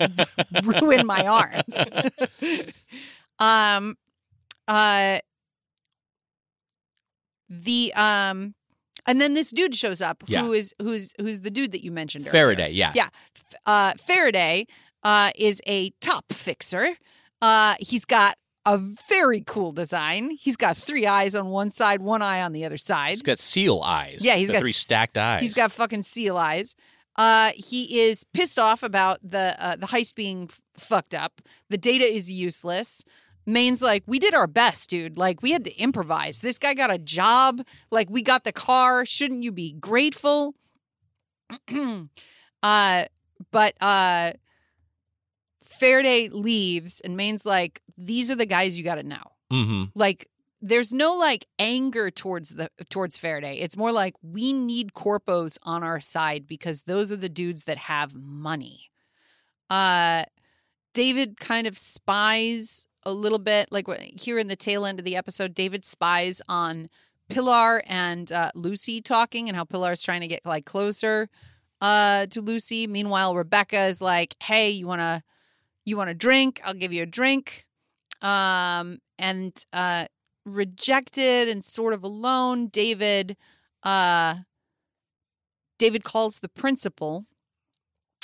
ruin 0.63 1.05
my 1.05 1.27
arms 1.27 1.75
um 3.39 3.95
uh 4.67 5.19
the 7.49 7.93
um 7.95 8.53
and 9.07 9.21
then 9.21 9.33
this 9.35 9.51
dude 9.51 9.75
shows 9.75 10.01
up 10.01 10.23
Yeah. 10.27 10.41
who 10.43 10.53
is 10.53 10.73
who's 10.81 11.13
who's 11.19 11.41
the 11.41 11.51
dude 11.51 11.71
that 11.73 11.83
you 11.83 11.91
mentioned 11.91 12.23
earlier. 12.25 12.31
Faraday. 12.31 12.71
Yeah. 12.71 12.91
Yeah. 12.95 13.09
Uh, 13.65 13.93
Faraday 13.99 14.65
uh, 15.03 15.31
is 15.37 15.61
a 15.67 15.91
top 16.01 16.25
fixer. 16.31 16.87
Uh, 17.41 17.75
he's 17.79 18.05
got 18.05 18.35
a 18.65 18.77
very 18.79 19.43
cool 19.45 19.71
design. 19.71 20.31
He's 20.31 20.55
got 20.55 20.75
three 20.75 21.05
eyes 21.05 21.35
on 21.35 21.49
one 21.49 21.69
side, 21.69 22.01
one 22.01 22.23
eye 22.23 22.41
on 22.41 22.51
the 22.53 22.65
other 22.65 22.77
side. 22.77 23.11
He's 23.11 23.21
got 23.21 23.37
seal 23.37 23.81
eyes. 23.85 24.17
Yeah, 24.21 24.35
he's 24.35 24.47
the 24.47 24.53
got 24.53 24.61
three 24.61 24.71
stacked 24.71 25.17
eyes. 25.19 25.43
He's 25.43 25.53
got 25.53 25.71
fucking 25.71 26.01
seal 26.01 26.37
eyes. 26.37 26.73
Uh, 27.15 27.51
he 27.55 28.01
is 28.07 28.23
pissed 28.33 28.57
off 28.57 28.81
about 28.81 29.19
the 29.23 29.55
uh, 29.59 29.75
the 29.75 29.85
heist 29.87 30.15
being 30.15 30.49
f- 30.49 30.61
fucked 30.75 31.13
up. 31.13 31.41
The 31.69 31.77
data 31.77 32.03
is 32.05 32.31
useless. 32.31 33.03
Maine's 33.45 33.81
like, 33.81 34.03
we 34.07 34.19
did 34.19 34.33
our 34.33 34.47
best, 34.47 34.89
dude. 34.89 35.17
Like, 35.17 35.41
we 35.41 35.51
had 35.51 35.63
to 35.65 35.75
improvise. 35.77 36.41
This 36.41 36.57
guy 36.59 36.73
got 36.73 36.91
a 36.91 36.97
job. 36.97 37.61
Like, 37.91 38.09
we 38.09 38.21
got 38.21 38.43
the 38.43 38.51
car. 38.51 39.05
Shouldn't 39.05 39.43
you 39.43 39.51
be 39.51 39.73
grateful? 39.73 40.55
uh, 42.63 43.05
but 43.51 43.73
uh, 43.81 44.31
Faraday 45.63 46.29
leaves, 46.29 47.01
and 47.01 47.17
Maine's 47.17 47.45
like, 47.45 47.81
these 47.97 48.29
are 48.31 48.35
the 48.35 48.45
guys 48.45 48.77
you 48.77 48.83
got 48.83 48.95
to 48.95 49.03
know 49.03 49.31
Mm-hmm. 49.53 49.83
like 49.93 50.27
there's 50.59 50.91
no 50.91 51.15
like 51.15 51.45
anger 51.59 52.09
towards 52.09 52.49
the 52.55 52.71
towards 52.89 53.15
Faraday. 53.15 53.57
It's 53.57 53.77
more 53.77 53.91
like 53.91 54.15
we 54.23 54.53
need 54.53 54.93
corpos 54.93 55.59
on 55.61 55.83
our 55.83 55.99
side 55.99 56.47
because 56.47 56.81
those 56.81 57.11
are 57.11 57.15
the 57.15 57.29
dudes 57.29 57.65
that 57.65 57.77
have 57.77 58.15
money. 58.15 58.89
Uh 59.69 60.23
David 60.95 61.39
kind 61.39 61.67
of 61.67 61.77
spies 61.77 62.87
a 63.05 63.13
little 63.13 63.39
bit 63.39 63.71
like 63.71 63.87
here 64.19 64.39
in 64.39 64.47
the 64.47 64.55
tail 64.55 64.85
end 64.85 64.99
of 64.99 65.05
the 65.05 65.15
episode 65.15 65.53
David 65.53 65.85
spies 65.85 66.41
on 66.47 66.89
Pilar 67.29 67.81
and 67.87 68.31
uh, 68.31 68.51
Lucy 68.55 69.01
talking 69.01 69.47
and 69.47 69.57
how 69.57 69.63
Pilar 69.63 69.91
is 69.91 70.01
trying 70.01 70.21
to 70.21 70.27
get 70.27 70.45
like 70.45 70.65
closer 70.65 71.29
uh 71.81 72.25
to 72.27 72.41
Lucy. 72.41 72.87
Meanwhile 72.87 73.35
Rebecca 73.35 73.85
is 73.85 74.01
like, 74.01 74.35
"Hey, 74.41 74.69
you 74.69 74.87
want 74.87 75.01
to 75.01 75.23
you 75.85 75.97
want 75.97 76.09
a 76.09 76.13
drink? 76.13 76.61
I'll 76.63 76.73
give 76.73 76.93
you 76.93 77.03
a 77.03 77.07
drink." 77.07 77.65
Um 78.21 78.99
and 79.17 79.53
uh 79.73 80.05
rejected 80.45 81.49
and 81.49 81.63
sort 81.65 81.93
of 81.93 82.03
alone 82.03 82.67
david 82.67 83.35
uh 83.83 84.35
david 85.79 86.03
calls 86.03 86.39
the 86.39 86.49
principal 86.49 87.25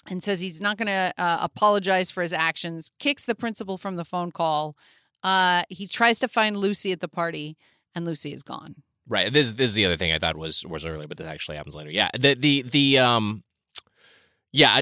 and 0.07 0.23
says 0.23 0.39
he's 0.41 0.61
not 0.61 0.77
going 0.77 0.87
to 0.87 1.13
uh, 1.17 1.37
apologize 1.41 2.11
for 2.11 2.21
his 2.21 2.33
actions 2.33 2.91
kicks 2.99 3.25
the 3.25 3.35
principal 3.35 3.77
from 3.77 3.95
the 3.95 4.05
phone 4.05 4.31
call 4.31 4.75
uh 5.23 5.63
he 5.69 5.87
tries 5.87 6.19
to 6.19 6.27
find 6.27 6.57
lucy 6.57 6.91
at 6.91 6.99
the 6.99 7.07
party 7.07 7.57
and 7.95 8.05
lucy 8.05 8.33
is 8.33 8.43
gone 8.43 8.75
Right. 9.07 9.33
This 9.33 9.51
this 9.51 9.71
is 9.71 9.73
the 9.73 9.85
other 9.85 9.97
thing 9.97 10.13
I 10.13 10.19
thought 10.19 10.37
was 10.37 10.65
was 10.65 10.85
earlier, 10.85 11.07
but 11.07 11.17
this 11.17 11.27
actually 11.27 11.57
happens 11.57 11.75
later. 11.75 11.89
Yeah. 11.89 12.09
The 12.17 12.35
the 12.35 12.61
the 12.61 12.99
um. 12.99 13.43
Yeah. 14.53 14.81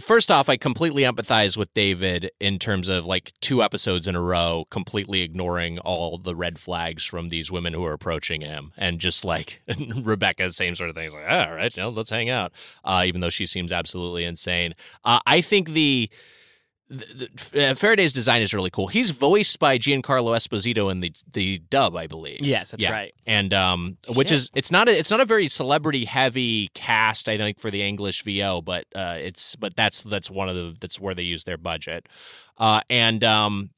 First 0.00 0.30
off, 0.30 0.48
I 0.48 0.56
completely 0.56 1.02
empathize 1.02 1.56
with 1.56 1.74
David 1.74 2.30
in 2.40 2.58
terms 2.60 2.88
of 2.88 3.04
like 3.04 3.32
two 3.40 3.62
episodes 3.62 4.06
in 4.06 4.14
a 4.14 4.20
row, 4.20 4.66
completely 4.70 5.22
ignoring 5.22 5.78
all 5.80 6.18
the 6.18 6.36
red 6.36 6.58
flags 6.58 7.04
from 7.04 7.28
these 7.28 7.50
women 7.50 7.72
who 7.72 7.84
are 7.84 7.92
approaching 7.92 8.42
him, 8.42 8.72
and 8.76 9.00
just 9.00 9.24
like 9.24 9.60
Rebecca, 10.02 10.52
same 10.52 10.76
sort 10.76 10.90
of 10.90 10.94
thing. 10.96 11.06
It's 11.06 11.14
like, 11.14 11.28
all 11.28 11.54
right, 11.54 11.76
you 11.76 11.82
know, 11.82 11.88
let's 11.88 12.10
hang 12.10 12.30
out, 12.30 12.52
uh, 12.84 13.02
even 13.06 13.20
though 13.20 13.30
she 13.30 13.44
seems 13.46 13.72
absolutely 13.72 14.24
insane. 14.24 14.74
Uh, 15.04 15.20
I 15.26 15.40
think 15.40 15.70
the. 15.70 16.08
The, 16.90 17.28
the 17.52 17.66
uh, 17.70 17.74
Faraday's 17.74 18.12
design 18.12 18.40
is 18.40 18.54
really 18.54 18.70
cool. 18.70 18.86
He's 18.88 19.10
voiced 19.10 19.58
by 19.58 19.78
Giancarlo 19.78 20.34
Esposito 20.36 20.90
in 20.90 21.00
the 21.00 21.12
the 21.32 21.58
dub, 21.70 21.94
I 21.96 22.06
believe 22.06 22.40
Yes, 22.40 22.70
that's 22.70 22.82
Yeah. 22.82 22.92
right. 22.92 23.14
and 23.26 23.52
um, 23.52 23.98
which 24.14 24.28
Shit. 24.28 24.36
is 24.38 24.50
it's 24.54 24.70
not 24.70 24.88
a 24.88 24.98
it's 24.98 25.10
not 25.10 25.20
a 25.20 25.24
very 25.26 25.48
celebrity 25.48 26.04
heavy 26.06 26.68
cast 26.74 27.28
I 27.28 27.36
think 27.36 27.60
for 27.60 27.70
the 27.70 27.82
English 27.82 28.22
VO, 28.22 28.62
but 28.62 28.84
uh, 28.94 29.16
it's 29.18 29.54
but 29.56 29.76
that's 29.76 30.00
that's 30.02 30.30
one 30.30 30.48
of 30.48 30.56
the 30.56 30.76
that's 30.80 30.98
where 30.98 31.14
they 31.14 31.22
use 31.24 31.44
their 31.44 31.58
budget, 31.58 32.06
uh, 32.56 32.80
and 32.88 33.22
um, 33.22 33.70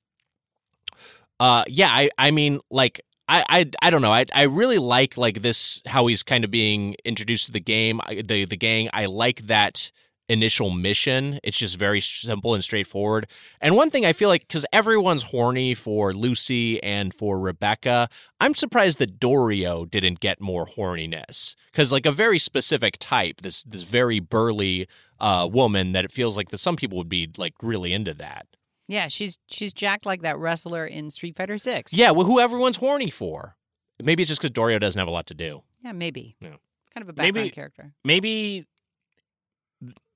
uh, 1.38 1.64
yeah, 1.68 1.88
I 1.90 2.11
I 2.18 2.30
mean 2.30 2.61
like. 2.70 3.00
I, 3.32 3.44
I, 3.48 3.70
I 3.80 3.90
don't 3.90 4.02
know. 4.02 4.11
I, 4.12 4.24
I 4.34 4.42
really 4.42 4.78
like 4.78 5.16
like 5.16 5.40
this 5.40 5.82
how 5.86 6.08
he's 6.08 6.24
kind 6.24 6.42
of 6.42 6.50
being 6.50 6.96
introduced 7.04 7.46
to 7.46 7.52
the 7.52 7.61
game, 7.61 8.00
the 8.08 8.44
the 8.44 8.56
gang. 8.56 8.90
I 8.92 9.06
like 9.06 9.46
that 9.46 9.92
initial 10.30 10.70
mission. 10.70 11.38
It's 11.42 11.58
just 11.58 11.76
very 11.76 12.00
simple 12.00 12.54
and 12.54 12.62
straightforward. 12.62 13.26
And 13.60 13.74
one 13.76 13.90
thing 13.90 14.04
I 14.06 14.12
feel 14.12 14.28
like 14.28 14.42
because 14.48 14.64
everyone's 14.72 15.24
horny 15.24 15.74
for 15.74 16.12
Lucy 16.14 16.82
and 16.82 17.12
for 17.12 17.38
Rebecca, 17.38 18.08
I'm 18.40 18.54
surprised 18.54 18.98
that 19.00 19.18
Dorio 19.20 19.84
didn't 19.84 20.20
get 20.20 20.40
more 20.40 20.66
horniness 20.66 21.54
because 21.72 21.92
like 21.92 22.06
a 22.06 22.10
very 22.10 22.38
specific 22.38 22.96
type, 22.98 23.40
this 23.42 23.62
this 23.64 23.82
very 23.82 24.20
burly 24.20 24.86
uh, 25.20 25.48
woman 25.50 25.92
that 25.92 26.04
it 26.04 26.12
feels 26.12 26.36
like 26.36 26.48
that 26.50 26.58
some 26.58 26.76
people 26.76 26.96
would 26.98 27.08
be 27.08 27.28
like 27.36 27.54
really 27.62 27.92
into 27.92 28.14
that. 28.14 28.46
yeah 28.88 29.06
she's 29.08 29.38
she's 29.50 29.72
jacked 29.72 30.06
like 30.06 30.22
that 30.22 30.38
wrestler 30.38 30.86
in 30.86 31.10
street 31.10 31.36
fighter 31.36 31.58
6 31.58 31.92
Yeah, 31.92 32.10
well, 32.12 32.26
who 32.26 32.40
everyone's 32.40 32.76
horny 32.78 33.10
for. 33.10 33.56
Maybe 34.02 34.22
it's 34.22 34.28
just 34.30 34.40
because 34.40 34.52
Dorio 34.52 34.78
doesn't 34.78 34.98
have 34.98 35.08
a 35.08 35.10
lot 35.18 35.26
to 35.26 35.34
do. 35.34 35.62
yeah 35.84 35.92
maybe 35.92 36.36
Yeah. 36.40 36.56
kind 36.94 37.02
of 37.02 37.08
a 37.10 37.12
background 37.12 37.34
Maybe- 37.34 37.50
character 37.50 37.92
Maybe 38.04 38.66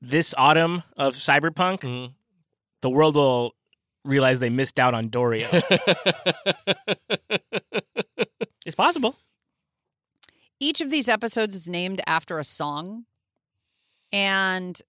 this 0.09 0.35
autumn 0.37 0.83
of 0.97 1.15
Cyberpunk, 1.15 1.81
Mm-hmm. 1.81 2.13
the 2.83 2.91
world 2.91 3.17
will 3.17 3.55
realize 4.05 4.39
they 4.41 4.51
missed 4.51 4.79
out 4.79 4.93
on 4.95 5.09
Dorio. 5.09 5.49
it's 8.67 8.75
possible. 8.77 9.17
each 10.61 10.81
of 10.81 10.91
these 10.91 11.09
episodes 11.09 11.55
is 11.55 11.69
named 11.69 12.01
after 12.07 12.39
a 12.39 12.45
song 12.45 13.05
and 14.13 14.81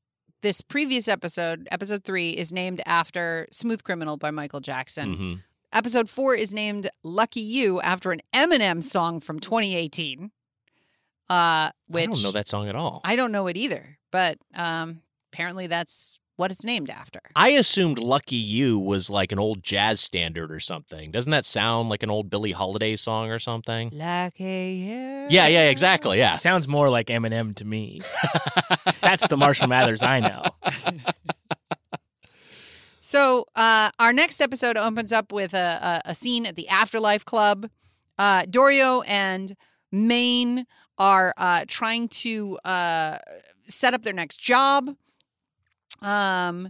this 0.42 0.62
previous 0.62 1.08
episode 1.08 1.68
episode 1.72 2.04
3 2.04 2.30
is 2.32 2.52
named 2.52 2.82
after 2.86 3.48
smooth 3.52 3.84
criminal 3.84 4.16
by 4.18 4.30
michael 4.32 4.60
jackson 4.60 5.16
Mhm. 5.18 5.44
episode 5.74 6.08
4 6.10 6.36
is 6.36 6.54
named 6.54 6.90
lucky 7.04 7.40
you 7.42 7.82
after 7.82 8.12
an 8.12 8.22
eminem 8.34 8.84
song 8.84 9.20
from 9.20 9.40
2018 9.40 10.32
Uh, 11.28 11.72
which 11.88 12.04
I 12.04 12.06
don't 12.14 12.22
know 12.24 12.32
that 12.34 12.48
song 12.48 12.70
at 12.70 12.76
all. 12.76 13.02
I 13.04 13.16
don't 13.16 13.32
know 13.32 13.48
it 13.48 13.58
either, 13.58 13.98
but 14.12 14.38
um, 14.54 15.02
apparently 15.36 15.68
that's 15.68 16.18
what 16.38 16.50
it's 16.50 16.64
named 16.64 16.90
after. 16.90 17.20
I 17.36 17.50
assumed 17.50 18.00
Lucky 18.00 18.38
You 18.38 18.80
was 18.80 19.10
like 19.10 19.34
an 19.34 19.40
old 19.40 19.64
jazz 19.64 20.00
standard 20.00 20.50
or 20.50 20.62
something. 20.62 21.12
Doesn't 21.12 21.32
that 21.32 21.46
sound 21.46 21.90
like 21.90 22.04
an 22.04 22.10
old 22.10 22.30
Billie 22.30 22.54
Holiday 22.54 22.96
song 22.96 23.30
or 23.30 23.38
something? 23.38 23.90
Like 23.92 24.40
a 24.40 25.26
Yeah, 25.30 25.48
yeah, 25.48 25.70
exactly. 25.70 26.20
Yeah. 26.20 26.38
Sounds 26.38 26.70
more 26.70 26.90
like 26.90 27.08
Eminem 27.08 27.54
to 27.56 27.66
me. 27.66 28.00
That's 29.02 29.28
the 29.28 29.36
Marshall 29.36 29.68
Mathers 29.68 30.04
I 30.04 30.22
know. 30.22 30.44
So 33.02 33.46
uh, 33.58 33.92
our 34.00 34.14
next 34.14 34.40
episode 34.40 34.78
opens 34.78 35.12
up 35.12 35.34
with 35.34 35.54
a, 35.54 36.02
a, 36.06 36.12
a 36.12 36.16
scene 36.16 36.46
at 36.46 36.56
the 36.56 36.70
Afterlife 36.70 37.26
Club. 37.26 37.70
Uh, 38.18 38.46
Dorio 38.50 39.02
and 39.02 39.56
Maine 39.92 40.66
are 40.98 41.34
uh, 41.38 41.66
trying 41.68 42.08
to 42.08 42.58
uh, 42.64 43.18
set 43.68 43.94
up 43.94 44.02
their 44.04 44.14
next 44.14 44.38
job, 44.38 44.96
um, 46.06 46.70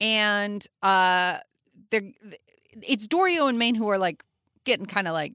and 0.00 0.66
uh, 0.82 1.38
they're 1.90 2.10
it's 2.82 3.06
Dorio 3.06 3.46
and 3.46 3.58
Maine 3.58 3.74
who 3.74 3.88
are 3.88 3.98
like 3.98 4.24
getting 4.64 4.86
kind 4.86 5.06
of 5.06 5.12
like 5.12 5.34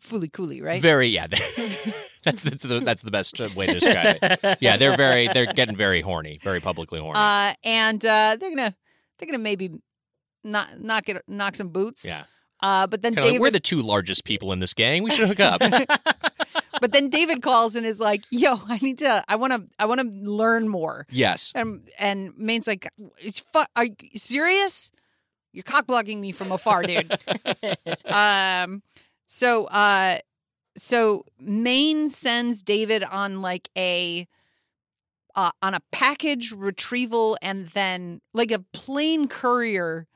fooly 0.00 0.32
cooly, 0.32 0.62
right? 0.62 0.80
Very, 0.80 1.08
yeah. 1.08 1.26
that's, 2.24 2.42
that's, 2.42 2.62
the, 2.62 2.80
that's 2.80 3.02
the 3.02 3.10
best 3.10 3.38
way 3.54 3.66
to 3.66 3.74
describe 3.74 4.18
it. 4.22 4.58
Yeah, 4.60 4.76
they're 4.76 4.96
very, 4.96 5.28
they're 5.28 5.52
getting 5.52 5.76
very 5.76 6.00
horny, 6.00 6.40
very 6.42 6.60
publicly 6.60 6.98
horny. 7.00 7.18
Uh, 7.18 7.54
and 7.64 8.04
uh, 8.04 8.36
they're 8.40 8.50
gonna 8.50 8.74
they're 9.18 9.26
gonna 9.26 9.38
maybe 9.38 9.70
not 10.42 10.80
knock 10.80 11.08
it 11.08 11.22
knock 11.28 11.54
some 11.56 11.68
boots. 11.68 12.04
yeah. 12.06 12.24
Uh, 12.62 12.86
but 12.86 13.00
then 13.02 13.14
Kinda 13.14 13.32
like, 13.32 13.40
we're 13.40 13.50
the 13.50 13.60
two 13.60 13.80
largest 13.80 14.24
people 14.24 14.52
in 14.52 14.58
this 14.58 14.74
gang. 14.74 15.02
We 15.02 15.10
should 15.10 15.28
hook 15.28 15.40
up. 15.40 15.62
But 16.80 16.92
then 16.92 17.08
David 17.08 17.42
calls 17.42 17.76
and 17.76 17.86
is 17.86 18.00
like, 18.00 18.24
"Yo, 18.30 18.60
I 18.66 18.78
need 18.78 18.98
to. 18.98 19.24
I 19.28 19.36
want 19.36 19.52
to. 19.52 19.64
I 19.78 19.86
want 19.86 20.00
to 20.00 20.06
learn 20.06 20.68
more." 20.68 21.06
yes. 21.10 21.52
And 21.54 21.88
and 21.98 22.36
Maine's 22.36 22.66
like, 22.66 22.88
"It's 23.18 23.38
fu- 23.38 23.64
Are 23.76 23.84
you 23.84 23.94
serious? 24.16 24.90
You're 25.52 25.64
cock 25.64 25.86
blocking 25.86 26.20
me 26.20 26.32
from 26.32 26.52
afar, 26.52 26.82
dude." 26.82 27.12
um. 28.06 28.82
So 29.26 29.66
uh, 29.66 30.18
so 30.76 31.24
Maine 31.38 32.08
sends 32.08 32.62
David 32.62 33.02
on 33.04 33.42
like 33.42 33.68
a. 33.76 34.26
Uh, 35.36 35.50
on 35.62 35.74
a 35.74 35.80
package 35.92 36.50
retrieval 36.50 37.38
and 37.40 37.68
then 37.68 38.20
like 38.34 38.50
a 38.50 38.58
plane 38.72 39.28
courier 39.28 40.08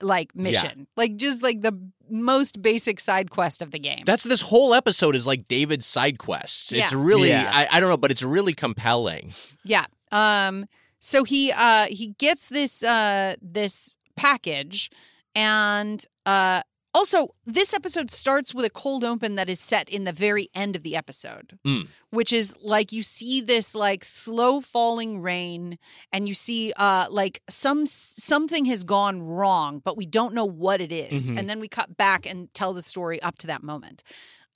like 0.00 0.34
mission 0.34 0.86
like 0.96 1.16
just 1.16 1.42
like 1.42 1.60
the 1.60 1.78
most 2.10 2.62
basic 2.62 3.00
side 3.00 3.30
quest 3.30 3.62
of 3.62 3.70
the 3.70 3.78
game 3.78 4.02
That's 4.06 4.24
this 4.24 4.42
whole 4.42 4.74
episode 4.74 5.14
is 5.14 5.26
like 5.26 5.48
David's 5.48 5.86
side 5.86 6.18
quests. 6.18 6.72
It's 6.72 6.92
Yeah. 6.92 6.98
really, 7.00 7.28
Yeah. 7.28 7.50
I, 7.52 7.76
I 7.76 7.80
don't 7.80 7.88
know, 7.88 7.96
but 7.96 8.10
it's 8.10 8.22
really 8.22 8.54
compelling. 8.54 9.32
Yeah. 9.64 9.86
Um 10.12 10.66
so 11.00 11.24
he 11.24 11.52
uh 11.52 11.86
he 11.88 12.14
gets 12.18 12.48
this 12.48 12.82
uh 12.82 13.34
this 13.42 13.96
package 14.16 14.90
and 15.34 16.04
uh 16.26 16.62
also 16.94 17.34
this 17.46 17.72
episode 17.74 18.10
starts 18.10 18.54
with 18.54 18.64
a 18.64 18.70
cold 18.70 19.04
open 19.04 19.34
that 19.36 19.48
is 19.48 19.60
set 19.60 19.88
in 19.88 20.04
the 20.04 20.12
very 20.12 20.48
end 20.54 20.74
of 20.74 20.82
the 20.82 20.96
episode. 20.96 21.58
Mm. 21.66 21.88
Which 22.10 22.32
is 22.32 22.56
like 22.62 22.92
you 22.92 23.02
see 23.02 23.40
this 23.40 23.74
like 23.74 24.04
slow 24.04 24.60
falling 24.60 25.20
rain 25.20 25.78
and 26.12 26.26
you 26.28 26.34
see 26.34 26.72
uh 26.76 27.06
like 27.10 27.40
some 27.48 27.86
something 27.86 28.64
has 28.64 28.84
gone 28.84 29.22
wrong 29.22 29.80
but 29.84 29.96
we 29.96 30.06
don't 30.06 30.34
know 30.34 30.46
what 30.46 30.80
it 30.80 30.90
is. 30.92 31.30
Mhm. 31.30 31.38
and 31.38 31.50
then 31.50 31.60
we 31.60 31.68
cut 31.68 31.96
back 31.96 32.26
and 32.26 32.52
tell 32.54 32.72
the 32.72 32.82
story 32.82 33.20
up 33.22 33.38
to 33.38 33.46
that 33.46 33.62
moment. 33.62 34.02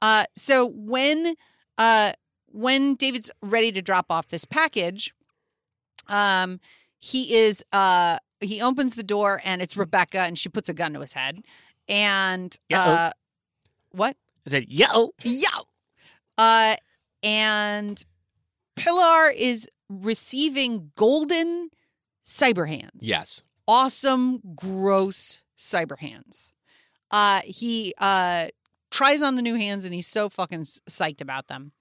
Uh 0.00 0.24
so 0.36 0.66
when 0.74 1.34
uh 1.78 2.12
when 2.48 2.94
David's 2.96 3.30
ready 3.42 3.72
to 3.72 3.80
drop 3.80 4.06
off 4.10 4.28
this 4.28 4.44
package, 4.44 5.14
um, 6.08 6.60
he 6.98 7.34
is 7.34 7.64
uh 7.72 8.18
he 8.40 8.60
opens 8.60 8.94
the 8.94 9.02
door 9.02 9.40
and 9.44 9.62
it's 9.62 9.76
Rebecca 9.76 10.18
and 10.20 10.36
she 10.36 10.48
puts 10.48 10.68
a 10.68 10.74
gun 10.74 10.92
to 10.94 11.00
his 11.00 11.12
head. 11.12 11.42
And 11.88 12.56
uh 12.72 13.12
what? 13.90 14.16
I 14.46 14.50
said, 14.50 14.64
yo. 14.68 15.10
Yo. 15.22 15.48
Uh 16.38 16.76
and 17.22 18.04
Pilar 18.76 19.30
is 19.30 19.68
receiving 19.88 20.90
golden 20.96 21.68
cyber 22.24 22.66
hands 22.68 23.00
Yes. 23.00 23.42
awesome, 23.68 24.40
gross 24.56 25.42
cyber 25.58 25.98
hands. 25.98 26.52
Uh, 27.10 27.40
he 27.44 27.92
uh, 27.98 28.46
tries 28.90 29.20
on 29.22 29.36
the 29.36 29.42
new 29.42 29.54
hands 29.54 29.84
and 29.84 29.92
he's 29.94 30.06
so 30.06 30.28
fucking 30.30 30.62
psyched 30.62 31.20
about 31.20 31.48
them. 31.48 31.72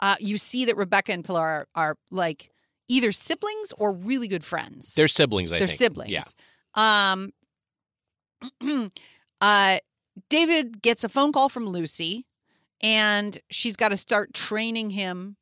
Uh, 0.00 0.16
you 0.18 0.36
see 0.36 0.64
that 0.64 0.76
Rebecca 0.76 1.12
and 1.12 1.24
Pilar 1.24 1.40
are, 1.42 1.68
are 1.76 1.96
like 2.10 2.50
either 2.88 3.12
siblings 3.12 3.72
or 3.78 3.92
really 3.92 4.26
good 4.26 4.44
friends. 4.44 4.94
They're 4.96 5.06
siblings, 5.08 5.52
I 5.52 5.58
They're 5.60 5.68
think. 5.68 5.78
siblings. 5.78 6.34
Yeah. 6.76 7.12
Um, 7.12 7.30
uh, 9.40 9.78
David 10.28 10.82
gets 10.82 11.04
a 11.04 11.08
phone 11.08 11.32
call 11.32 11.48
from 11.48 11.66
Lucy, 11.66 12.26
and 12.82 13.38
she's 13.50 13.76
got 13.76 13.88
to 13.90 13.96
start 13.96 14.34
training 14.34 14.90
him 14.90 15.36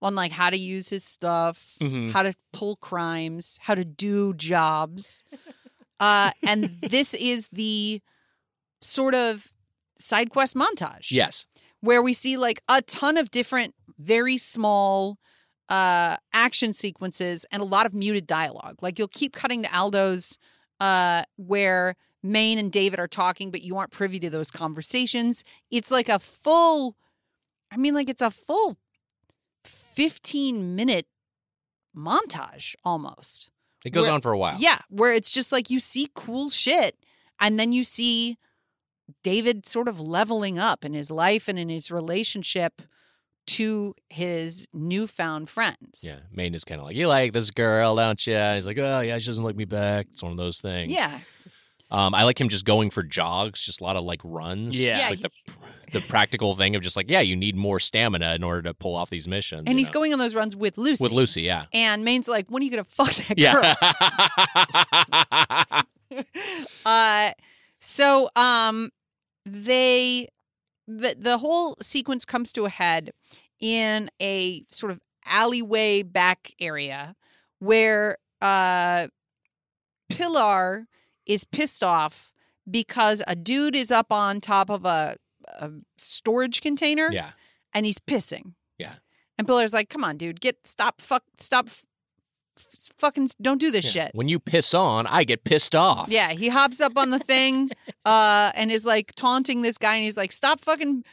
on 0.00 0.14
like 0.14 0.32
how 0.32 0.50
to 0.50 0.56
use 0.56 0.88
his 0.88 1.04
stuff, 1.04 1.74
Mhm. 1.80 2.10
how 2.10 2.22
to 2.24 2.34
pull 2.52 2.76
crimes, 2.76 3.58
how 3.62 3.74
to 3.74 3.84
do 3.84 4.34
jobs. 4.34 5.24
Uh, 6.00 6.32
and 6.44 6.80
this 6.80 7.14
is 7.14 7.48
the 7.52 8.00
sort 8.80 9.14
of 9.14 9.52
side 10.00 10.30
quest 10.30 10.56
montage 10.56 11.12
Yes. 11.12 11.46
where 11.80 12.02
we 12.02 12.12
see 12.12 12.36
like 12.36 12.60
a 12.68 12.82
ton 12.82 13.16
of 13.16 13.30
different 13.30 13.76
very 13.98 14.36
small 14.36 15.18
uh 15.68 16.16
action 16.32 16.72
sequences 16.72 17.46
and 17.52 17.62
a 17.62 17.64
lot 17.64 17.86
of 17.86 17.94
muted 17.94 18.26
dialogue 18.26 18.78
like 18.82 18.98
you'll 18.98 19.06
keep 19.06 19.32
cutting 19.32 19.62
to 19.62 19.68
aldo's 19.68 20.38
uh 20.80 21.22
where 21.36 21.94
Maine 22.22 22.58
and 22.58 22.70
David 22.72 22.98
are 23.00 23.08
talking 23.08 23.50
but 23.50 23.62
you 23.62 23.76
aren't 23.76 23.90
privy 23.90 24.18
to 24.20 24.30
those 24.30 24.50
conversations 24.50 25.42
it's 25.70 25.90
like 25.90 26.08
a 26.08 26.18
full 26.18 26.96
I 27.70 27.76
mean 27.76 27.94
like 27.94 28.08
it's 28.08 28.22
a 28.22 28.30
full 28.30 28.76
15 29.64 30.74
minute 30.76 31.06
montage 31.96 32.74
almost 32.84 33.50
It 33.84 33.90
goes 33.90 34.04
Where- 34.06 34.14
on 34.14 34.20
for 34.20 34.32
a 34.32 34.38
while. 34.38 34.56
yeah, 34.58 34.78
where 34.88 35.12
it's 35.12 35.30
just 35.30 35.52
like 35.52 35.70
you 35.70 35.80
see 35.80 36.08
cool 36.14 36.50
shit 36.50 36.96
and 37.40 37.58
then 37.58 37.72
you 37.72 37.84
see 37.84 38.38
David 39.22 39.66
sort 39.66 39.88
of 39.88 40.00
leveling 40.00 40.58
up 40.58 40.84
in 40.84 40.94
his 40.94 41.10
life 41.10 41.48
and 41.48 41.58
in 41.58 41.68
his 41.68 41.90
relationship 41.90 42.82
to 43.48 43.94
his 44.08 44.68
newfound 44.72 45.48
friends. 45.48 46.04
Yeah. 46.04 46.20
Maine 46.32 46.54
is 46.54 46.64
kind 46.64 46.80
of 46.80 46.86
like, 46.86 46.94
you 46.96 47.08
like 47.08 47.32
this 47.32 47.50
girl, 47.50 47.96
don't 47.96 48.24
you? 48.26 48.36
And 48.36 48.54
he's 48.54 48.66
like, 48.66 48.78
oh, 48.78 49.00
yeah, 49.00 49.18
she 49.18 49.26
doesn't 49.26 49.42
like 49.42 49.56
me 49.56 49.64
back. 49.64 50.06
It's 50.12 50.22
one 50.22 50.30
of 50.32 50.38
those 50.38 50.60
things. 50.60 50.92
Yeah. 50.92 51.18
Um, 51.92 52.14
I 52.14 52.24
like 52.24 52.40
him 52.40 52.48
just 52.48 52.64
going 52.64 52.88
for 52.88 53.02
jogs, 53.02 53.62
just 53.62 53.82
a 53.82 53.84
lot 53.84 53.96
of 53.96 54.04
like 54.04 54.22
runs. 54.24 54.80
Yeah. 54.80 54.94
Just 54.94 55.02
Yeah, 55.02 55.10
like 55.10 55.20
the, 55.20 55.30
the 55.92 56.00
practical 56.08 56.56
thing 56.56 56.74
of 56.74 56.80
just 56.80 56.96
like, 56.96 57.10
yeah, 57.10 57.20
you 57.20 57.36
need 57.36 57.54
more 57.54 57.78
stamina 57.78 58.34
in 58.34 58.42
order 58.42 58.62
to 58.62 58.72
pull 58.72 58.96
off 58.96 59.10
these 59.10 59.28
missions. 59.28 59.64
And 59.66 59.78
he's 59.78 59.90
know? 59.90 59.94
going 59.94 60.14
on 60.14 60.18
those 60.18 60.34
runs 60.34 60.56
with 60.56 60.78
Lucy. 60.78 61.04
with 61.04 61.12
Lucy, 61.12 61.42
yeah. 61.42 61.66
And 61.74 62.02
Maine's 62.02 62.28
like, 62.28 62.46
when 62.48 62.62
are 62.62 62.64
you 62.64 62.70
going 62.70 62.82
to 62.82 62.90
fuck 62.90 63.12
that 63.12 63.36
girl? 63.36 63.62
Yeah. 65.70 65.82
uh 66.86 67.30
so 67.80 68.28
um 68.36 68.90
they 69.46 70.28
the 70.86 71.16
the 71.18 71.38
whole 71.38 71.76
sequence 71.80 72.24
comes 72.24 72.52
to 72.52 72.64
a 72.64 72.68
head 72.68 73.12
in 73.60 74.10
a 74.20 74.64
sort 74.70 74.92
of 74.92 75.00
alleyway 75.26 76.02
back 76.02 76.52
area 76.60 77.14
where 77.60 78.18
uh 78.40 79.08
Pilar 80.10 80.86
is 81.26 81.44
pissed 81.44 81.82
off 81.82 82.32
because 82.70 83.22
a 83.26 83.34
dude 83.36 83.74
is 83.76 83.90
up 83.90 84.12
on 84.12 84.40
top 84.40 84.70
of 84.70 84.84
a, 84.84 85.16
a 85.48 85.70
storage 85.98 86.60
container 86.60 87.10
yeah. 87.10 87.30
and 87.74 87.86
he's 87.86 87.98
pissing. 87.98 88.54
Yeah. 88.78 88.94
And 89.38 89.46
Pilar's 89.46 89.72
like, 89.72 89.88
"Come 89.88 90.04
on, 90.04 90.16
dude, 90.16 90.40
get 90.40 90.66
stop 90.66 91.00
fuck 91.00 91.24
stop 91.38 91.66
f- 91.68 91.84
fucking 92.56 93.30
don't 93.40 93.58
do 93.60 93.70
this 93.70 93.94
Yeah. 93.94 94.04
shit." 94.06 94.14
When 94.14 94.28
you 94.28 94.38
piss 94.38 94.74
on, 94.74 95.06
I 95.06 95.24
get 95.24 95.44
pissed 95.44 95.74
off. 95.74 96.08
Yeah, 96.08 96.32
he 96.32 96.48
hops 96.48 96.80
up 96.80 96.96
on 96.96 97.10
the 97.10 97.18
thing 97.18 97.70
uh 98.04 98.52
and 98.54 98.70
is 98.70 98.84
like 98.84 99.12
taunting 99.16 99.62
this 99.62 99.78
guy 99.78 99.96
and 99.96 100.04
he's 100.04 100.16
like, 100.16 100.32
"Stop 100.32 100.60
fucking 100.60 101.04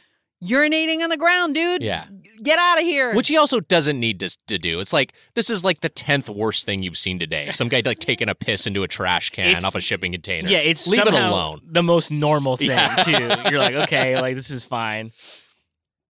urinating 0.42 1.00
on 1.02 1.10
the 1.10 1.16
ground, 1.16 1.54
dude. 1.54 1.82
Yeah. 1.82 2.06
Get 2.42 2.58
out 2.58 2.78
of 2.78 2.84
here." 2.84 3.14
Which 3.14 3.28
he 3.28 3.36
also 3.36 3.60
doesn't 3.60 3.98
need 4.00 4.20
to, 4.20 4.36
to 4.48 4.58
do. 4.58 4.80
It's 4.80 4.92
like 4.92 5.12
this 5.34 5.50
is 5.50 5.62
like 5.64 5.80
the 5.80 5.88
tenth 5.88 6.28
worst 6.30 6.64
thing 6.66 6.82
you've 6.82 6.96
seen 6.98 7.18
today. 7.18 7.50
Some 7.50 7.68
guy 7.68 7.82
like 7.84 7.98
taking 7.98 8.28
a 8.28 8.34
piss 8.34 8.66
into 8.66 8.82
a 8.82 8.88
trash 8.88 9.30
can 9.30 9.46
It's- 9.46 9.64
off 9.64 9.74
a 9.74 9.80
shipping 9.80 10.12
container. 10.12 10.50
Yeah, 10.50 10.58
it's 10.58 10.86
leave 10.86 11.00
it 11.00 11.06
somehow 11.06 11.30
alone. 11.30 11.60
the 11.64 11.82
most 11.82 12.10
normal 12.10 12.56
thing 12.56 12.68
Yeah. 12.68 13.02
too. 13.02 13.12
You're 13.50 13.58
like, 13.58 13.74
okay, 13.86 14.20
like 14.20 14.34
this 14.36 14.50
is 14.50 14.64
fine. 14.64 15.12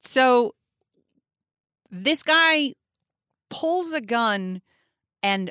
So 0.01 0.55
this 1.91 2.23
guy 2.23 2.75
pulls 3.51 3.93
a 3.93 4.01
gun 4.01 4.63
and 5.23 5.51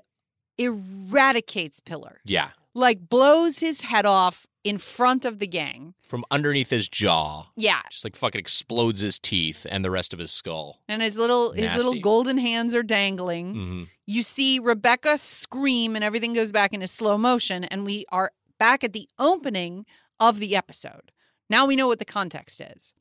eradicates 0.57 1.79
Pilar. 1.79 2.21
Yeah, 2.25 2.49
Like 2.73 3.09
blows 3.09 3.59
his 3.59 3.81
head 3.81 4.05
off 4.05 4.45
in 4.63 4.77
front 4.77 5.23
of 5.25 5.39
the 5.39 5.47
gang. 5.47 5.93
From 6.05 6.25
underneath 6.29 6.69
his 6.69 6.89
jaw, 6.89 7.47
Yeah. 7.55 7.81
just 7.89 8.03
like 8.03 8.15
fucking 8.15 8.39
explodes 8.39 8.99
his 8.99 9.17
teeth 9.19 9.65
and 9.69 9.85
the 9.85 9.91
rest 9.91 10.11
of 10.13 10.19
his 10.19 10.31
skull. 10.31 10.81
And 10.87 11.01
his 11.01 11.17
little 11.17 11.53
his 11.53 11.73
little 11.73 11.95
golden 12.01 12.37
hands 12.37 12.75
are 12.75 12.83
dangling. 12.83 13.53
hmm 13.53 13.83
You 14.05 14.21
see 14.23 14.59
Rebecca 14.59 15.17
scream 15.17 15.95
and 15.95 16.03
everything 16.03 16.33
goes 16.33 16.51
back 16.51 16.73
into 16.73 16.87
slow 16.87 17.17
motion 17.17 17.63
and 17.63 17.85
we 17.85 18.05
are 18.11 18.31
back 18.59 18.83
at 18.83 18.91
the 18.93 19.07
opening 19.17 19.85
of 20.19 20.39
the 20.39 20.55
episode. 20.55 21.11
Now 21.49 21.65
we 21.65 21.75
know 21.77 21.87
what 21.87 21.99
the 21.99 22.05
context 22.05 22.59
is. 22.59 22.93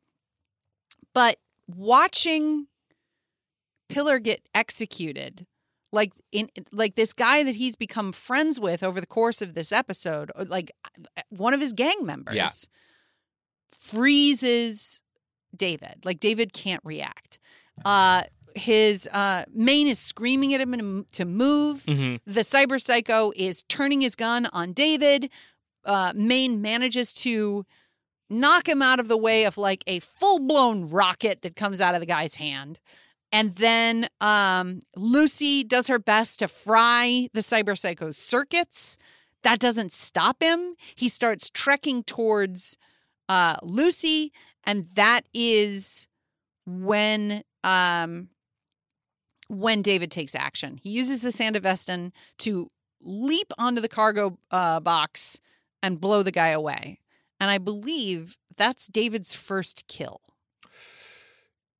But 1.12 1.38
watching 1.66 2.68
Pilar 3.88 4.18
get 4.20 4.46
executed 4.54 5.46
like 5.92 6.12
in 6.32 6.48
like 6.72 6.94
this 6.96 7.12
guy 7.12 7.42
that 7.42 7.54
he's 7.56 7.76
become 7.76 8.12
friends 8.12 8.60
with 8.60 8.82
over 8.82 9.00
the 9.00 9.06
course 9.06 9.40
of 9.42 9.54
this 9.54 9.72
episode 9.72 10.30
like 10.46 10.70
one 11.30 11.54
of 11.54 11.60
his 11.60 11.72
gang 11.72 12.04
members 12.04 12.34
Yeah. 12.34 12.48
freezes 13.72 15.02
David 15.56 16.04
like 16.04 16.20
David 16.20 16.52
can't 16.52 16.82
react 16.84 17.38
uh 17.84 18.22
his 18.54 19.08
uh 19.12 19.44
Maine 19.52 19.88
is 19.88 19.98
screaming 19.98 20.52
at 20.54 20.60
him 20.60 21.06
to- 21.12 21.24
move 21.24 21.84
hmm 21.84 22.16
the 22.26 22.40
cyber 22.40 22.80
psycho 22.80 23.32
is 23.36 23.62
turning 23.64 24.00
his 24.00 24.14
gun 24.14 24.46
on 24.52 24.72
David. 24.72 25.30
Uh, 25.84 26.12
Maine 26.14 26.60
manages 26.60 27.12
to 27.14 27.64
knock 28.28 28.68
him 28.68 28.82
out 28.82 29.00
of 29.00 29.08
the 29.08 29.16
way 29.16 29.44
of 29.46 29.56
like 29.56 29.82
a 29.86 30.00
full 30.00 30.38
blown 30.40 30.90
rocket 30.90 31.40
that 31.42 31.56
comes 31.56 31.80
out 31.80 31.94
of 31.94 32.00
the 32.00 32.06
guy's 32.06 32.34
hand. 32.34 32.78
And 33.30 33.54
then 33.54 34.08
um, 34.20 34.80
Lucy 34.96 35.62
does 35.62 35.88
her 35.88 35.98
best 35.98 36.38
to 36.38 36.48
fry 36.48 37.28
the 37.34 37.40
cyber 37.40 37.76
psycho's 37.76 38.16
circuits. 38.16 38.96
That 39.42 39.58
doesn't 39.58 39.92
stop 39.92 40.42
him. 40.42 40.74
He 40.94 41.08
starts 41.08 41.50
trekking 41.50 42.04
towards 42.04 42.76
uh, 43.28 43.56
Lucy, 43.62 44.32
and 44.64 44.88
that 44.94 45.22
is 45.34 46.08
when 46.66 47.42
um, 47.62 48.28
when 49.48 49.82
David 49.82 50.10
takes 50.10 50.34
action. 50.34 50.78
He 50.82 50.90
uses 50.90 51.22
the 51.22 51.28
Sandevistan 51.28 52.12
to 52.38 52.68
leap 53.00 53.52
onto 53.58 53.80
the 53.80 53.88
cargo 53.88 54.38
uh, 54.50 54.80
box 54.80 55.40
and 55.82 56.00
blow 56.00 56.22
the 56.22 56.32
guy 56.32 56.48
away. 56.48 57.00
And 57.40 57.50
I 57.50 57.58
believe 57.58 58.36
that's 58.56 58.86
David's 58.88 59.34
first 59.34 59.86
kill. 59.88 60.20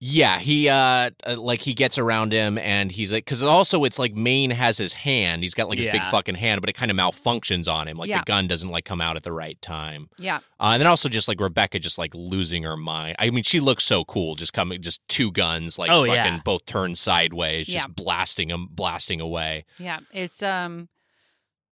Yeah, 0.01 0.39
he 0.39 0.69
uh 0.69 1.11
uh, 1.27 1.37
like 1.37 1.61
he 1.61 1.75
gets 1.75 1.99
around 1.99 2.33
him 2.33 2.57
and 2.57 2.93
he's 2.93 3.13
like 3.13 3.27
cuz 3.27 3.43
also 3.43 3.83
it's 3.83 3.99
like 3.99 4.15
Maine 4.15 4.51
has 4.51 4.79
his 4.79 4.95
hand. 4.95 5.43
He's 5.43 5.55
got 5.55 5.69
like 5.69 5.79
his 5.79 5.89
big 5.89 6.03
fucking 6.05 6.37
hand, 6.37 6.61
but 6.61 6.71
it 6.71 6.75
kind 6.75 6.91
of 6.93 6.97
malfunctions 6.97 7.67
on 7.67 7.89
him. 7.89 7.97
Like 7.97 8.09
Yeah. 8.09 8.19
the 8.21 8.25
gun 8.25 8.47
doesn't 8.47 8.69
like 8.69 8.85
come 8.85 9.01
out 9.01 9.17
at 9.17 9.25
the 9.25 9.33
right 9.33 9.61
time. 9.61 10.09
Yeah. 10.17 10.37
Uh, 10.61 10.71
and 10.75 10.81
then 10.81 10.87
also 10.87 11.09
just 11.09 11.27
like 11.27 11.41
Rebecca 11.41 11.81
just 11.81 11.99
like 11.99 12.15
losing 12.15 12.63
her 12.63 12.77
mind. 12.77 13.17
I 13.19 13.31
mean, 13.31 13.43
she 13.43 13.59
looks 13.59 13.83
so 13.83 14.05
cool 14.05 14.37
just 14.37 14.53
coming 14.53 14.81
just 14.83 15.01
two 15.09 15.33
guns 15.33 15.81
like 15.81 15.91
Oh, 15.91 16.03
fucking 16.07 16.15
yeah. 16.15 16.41
both 16.45 16.65
turned 16.65 16.97
sideways 16.97 17.67
just 17.67 17.93
blasting 17.97 18.49
them 18.49 18.69
blasting 18.71 19.21
away. 19.21 19.65
Yeah. 19.81 19.99
It's 20.13 20.43
um 20.45 20.89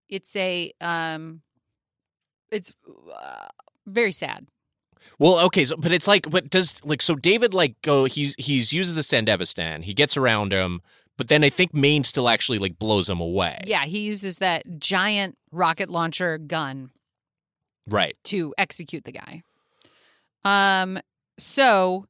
it's 0.09 0.35
a 0.35 0.73
um 0.81 1.43
it's 2.51 2.73
uh, 3.13 3.47
very 3.87 4.11
sad. 4.13 4.49
Well, 5.19 5.39
okay, 5.47 5.65
so 5.65 5.77
but 5.77 5.93
it's 5.93 6.07
like, 6.07 6.29
but 6.31 6.51
does 6.51 6.85
like 6.85 7.03
so 7.03 7.15
David 7.15 7.55
like 7.55 7.81
go? 7.83 8.05
He's 8.05 8.35
he's 8.39 8.73
uses 8.73 8.95
the 8.95 9.01
Sandevistan. 9.03 9.85
He 9.85 9.95
gets 9.95 10.17
around 10.17 10.53
him, 10.53 10.83
but 11.17 11.29
then 11.29 11.43
I 11.43 11.51
think 11.51 11.73
Maine 11.73 12.05
still 12.05 12.29
actually 12.29 12.59
like 12.59 12.79
blows 12.79 13.09
him 13.09 13.21
away. 13.21 13.61
Yeah, 13.67 13.85
he 13.85 14.01
uses 14.01 14.39
that 14.39 14.79
giant 14.79 15.39
rocket 15.51 15.91
launcher 15.91 16.39
gun 16.39 16.91
right. 17.87 18.17
to 18.25 18.55
execute 18.59 19.05
the 19.05 19.13
guy. 19.13 19.43
Um 20.45 20.99
so 21.39 22.07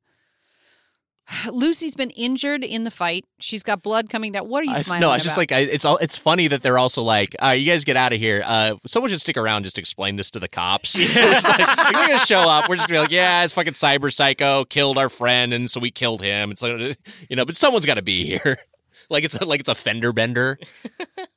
Lucy's 1.50 1.94
been 1.94 2.10
injured 2.10 2.64
in 2.64 2.84
the 2.84 2.90
fight. 2.90 3.24
She's 3.38 3.62
got 3.62 3.82
blood 3.82 4.08
coming 4.08 4.32
down. 4.32 4.48
What 4.48 4.62
are 4.62 4.64
you 4.64 4.74
I, 4.74 4.82
smiling 4.82 5.00
no, 5.00 5.12
it's 5.12 5.24
just 5.24 5.36
like 5.36 5.52
I, 5.52 5.60
it's 5.60 5.84
all. 5.84 5.96
It's 5.98 6.16
funny 6.16 6.48
that 6.48 6.62
they're 6.62 6.78
also 6.78 7.02
like, 7.02 7.34
uh, 7.42 7.50
"You 7.50 7.70
guys 7.70 7.84
get 7.84 7.96
out 7.96 8.12
of 8.12 8.20
here." 8.20 8.42
Uh, 8.44 8.76
someone 8.86 9.10
should 9.10 9.20
stick 9.20 9.36
around 9.36 9.64
just 9.64 9.78
explain 9.78 10.16
this 10.16 10.30
to 10.32 10.40
the 10.40 10.48
cops. 10.48 10.96
It's 10.98 11.48
like, 11.48 11.58
like, 11.58 11.94
we're 11.94 12.06
gonna 12.06 12.18
show 12.18 12.40
up. 12.40 12.68
We're 12.68 12.76
just 12.76 12.88
gonna 12.88 12.98
be 12.98 13.02
like, 13.02 13.10
"Yeah, 13.10 13.42
it's 13.44 13.52
fucking 13.52 13.72
cyber 13.72 14.12
psycho 14.12 14.64
killed 14.64 14.98
our 14.98 15.08
friend, 15.08 15.52
and 15.52 15.70
so 15.70 15.80
we 15.80 15.90
killed 15.90 16.22
him." 16.22 16.50
It's 16.50 16.62
like, 16.62 16.96
you 17.28 17.36
know, 17.36 17.44
but 17.44 17.56
someone's 17.56 17.86
got 17.86 17.94
to 17.94 18.02
be 18.02 18.24
here. 18.24 18.58
Like 19.08 19.22
it's 19.22 19.40
like 19.40 19.60
it's 19.60 19.68
a 19.68 19.74
fender 19.76 20.12
bender, 20.12 20.58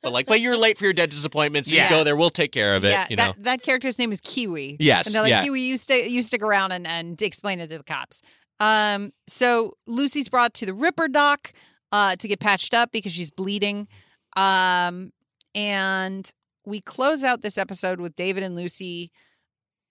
but 0.02 0.12
like, 0.12 0.26
but 0.26 0.40
you're 0.40 0.56
late 0.56 0.76
for 0.76 0.84
your 0.84 0.92
dentist 0.92 1.18
disappointments. 1.18 1.70
You 1.70 1.76
Yeah. 1.78 1.88
go 1.88 2.02
there, 2.02 2.16
we'll 2.16 2.28
take 2.30 2.50
care 2.50 2.74
of 2.74 2.84
it. 2.84 2.88
yeah, 2.90 3.06
you 3.08 3.14
know, 3.14 3.26
that, 3.26 3.44
that 3.44 3.62
character's 3.62 3.96
name 3.96 4.10
is 4.10 4.20
Kiwi. 4.20 4.76
Yes, 4.80 5.06
And 5.06 5.14
they're 5.14 5.22
like, 5.22 5.30
yeah. 5.30 5.44
Kiwi, 5.44 5.60
you 5.60 5.76
stay 5.76 6.08
you 6.08 6.20
stick 6.22 6.42
around 6.42 6.72
and, 6.72 6.84
and 6.84 7.22
explain 7.22 7.60
it 7.60 7.68
to 7.68 7.78
the 7.78 7.84
cops. 7.84 8.22
Um, 8.60 9.12
so 9.26 9.74
Lucy's 9.86 10.28
brought 10.28 10.54
to 10.54 10.66
the 10.66 10.74
Ripper 10.74 11.08
Doc 11.08 11.52
uh 11.92 12.14
to 12.16 12.28
get 12.28 12.38
patched 12.40 12.74
up 12.74 12.92
because 12.92 13.12
she's 13.12 13.30
bleeding. 13.30 13.88
Um, 14.36 15.12
and 15.54 16.30
we 16.64 16.80
close 16.80 17.24
out 17.24 17.42
this 17.42 17.58
episode 17.58 18.00
with 18.00 18.14
David 18.14 18.42
and 18.44 18.54
Lucy 18.54 19.10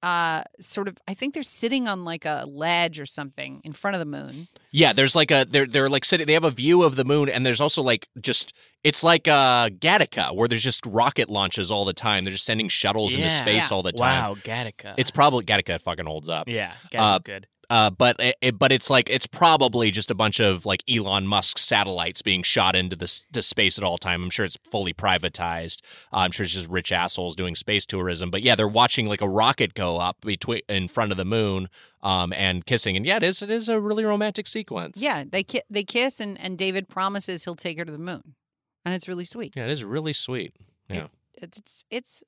uh 0.02 0.44
sort 0.62 0.88
of 0.88 0.98
I 1.10 1.14
think 1.14 1.34
they're 1.34 1.44
sitting 1.44 1.90
on 1.90 2.06
like 2.06 2.24
a 2.24 2.46
ledge 2.48 3.02
or 3.02 3.06
something 3.06 3.60
in 3.66 3.74
front 3.74 3.96
of 3.96 4.00
the 4.00 4.06
moon. 4.06 4.48
Yeah, 4.72 4.94
there's 4.94 5.14
like 5.14 5.30
a 5.30 5.46
they're 5.50 5.66
they're 5.68 5.90
like 5.90 6.06
sitting. 6.06 6.26
They 6.26 6.32
have 6.34 6.46
a 6.46 6.52
view 6.52 6.84
of 6.84 6.96
the 6.96 7.04
moon, 7.04 7.28
and 7.28 7.46
there's 7.46 7.60
also 7.60 7.82
like 7.82 8.08
just 8.22 8.54
it's 8.86 9.04
like 9.04 9.28
uh 9.28 9.68
Gattaca, 9.70 10.34
where 10.34 10.48
there's 10.48 10.64
just 10.64 10.86
rocket 10.86 11.30
launches 11.30 11.70
all 11.70 11.84
the 11.84 11.92
time. 11.92 12.24
They're 12.24 12.32
just 12.32 12.46
sending 12.46 12.70
shuttles 12.70 13.14
into 13.14 13.30
space 13.30 13.70
Yeah. 13.72 13.76
all 13.76 13.84
the 13.84 13.92
time. 13.92 14.24
Wow, 14.24 14.36
Gattaca. 14.36 14.94
It's 14.98 15.12
probably 15.12 15.44
Gattaca 15.44 15.82
fucking 15.82 16.06
holds 16.06 16.30
up. 16.30 16.48
yeah, 16.48 16.76
Gattaca's 16.92 17.00
Uh, 17.16 17.20
good. 17.20 17.48
Uh, 17.70 17.90
but 17.92 18.16
it, 18.20 18.36
it- 18.42 18.58
but 18.60 18.72
it's 18.72 18.90
like 18.90 19.10
it's 19.10 19.28
probably 19.28 19.92
just 19.92 20.10
a 20.10 20.16
bunch 20.16 20.40
of 20.40 20.66
like 20.66 20.84
Elon 20.90 21.28
Musk 21.28 21.58
satellites 21.58 22.22
being 22.22 22.42
shot 22.42 22.76
into 22.76 22.96
the 22.96 23.06
to 23.34 23.44
space 23.44 23.78
at 23.78 23.84
all 23.84 23.98
time. 23.98 24.24
I'm 24.24 24.30
sure 24.30 24.44
it's 24.46 24.58
fully 24.72 24.94
privatized. 24.94 25.82
Uh, 26.12 26.18
I'm 26.18 26.32
sure 26.32 26.44
it's 26.46 26.54
just 26.54 26.68
rich 26.70 26.92
assholes 26.92 27.36
doing 27.36 27.56
space 27.56 27.86
tourism. 27.86 28.32
But 28.32 28.42
yeah, 28.42 28.56
they're 28.56 28.68
watching 28.68 29.06
like 29.06 29.22
a 29.22 29.30
rocket 29.30 29.74
go 29.76 29.98
up 29.98 30.22
between 30.22 30.62
in 30.68 30.88
front 30.88 31.12
of 31.12 31.18
the 31.18 31.26
moon, 31.26 31.70
um, 32.02 32.34
and 32.34 32.66
kissing. 32.66 32.98
And 32.98 33.06
yeah, 33.06 33.18
it 33.18 33.24
is 33.24 33.42
it 33.42 33.52
is 33.52 33.70
a 33.70 33.80
really 33.80 34.04
romantic 34.04 34.48
sequence. 34.48 34.98
Yeah, 35.00 35.24
they 35.30 35.44
ki- 35.44 35.62
they 35.70 35.84
kiss 35.84 36.20
and 36.20 36.40
and 36.40 36.58
David 36.58 36.90
promises 36.90 37.44
he'll 37.44 37.56
take 37.56 37.78
her 37.78 37.86
to 37.86 37.92
the 37.92 37.98
moon. 38.00 38.36
And 38.86 38.96
it's 38.96 39.08
really 39.08 39.26
sweet. 39.26 39.54
yeah, 39.56 39.66
it 39.66 39.72
is 39.72 39.84
really 39.84 40.14
sweet. 40.14 40.56
Yeah. 40.90 41.08
It's 41.36 41.84
it's 41.92 42.24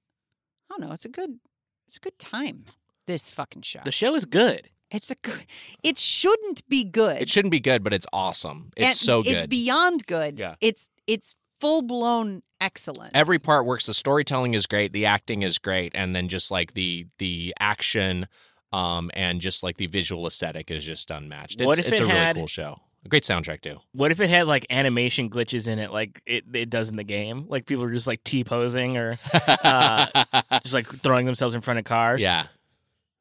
I 0.69 0.75
don't 0.77 0.87
know, 0.87 0.93
it's 0.93 1.05
a 1.05 1.09
good 1.09 1.39
it's 1.87 1.97
a 1.97 1.99
good 1.99 2.19
time. 2.19 2.65
This 3.07 3.31
fucking 3.31 3.63
show. 3.63 3.79
The 3.83 3.91
show 3.91 4.13
is 4.15 4.25
good. 4.25 4.69
It's 4.91 5.09
a 5.09 5.15
good. 5.15 5.45
It 5.83 5.97
shouldn't 5.97 6.67
be 6.67 6.83
good. 6.83 7.21
It 7.21 7.29
shouldn't 7.29 7.51
be 7.51 7.59
good, 7.59 7.83
but 7.83 7.93
it's 7.93 8.07
awesome. 8.11 8.71
It's 8.75 8.85
And 8.85 8.95
so 8.95 9.23
good. 9.23 9.35
It's 9.35 9.45
beyond 9.45 10.05
good. 10.05 10.37
Yeah. 10.37 10.55
It's 10.61 10.89
it's 11.07 11.35
full 11.59 11.81
blown 11.81 12.43
excellent. 12.59 13.15
Every 13.15 13.39
part 13.39 13.65
works. 13.65 13.85
The 13.85 13.93
storytelling 13.93 14.53
is 14.53 14.65
great. 14.67 14.93
The 14.93 15.05
acting 15.05 15.43
is 15.43 15.57
great, 15.57 15.93
and 15.95 16.15
then 16.15 16.27
just 16.27 16.51
like 16.51 16.73
the 16.73 17.07
the 17.19 17.53
action, 17.59 18.27
um, 18.73 19.09
and 19.13 19.39
just 19.41 19.63
like 19.63 19.77
the 19.77 19.87
visual 19.87 20.27
aesthetic 20.27 20.69
is 20.71 20.85
just 20.85 21.09
unmatched. 21.09 21.61
It's, 21.61 21.65
What 21.65 21.79
if 21.79 21.87
it's 21.87 21.99
it 21.99 22.03
a 22.03 22.07
really 22.07 22.33
cool 22.33 22.47
show. 22.47 22.79
A 23.03 23.09
great 23.09 23.23
soundtrack 23.23 23.61
too. 23.61 23.79
What 23.93 24.11
if 24.11 24.19
it 24.19 24.29
had 24.29 24.45
like 24.45 24.67
animation 24.69 25.27
glitches 25.29 25.67
in 25.67 25.79
it, 25.79 25.91
like 25.91 26.21
it, 26.27 26.43
it 26.53 26.69
does 26.69 26.89
in 26.89 26.97
the 26.97 27.03
game? 27.03 27.45
Like 27.47 27.65
people 27.65 27.83
are 27.83 27.91
just 27.91 28.05
like 28.05 28.23
T 28.23 28.43
posing 28.43 28.95
or 28.95 29.17
just 29.33 30.73
like 30.73 30.87
throwing 31.01 31.25
themselves 31.25 31.55
in 31.55 31.61
front 31.61 31.79
of 31.79 31.85
cars. 31.85 32.21
yeah. 32.21 32.45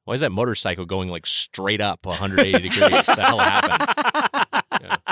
Why 0.05 0.15
is 0.15 0.21
that 0.21 0.33
motorcycle 0.33 0.87
going 0.87 1.09
like 1.09 1.27
straight 1.27 1.81
up 1.81 2.07
180 2.07 2.69
degrees? 2.69 3.07
the 3.07 3.17
hell 3.17 3.39
happened? 3.39 4.99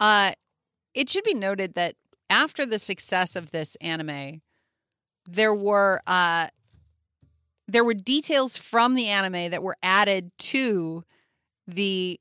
Uh, 0.00 0.32
it 0.92 1.08
should 1.08 1.22
be 1.24 1.34
noted 1.34 1.74
that 1.74 1.94
after 2.28 2.66
the 2.66 2.80
success 2.80 3.36
of 3.36 3.52
this 3.52 3.76
anime, 3.76 4.42
there 5.24 5.54
were 5.54 6.00
uh, 6.06 6.48
there 7.66 7.84
were 7.84 7.94
details 7.94 8.58
from 8.58 8.96
the 8.96 9.06
anime 9.06 9.50
that 9.50 9.62
were 9.62 9.76
added 9.82 10.30
to 10.38 11.04
the 11.66 12.20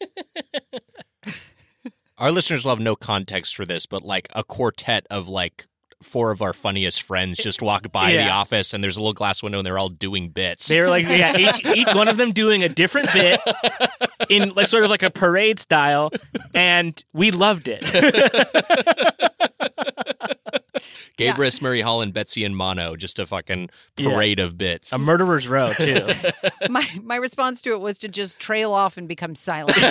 Our 2.18 2.32
listeners 2.32 2.64
will 2.64 2.72
have 2.72 2.80
no 2.80 2.96
context 2.96 3.54
for 3.54 3.64
this, 3.64 3.86
but 3.86 4.02
like 4.02 4.26
a 4.34 4.42
quartet 4.42 5.06
of 5.08 5.28
like 5.28 5.67
four 6.02 6.30
of 6.30 6.42
our 6.42 6.52
funniest 6.52 7.02
friends 7.02 7.38
just 7.38 7.60
walk 7.62 7.90
by 7.90 8.12
the 8.12 8.28
office, 8.28 8.72
and 8.74 8.82
there's 8.82 8.96
a 8.96 9.00
little 9.00 9.12
glass 9.14 9.42
window, 9.42 9.58
and 9.58 9.66
they're 9.66 9.78
all 9.78 9.88
doing 9.88 10.28
bits. 10.30 10.68
They 10.68 10.80
were 10.80 10.88
like, 10.88 11.04
yeah, 11.08 11.36
each, 11.36 11.64
each 11.64 11.94
one 11.94 12.08
of 12.08 12.16
them 12.16 12.32
doing 12.32 12.62
a 12.62 12.68
different 12.68 13.12
bit 13.12 13.40
in 14.28 14.54
like 14.54 14.66
sort 14.66 14.84
of 14.84 14.90
like 14.90 15.02
a 15.02 15.10
parade 15.10 15.58
style, 15.58 16.10
and 16.54 17.02
we 17.12 17.30
loved 17.30 17.68
it. 17.68 17.82
Gabrus, 21.18 21.60
Mary 21.60 21.80
Holland, 21.80 22.12
Betsy, 22.14 22.44
and 22.44 22.56
Mano, 22.56 22.96
just 22.96 23.18
a 23.18 23.26
fucking 23.26 23.68
Yeah. 23.96 24.10
parade 24.14 24.38
of 24.38 24.56
bits. 24.56 24.92
a 24.92 24.98
murderer's 24.98 25.48
row 25.48 25.72
too. 25.74 26.06
my 26.70 26.86
my 27.02 27.16
response 27.16 27.60
to 27.62 27.72
it 27.72 27.80
was 27.80 27.98
to 27.98 28.08
just 28.08 28.38
trail 28.38 28.72
off 28.72 28.96
and 28.96 29.08
become 29.08 29.34
silent. 29.34 29.76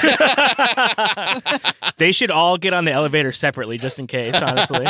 they 1.98 2.12
should 2.12 2.32
all 2.32 2.58
get 2.58 2.74
on 2.74 2.86
the 2.86 2.92
elevator 2.92 3.32
separately, 3.32 3.78
just 3.78 4.00
in 4.00 4.08
case. 4.08 4.36
Honestly, 4.42 4.86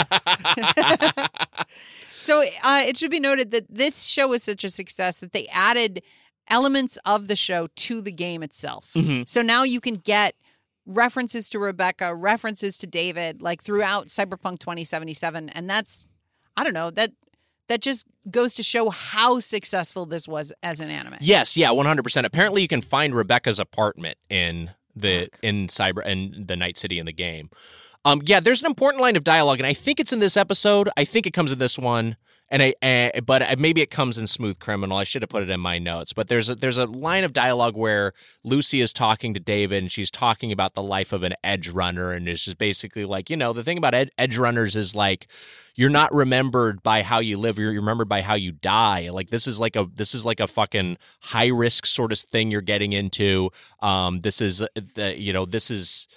So 2.19 2.41
uh, 2.63 2.83
it 2.85 2.97
should 2.97 3.11
be 3.11 3.19
noted 3.21 3.51
that 3.51 3.65
this 3.69 4.03
show 4.03 4.27
was 4.27 4.43
such 4.43 4.63
a 4.65 4.69
success 4.69 5.21
that 5.21 5.31
they 5.31 5.47
added 5.47 6.01
elements 6.49 6.97
of 7.05 7.27
the 7.29 7.35
show 7.37 7.67
to 7.75 8.01
the 8.01 8.11
game 8.11 8.43
itself. 8.43 8.91
Mhm. 8.95 9.27
So 9.27 9.41
now 9.41 9.63
you 9.63 9.79
can 9.79 9.93
get 9.93 10.35
references 10.85 11.47
to 11.49 11.59
Rebecca, 11.59 12.13
references 12.13 12.77
to 12.79 12.87
David, 12.87 13.41
like 13.41 13.61
throughout 13.63 14.07
Cyberpunk 14.07 14.59
2077, 14.59 15.49
and 15.49 15.69
that's 15.69 16.05
I 16.57 16.63
don't 16.63 16.73
know 16.73 16.89
that 16.91 17.11
that 17.69 17.81
just 17.81 18.05
goes 18.29 18.53
to 18.55 18.63
show 18.63 18.89
how 18.89 19.39
successful 19.39 20.05
this 20.05 20.27
was 20.27 20.51
as 20.63 20.79
an 20.79 20.89
anime. 20.89 21.15
Yes, 21.21 21.55
yeah, 21.55 21.71
one 21.71 21.85
hundred 21.85 22.03
percent. 22.03 22.25
Apparently, 22.25 22.61
you 22.61 22.67
can 22.67 22.81
find 22.81 23.15
Rebecca's 23.15 23.59
apartment 23.59 24.17
in 24.29 24.71
the 24.95 25.29
in 25.41 25.67
cyber 25.67 26.05
in 26.05 26.45
the 26.47 26.55
Night 26.55 26.77
City 26.77 26.99
in 26.99 27.05
the 27.05 27.13
game. 27.13 27.49
Um, 28.05 28.21
yeah, 28.25 28.39
there's 28.39 28.61
an 28.61 28.67
important 28.67 29.01
line 29.01 29.15
of 29.15 29.23
dialogue, 29.23 29.59
and 29.59 29.67
I 29.67 29.73
think 29.73 29.99
it's 29.99 30.13
in 30.13 30.19
this 30.19 30.37
episode. 30.37 30.89
I 30.97 31.03
think 31.03 31.27
it 31.27 31.31
comes 31.31 31.51
in 31.51 31.59
this 31.59 31.77
one, 31.77 32.15
and 32.49 32.63
I, 32.63 32.73
uh, 32.81 33.21
but 33.21 33.59
maybe 33.59 33.81
it 33.81 33.91
comes 33.91 34.17
in 34.17 34.27
Smooth 34.27 34.59
Criminal. 34.59 34.97
I 34.97 35.03
should 35.03 35.21
have 35.21 35.29
put 35.29 35.43
it 35.43 35.49
in 35.49 35.59
my 35.59 35.79
notes. 35.79 36.13
But 36.13 36.29
there's 36.29 36.49
a, 36.49 36.55
there's 36.55 36.77
a 36.77 36.85
line 36.85 37.23
of 37.23 37.33
dialogue 37.33 37.75
where 37.75 38.13
Lucy 38.43 38.79
is 38.79 38.93
talking 38.93 39.33
to 39.33 39.39
David, 39.39 39.83
and 39.83 39.91
she's 39.91 40.09
talking 40.09 40.51
about 40.51 40.73
the 40.73 40.83
life 40.83 41.11
of 41.11 41.23
an 41.23 41.33
edge 41.43 41.67
runner, 41.69 42.11
and 42.11 42.27
it's 42.27 42.45
just 42.45 42.57
basically 42.57 43.05
like, 43.05 43.29
you 43.29 43.35
know, 43.35 43.51
the 43.51 43.63
thing 43.63 43.77
about 43.77 43.93
ed- 43.93 44.11
edge 44.17 44.37
runners 44.37 44.75
is 44.75 44.95
like 44.95 45.27
you're 45.75 45.89
not 45.89 46.13
remembered 46.13 46.81
by 46.81 47.03
how 47.03 47.19
you 47.19 47.37
live 47.37 47.59
you're 47.59 47.71
remembered 47.71 48.09
by 48.09 48.21
how 48.21 48.33
you 48.33 48.51
die 48.51 49.09
like 49.11 49.29
this 49.29 49.45
is 49.45 49.59
like 49.59 49.75
a 49.75 49.87
this 49.93 50.15
is 50.15 50.25
like 50.25 50.39
a 50.39 50.47
fucking 50.47 50.97
high 51.21 51.47
risk 51.47 51.85
sort 51.85 52.11
of 52.11 52.17
thing 52.17 52.49
you're 52.49 52.61
getting 52.61 52.93
into 52.93 53.51
um 53.81 54.19
this 54.21 54.41
is 54.41 54.63
the 54.95 55.15
you 55.15 55.31
know 55.31 55.45
this 55.45 55.69
is 55.69 56.07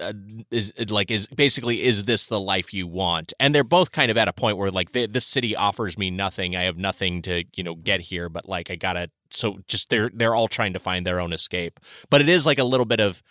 uh, 0.00 0.12
is 0.50 0.72
like 0.90 1.10
is 1.10 1.26
basically 1.26 1.84
is 1.84 2.04
this 2.04 2.26
the 2.26 2.40
life 2.40 2.74
you 2.74 2.86
want? 2.86 3.32
And 3.38 3.54
they're 3.54 3.64
both 3.64 3.92
kind 3.92 4.10
of 4.10 4.16
at 4.16 4.28
a 4.28 4.32
point 4.32 4.56
where 4.56 4.70
like 4.70 4.92
th- 4.92 5.12
this 5.12 5.26
city 5.26 5.54
offers 5.54 5.96
me 5.96 6.10
nothing. 6.10 6.56
I 6.56 6.62
have 6.62 6.76
nothing 6.76 7.22
to 7.22 7.44
you 7.54 7.62
know 7.62 7.74
get 7.74 8.00
here 8.00 8.28
but 8.28 8.48
like 8.48 8.70
i 8.70 8.76
gotta 8.76 9.10
so 9.30 9.58
just 9.66 9.90
they're 9.90 10.10
they're 10.12 10.34
all 10.34 10.48
trying 10.48 10.72
to 10.72 10.78
find 10.78 11.06
their 11.06 11.20
own 11.20 11.32
escape. 11.32 11.80
But 12.10 12.20
it 12.20 12.28
is 12.28 12.46
like 12.46 12.58
a 12.58 12.64
little 12.64 12.86
bit 12.86 13.00
of 13.00 13.22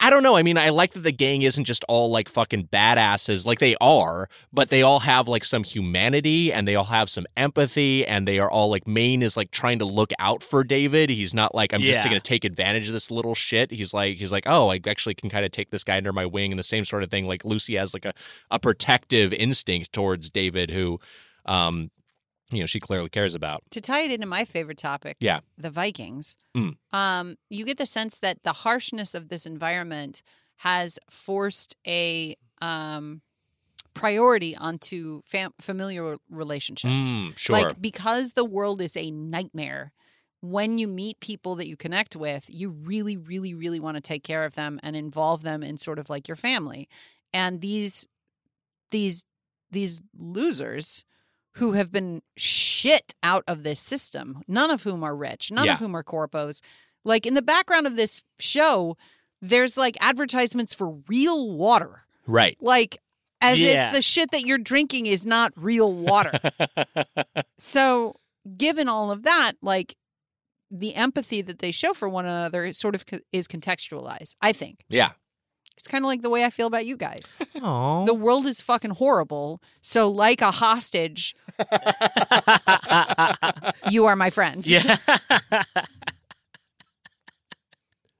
I- 0.00 0.10
don't 0.10 0.22
know. 0.22 0.36
I 0.36 0.42
mean, 0.42 0.58
I 0.58 0.68
like 0.68 0.92
that 0.92 1.00
the 1.00 1.12
gang 1.12 1.42
isn't 1.42 1.64
just 1.64 1.84
all 1.88 2.10
like 2.10 2.28
fucking 2.28 2.68
badasses, 2.68 3.46
like 3.46 3.58
they 3.58 3.74
are, 3.80 4.28
but 4.52 4.68
they 4.68 4.82
all 4.82 5.00
have 5.00 5.26
like 5.28 5.44
some 5.44 5.64
humanity 5.64 6.52
and 6.52 6.68
they 6.68 6.74
all 6.76 6.84
have 6.84 7.08
some 7.08 7.26
empathy 7.36 8.06
and 8.06 8.28
they 8.28 8.38
are 8.38 8.50
all 8.50 8.68
like 8.70 8.86
Maine 8.86 9.22
is 9.22 9.36
like 9.36 9.50
trying 9.50 9.78
to 9.78 9.84
look 9.84 10.12
out 10.18 10.42
for 10.42 10.62
David. 10.64 11.08
He's 11.10 11.32
not 11.34 11.54
like 11.54 11.72
I'm 11.72 11.82
just 11.82 11.98
going 12.04 12.14
to 12.14 12.20
take 12.20 12.44
advantage 12.44 12.88
of 12.88 12.92
this 12.92 13.10
little 13.10 13.34
shit. 13.34 13.70
He's 13.70 13.94
like 13.94 14.16
he's 14.18 14.32
like, 14.32 14.44
"Oh, 14.46 14.68
I 14.70 14.80
actually 14.86 15.14
can 15.14 15.30
kind 15.30 15.44
of 15.44 15.52
take 15.52 15.70
this 15.70 15.84
guy 15.84 15.96
under 15.96 16.12
my 16.12 16.26
wing." 16.26 16.52
And 16.52 16.58
the 16.58 16.62
same 16.64 16.84
sort 16.84 17.02
of 17.02 17.10
thing 17.10 17.26
like 17.26 17.44
Lucy 17.44 17.76
has 17.76 17.94
like 17.94 18.04
a 18.04 18.12
a 18.50 18.58
protective 18.58 19.32
instinct 19.32 19.92
towards 19.92 20.30
David 20.30 20.70
who 20.70 21.00
um 21.46 21.90
you 22.52 22.60
know, 22.60 22.66
she 22.66 22.80
clearly 22.80 23.08
cares 23.08 23.34
about. 23.34 23.62
To 23.70 23.80
tie 23.80 24.02
it 24.02 24.12
into 24.12 24.26
my 24.26 24.44
favorite 24.44 24.78
topic, 24.78 25.16
Yeah. 25.20 25.40
the 25.58 25.70
Vikings, 25.70 26.36
Mm. 26.56 26.76
um, 26.92 27.36
you 27.50 27.64
get 27.64 27.78
the 27.78 27.86
sense 27.86 28.18
that 28.18 28.42
the 28.44 28.52
harshness 28.52 29.14
of 29.14 29.28
this 29.28 29.46
environment 29.46 30.22
has 30.58 30.98
forced 31.10 31.74
a 31.86 32.36
um, 32.60 33.22
priority 33.94 34.56
onto 34.56 35.22
fam- 35.24 35.52
familiar 35.60 36.16
relationships. 36.30 37.06
Mm, 37.06 37.36
sure. 37.36 37.56
Like 37.60 37.80
because 37.80 38.32
the 38.32 38.44
world 38.44 38.80
is 38.80 38.96
a 38.96 39.10
nightmare, 39.10 39.92
when 40.40 40.78
you 40.78 40.88
meet 40.88 41.20
people 41.20 41.54
that 41.56 41.68
you 41.68 41.76
connect 41.76 42.16
with, 42.16 42.46
you 42.48 42.70
really, 42.70 43.16
really, 43.16 43.54
really 43.54 43.78
want 43.80 43.96
to 43.96 44.00
take 44.00 44.24
care 44.24 44.44
of 44.44 44.54
them 44.54 44.80
and 44.82 44.96
involve 44.96 45.42
them 45.42 45.62
in 45.62 45.76
sort 45.76 45.98
of 45.98 46.08
like 46.10 46.26
your 46.28 46.36
family. 46.36 46.88
And 47.32 47.60
these 47.60 48.06
these 48.90 49.24
these 49.70 50.02
losers 50.18 51.04
who 51.56 51.72
have 51.72 51.92
been 51.92 52.22
shit 52.36 53.14
out 53.22 53.44
of 53.46 53.62
this 53.62 53.80
system, 53.80 54.42
none 54.48 54.70
of 54.70 54.82
whom 54.84 55.02
are 55.04 55.14
rich, 55.16 55.50
none 55.52 55.66
Yeah. 55.66 55.74
of 55.74 55.80
whom 55.80 55.94
are 55.94 56.02
corpos. 56.04 56.60
Like 57.04 57.26
in 57.26 57.34
the 57.34 57.42
background 57.42 57.86
of 57.86 57.96
this 57.96 58.22
show, 58.38 58.96
there's 59.40 59.76
like 59.76 59.96
advertisements 60.00 60.72
for 60.74 61.00
real 61.08 61.50
water. 61.52 62.02
right. 62.26 62.56
Like 62.60 62.98
as 63.40 63.58
Yeah. 63.60 63.88
if 63.88 63.94
the 63.96 64.02
shit 64.02 64.30
that 64.30 64.42
you're 64.46 64.56
drinking 64.58 65.06
is 65.06 65.26
not 65.26 65.52
real 65.56 65.92
water. 65.92 66.32
So, 67.58 68.16
given 68.56 68.88
all 68.88 69.10
of 69.10 69.22
that, 69.24 69.52
like 69.62 69.96
the 70.70 70.94
empathy 70.94 71.42
that 71.42 71.58
they 71.58 71.70
show 71.70 71.92
for 71.92 72.08
one 72.08 72.24
another 72.24 72.64
is 72.64 72.78
sort 72.78 72.94
of 72.94 73.04
co- 73.06 73.20
is 73.32 73.46
contextualized. 73.48 74.36
I 74.40 74.52
think 74.52 74.84
yeah. 74.88 75.12
It's 75.82 75.88
kind 75.88 76.04
of 76.04 76.06
like 76.06 76.22
the 76.22 76.30
way 76.30 76.44
I 76.44 76.50
feel 76.50 76.68
about 76.68 76.86
you 76.86 76.96
guys. 76.96 77.40
Oh. 77.64 78.04
The 78.06 78.14
world 78.14 78.46
is 78.46 78.60
fucking 78.62 78.92
horrible. 78.92 79.60
So, 79.82 80.08
like 80.08 80.40
a 80.40 80.50
hostage, 80.50 81.36
you 83.90 84.06
are 84.06 84.16
my 84.16 84.30
friends. 84.30 84.68
yeah. 84.68 84.96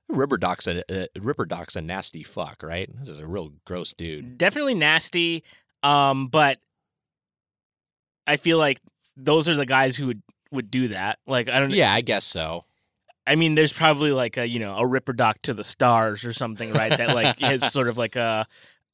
Ripper 0.08 0.36
Doc's 0.36 0.68
a 0.68 0.82
uh, 0.92 1.06
Ripper 1.18 1.46
Doc's 1.46 1.74
a 1.74 1.80
nasty 1.80 2.22
fuck, 2.22 2.62
right? 2.62 2.88
This 3.00 3.08
is 3.08 3.18
a 3.18 3.26
real 3.26 3.50
gross 3.64 3.94
dude. 3.94 4.38
Definitely 4.38 4.74
nasty. 4.74 5.42
Um, 5.82 6.28
but 6.28 6.58
I 8.26 8.36
feel 8.36 8.58
like 8.58 8.80
those 9.16 9.48
are 9.48 9.56
the 9.56 9.66
guys 9.66 9.96
who 9.96 10.06
would 10.06 10.22
would 10.52 10.70
do 10.70 10.88
that. 10.88 11.18
Like 11.26 11.48
I 11.48 11.58
don't. 11.58 11.70
Yeah, 11.70 11.92
I 11.92 12.02
guess 12.02 12.24
so. 12.24 12.64
I 13.27 13.37
mean, 13.37 13.55
there's 13.55 13.73
probably 13.73 14.12
like 14.12 14.37
a 14.37 14.47
you 14.49 14.59
know 14.59 14.77
a 14.77 14.87
Ripper 14.87 15.12
Doc 15.12 15.39
to 15.43 15.55
the 15.55 15.64
stars 15.64 16.25
or 16.25 16.33
something, 16.33 16.73
right? 16.73 16.97
That 16.97 17.14
like 17.14 17.41
is 17.43 17.64
sort 17.73 17.89
of 17.89 17.97
like 17.99 18.16
a 18.16 18.47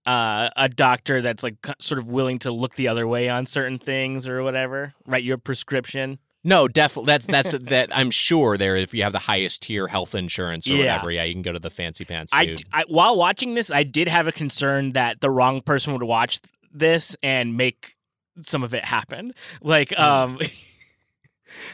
uh, 0.07 0.49
a 0.57 0.69
doctor 0.69 1.21
that's 1.23 1.43
like 1.43 1.57
sort 1.81 1.99
of 1.99 2.09
willing 2.11 2.39
to 2.41 2.51
look 2.51 2.75
the 2.75 2.89
other 2.89 3.07
way 3.07 3.29
on 3.29 3.47
certain 3.47 3.79
things 3.79 4.29
or 4.29 4.43
whatever. 4.43 4.95
Write 5.07 5.25
your 5.25 5.39
prescription. 5.39 6.19
No, 6.45 6.69
definitely. 6.69 7.07
That's 7.09 7.27
that's 7.27 7.53
that. 7.53 7.89
I'm 7.97 8.11
sure 8.11 8.57
there. 8.57 8.77
If 8.77 8.95
you 8.95 9.03
have 9.03 9.13
the 9.13 9.19
highest 9.19 9.63
tier 9.63 9.89
health 9.89 10.15
insurance 10.15 10.69
or 10.69 10.75
Yeah. 10.75 10.79
whatever, 10.95 11.11
yeah, 11.11 11.25
you 11.25 11.35
can 11.35 11.43
go 11.43 11.53
to 11.53 11.59
the 11.59 11.71
fancy 11.71 12.05
pants 12.05 12.33
I, 12.33 12.47
dude. 12.47 12.65
I 12.73 12.85
while 12.89 13.17
watching 13.17 13.55
this, 13.55 13.71
I 13.71 13.83
did 13.83 14.09
have 14.09 14.29
a 14.29 14.33
concern 14.33 14.91
that 14.91 15.21
the 15.21 15.31
wrong 15.31 15.61
person 15.61 15.93
would 15.95 16.05
watch 16.05 16.41
this 16.73 17.17
and 17.23 17.57
make 17.57 17.97
some 18.41 18.63
of 18.63 18.73
it 18.73 18.85
happen. 18.85 19.33
Like 19.63 19.93
Hmm. 19.95 20.03
um. 20.03 20.39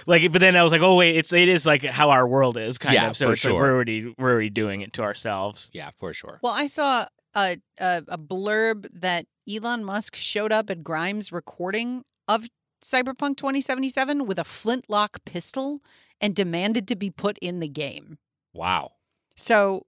Like, 0.06 0.30
but 0.32 0.40
then 0.40 0.56
I 0.56 0.62
was 0.62 0.72
like, 0.72 0.82
"Oh 0.82 0.96
wait, 0.96 1.16
it's 1.16 1.32
it 1.32 1.48
is 1.48 1.66
like 1.66 1.82
how 1.84 2.10
our 2.10 2.26
world 2.26 2.56
is, 2.56 2.78
kind 2.78 2.94
Yeah, 2.94 3.10
of." 3.10 3.16
So 3.16 3.26
for 3.26 3.32
it's 3.32 3.44
like 3.44 3.54
we're 3.54 3.72
already 3.72 4.14
we're 4.18 4.30
already 4.32 4.50
doing 4.50 4.80
it 4.80 4.92
to 4.94 5.02
ourselves. 5.02 5.70
yeah, 5.72 5.90
for 5.96 6.12
sure. 6.14 6.38
Well, 6.42 6.52
I 6.52 6.66
saw 6.66 7.06
a, 7.34 7.56
a 7.78 8.02
a 8.08 8.18
blurb 8.18 8.86
that 8.92 9.26
Elon 9.52 9.84
Musk 9.84 10.16
showed 10.16 10.52
up 10.52 10.70
at 10.70 10.82
Grimes' 10.84 11.32
recording 11.32 12.04
of 12.28 12.48
Cyberpunk 12.82 13.36
2077 13.36 14.26
with 14.26 14.38
a 14.38 14.44
flintlock 14.44 15.24
pistol 15.24 15.80
and 16.20 16.34
demanded 16.34 16.86
to 16.88 16.96
be 16.96 17.10
put 17.10 17.38
in 17.38 17.60
the 17.60 17.68
game. 17.68 18.18
Wow. 18.52 18.92
So, 19.36 19.86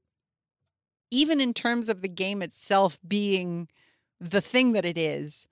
even 1.10 1.40
in 1.40 1.54
terms 1.54 1.88
of 1.88 2.02
the 2.02 2.08
game 2.08 2.42
itself 2.42 2.98
being 3.06 3.68
the 4.20 4.40
thing 4.40 4.72
that 4.72 4.84
it 4.84 4.98
is, 4.98 5.46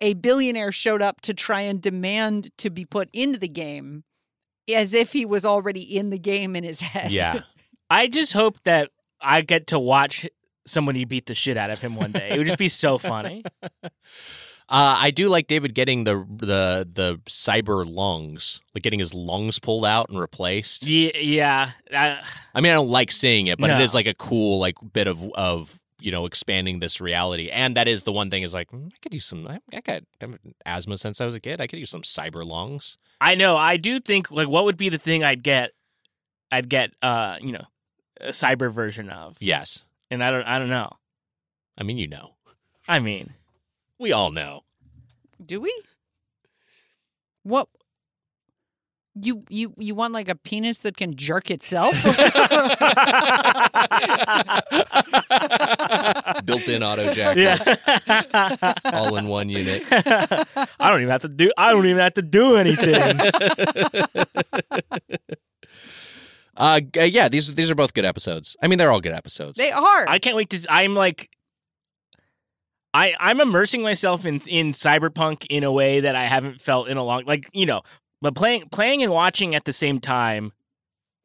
a 0.00 0.14
billionaire 0.14 0.72
showed 0.72 1.02
up 1.02 1.20
to 1.22 1.34
try 1.34 1.62
and 1.62 1.80
demand 1.80 2.50
to 2.58 2.70
be 2.70 2.84
put 2.84 3.08
into 3.12 3.38
the 3.38 3.48
game 3.48 4.04
as 4.72 4.94
if 4.94 5.12
he 5.12 5.24
was 5.24 5.44
already 5.44 5.80
in 5.82 6.10
the 6.10 6.18
game 6.18 6.54
in 6.56 6.64
his 6.64 6.80
head. 6.80 7.10
Yeah. 7.10 7.40
I 7.90 8.06
just 8.06 8.32
hope 8.32 8.62
that 8.64 8.90
I 9.20 9.40
get 9.40 9.68
to 9.68 9.78
watch 9.78 10.28
somebody 10.66 11.04
beat 11.04 11.26
the 11.26 11.34
shit 11.34 11.56
out 11.56 11.70
of 11.70 11.80
him 11.80 11.96
one 11.96 12.12
day. 12.12 12.30
It 12.30 12.38
would 12.38 12.46
just 12.46 12.58
be 12.58 12.68
so 12.68 12.98
funny. 12.98 13.42
Uh, 14.72 14.96
I 15.00 15.10
do 15.10 15.28
like 15.28 15.48
David 15.48 15.74
getting 15.74 16.04
the 16.04 16.24
the 16.28 16.88
the 16.92 17.20
cyber 17.28 17.84
lungs, 17.84 18.60
like 18.72 18.84
getting 18.84 19.00
his 19.00 19.12
lungs 19.12 19.58
pulled 19.58 19.84
out 19.84 20.10
and 20.10 20.20
replaced. 20.20 20.86
Yeah, 20.86 21.10
yeah. 21.18 21.70
I, 21.92 22.20
I 22.54 22.60
mean, 22.60 22.70
I 22.70 22.76
don't 22.76 22.88
like 22.88 23.10
seeing 23.10 23.48
it, 23.48 23.58
but 23.58 23.68
it 23.70 23.78
No. 23.78 23.80
is 23.80 23.94
like 23.96 24.06
a 24.06 24.14
cool 24.14 24.60
like 24.60 24.76
bit 24.92 25.08
of 25.08 25.20
of 25.32 25.79
you 26.00 26.10
know 26.10 26.26
expanding 26.26 26.80
this 26.80 27.00
reality, 27.00 27.48
and 27.50 27.76
that 27.76 27.88
is 27.88 28.02
the 28.04 28.12
one 28.12 28.30
thing 28.30 28.42
is 28.42 28.54
like 28.54 28.70
mm, 28.70 28.86
I 28.88 28.96
could 29.02 29.14
use 29.14 29.26
some. 29.26 29.46
I, 29.46 29.60
I 29.72 29.80
got 29.80 30.02
asthma 30.66 30.98
since 30.98 31.20
I 31.20 31.26
was 31.26 31.34
a 31.34 31.40
kid. 31.40 31.60
I 31.60 31.66
could 31.66 31.78
use 31.78 31.90
some 31.90 32.02
cyber 32.02 32.44
lungs. 32.46 32.98
I 33.20 33.34
know. 33.34 33.56
I 33.56 33.76
do 33.76 34.00
think 34.00 34.30
like 34.30 34.48
what 34.48 34.64
would 34.64 34.76
be 34.76 34.88
the 34.88 34.98
thing 34.98 35.22
I'd 35.24 35.42
get? 35.42 35.72
I'd 36.52 36.68
get 36.68 36.92
uh, 37.02 37.36
you 37.40 37.52
know, 37.52 37.64
a 38.20 38.28
cyber 38.30 38.72
version 38.72 39.10
of. 39.10 39.36
Yes, 39.40 39.84
And 40.10 40.22
I 40.24 40.30
don't. 40.30 40.44
I 40.44 40.58
don't 40.58 40.70
know. 40.70 40.90
I 41.78 41.82
mean 41.82 41.98
you 41.98 42.08
know, 42.08 42.34
I 42.88 42.98
mean, 42.98 43.34
we 43.98 44.12
all 44.12 44.30
know. 44.30 44.64
Do 45.44 45.60
we? 45.60 45.72
What? 47.42 47.68
You 49.20 49.44
you 49.48 49.74
you 49.76 49.94
want 49.94 50.12
like 50.12 50.28
a 50.28 50.36
penis 50.36 50.80
that 50.80 50.96
can 50.96 51.16
jerk 51.16 51.50
itself? 51.50 51.94
Built-in 56.44 56.82
auto 56.82 57.12
jack, 57.12 57.36
yeah. 57.36 58.74
all 58.84 59.16
in 59.16 59.28
one 59.28 59.48
unit. 59.48 59.82
I 59.90 60.90
don't 60.90 61.00
even 61.00 61.10
have 61.10 61.22
to 61.22 61.28
do. 61.28 61.50
I 61.58 61.72
don't 61.72 61.86
even 61.86 61.98
have 61.98 62.14
to 62.14 62.22
do 62.22 62.56
anything. 62.56 63.20
Uh, 66.56 66.78
yeah, 66.94 67.26
these 67.26 67.54
these 67.54 67.70
are 67.70 67.74
both 67.74 67.94
good 67.94 68.04
episodes. 68.04 68.54
I 68.62 68.66
mean, 68.66 68.78
they're 68.78 68.92
all 68.92 69.00
good 69.00 69.14
episodes. 69.14 69.56
they 69.56 69.72
are. 69.72 70.06
I 70.06 70.18
can't 70.18 70.36
wait 70.36 70.50
to. 70.50 70.60
I'm 70.68 70.94
like, 70.94 71.30
I 72.92 73.14
I'm 73.18 73.40
immersing 73.40 73.80
myself 73.80 74.26
in 74.26 74.42
in 74.46 74.72
cyberpunk 74.72 75.46
in 75.48 75.64
a 75.64 75.72
way 75.72 76.00
that 76.00 76.14
I 76.14 76.24
haven't 76.24 76.60
felt 76.60 76.88
in 76.88 76.98
a 76.98 77.02
long 77.02 77.24
like 77.24 77.48
you 77.54 77.64
know, 77.64 77.80
but 78.20 78.34
playing 78.34 78.68
playing 78.70 79.02
and 79.02 79.12
watching 79.12 79.54
at 79.54 79.64
the 79.64 79.72
same 79.72 79.98
time 80.00 80.52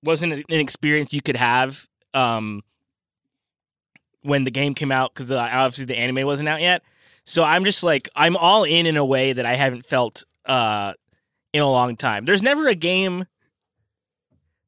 wasn't 0.03 0.33
an 0.33 0.43
experience 0.59 1.13
you 1.13 1.21
could 1.21 1.35
have 1.35 1.87
um 2.13 2.61
when 4.21 4.43
the 4.43 4.51
game 4.51 4.73
came 4.73 4.91
out 4.91 5.13
because 5.13 5.31
uh, 5.31 5.37
obviously 5.37 5.85
the 5.85 5.95
anime 5.97 6.25
wasn't 6.25 6.49
out 6.49 6.61
yet. 6.61 6.81
So 7.25 7.43
I'm 7.43 7.63
just 7.65 7.83
like 7.83 8.09
I'm 8.15 8.35
all 8.37 8.63
in 8.63 8.85
in 8.85 8.97
a 8.97 9.05
way 9.05 9.33
that 9.33 9.45
I 9.45 9.55
haven't 9.55 9.85
felt 9.85 10.23
uh 10.45 10.93
in 11.53 11.61
a 11.61 11.69
long 11.69 11.95
time. 11.95 12.25
There's 12.25 12.41
never 12.41 12.67
a 12.67 12.75
game 12.75 13.25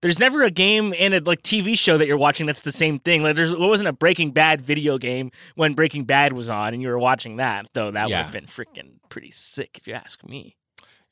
there's 0.02 0.20
never 0.20 0.44
a 0.44 0.52
game 0.52 0.94
and 0.98 1.14
a 1.16 1.20
like 1.22 1.42
TV 1.42 1.78
show 1.78 1.98
that 1.98 2.08
you're 2.08 2.18
watching 2.20 2.46
that's 2.46 2.62
the 2.62 2.72
same 2.72 3.00
thing. 3.00 3.24
Like 3.24 3.36
there's 3.36 3.52
it 3.52 3.60
wasn't 3.60 3.90
a 3.90 3.94
Breaking 3.94 4.32
Bad 4.32 4.62
video 4.62 4.98
game 4.98 5.32
when 5.56 5.74
Breaking 5.74 6.04
Bad 6.06 6.34
was 6.34 6.50
on 6.50 6.74
and 6.74 6.82
you 6.84 6.90
were 6.90 7.00
watching 7.00 7.38
that, 7.38 7.68
though 7.74 7.90
that 7.92 8.10
Yeah. 8.10 8.18
would 8.18 8.24
have 8.26 8.32
been 8.32 8.46
freaking 8.46 8.98
pretty 9.10 9.32
sick 9.32 9.78
if 9.80 9.88
you 9.88 9.94
ask 9.96 10.24
me. 10.24 10.57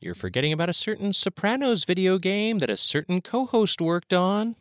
You're 0.06 0.14
forgetting 0.14 0.54
about 0.54 0.70
a 0.70 0.74
certain 0.74 1.14
Sopranos 1.14 1.84
video 1.84 2.20
game 2.20 2.60
that 2.60 2.70
a 2.70 2.78
certain 2.78 3.22
co-host 3.22 3.82
worked 3.82 4.14
on. 4.14 4.56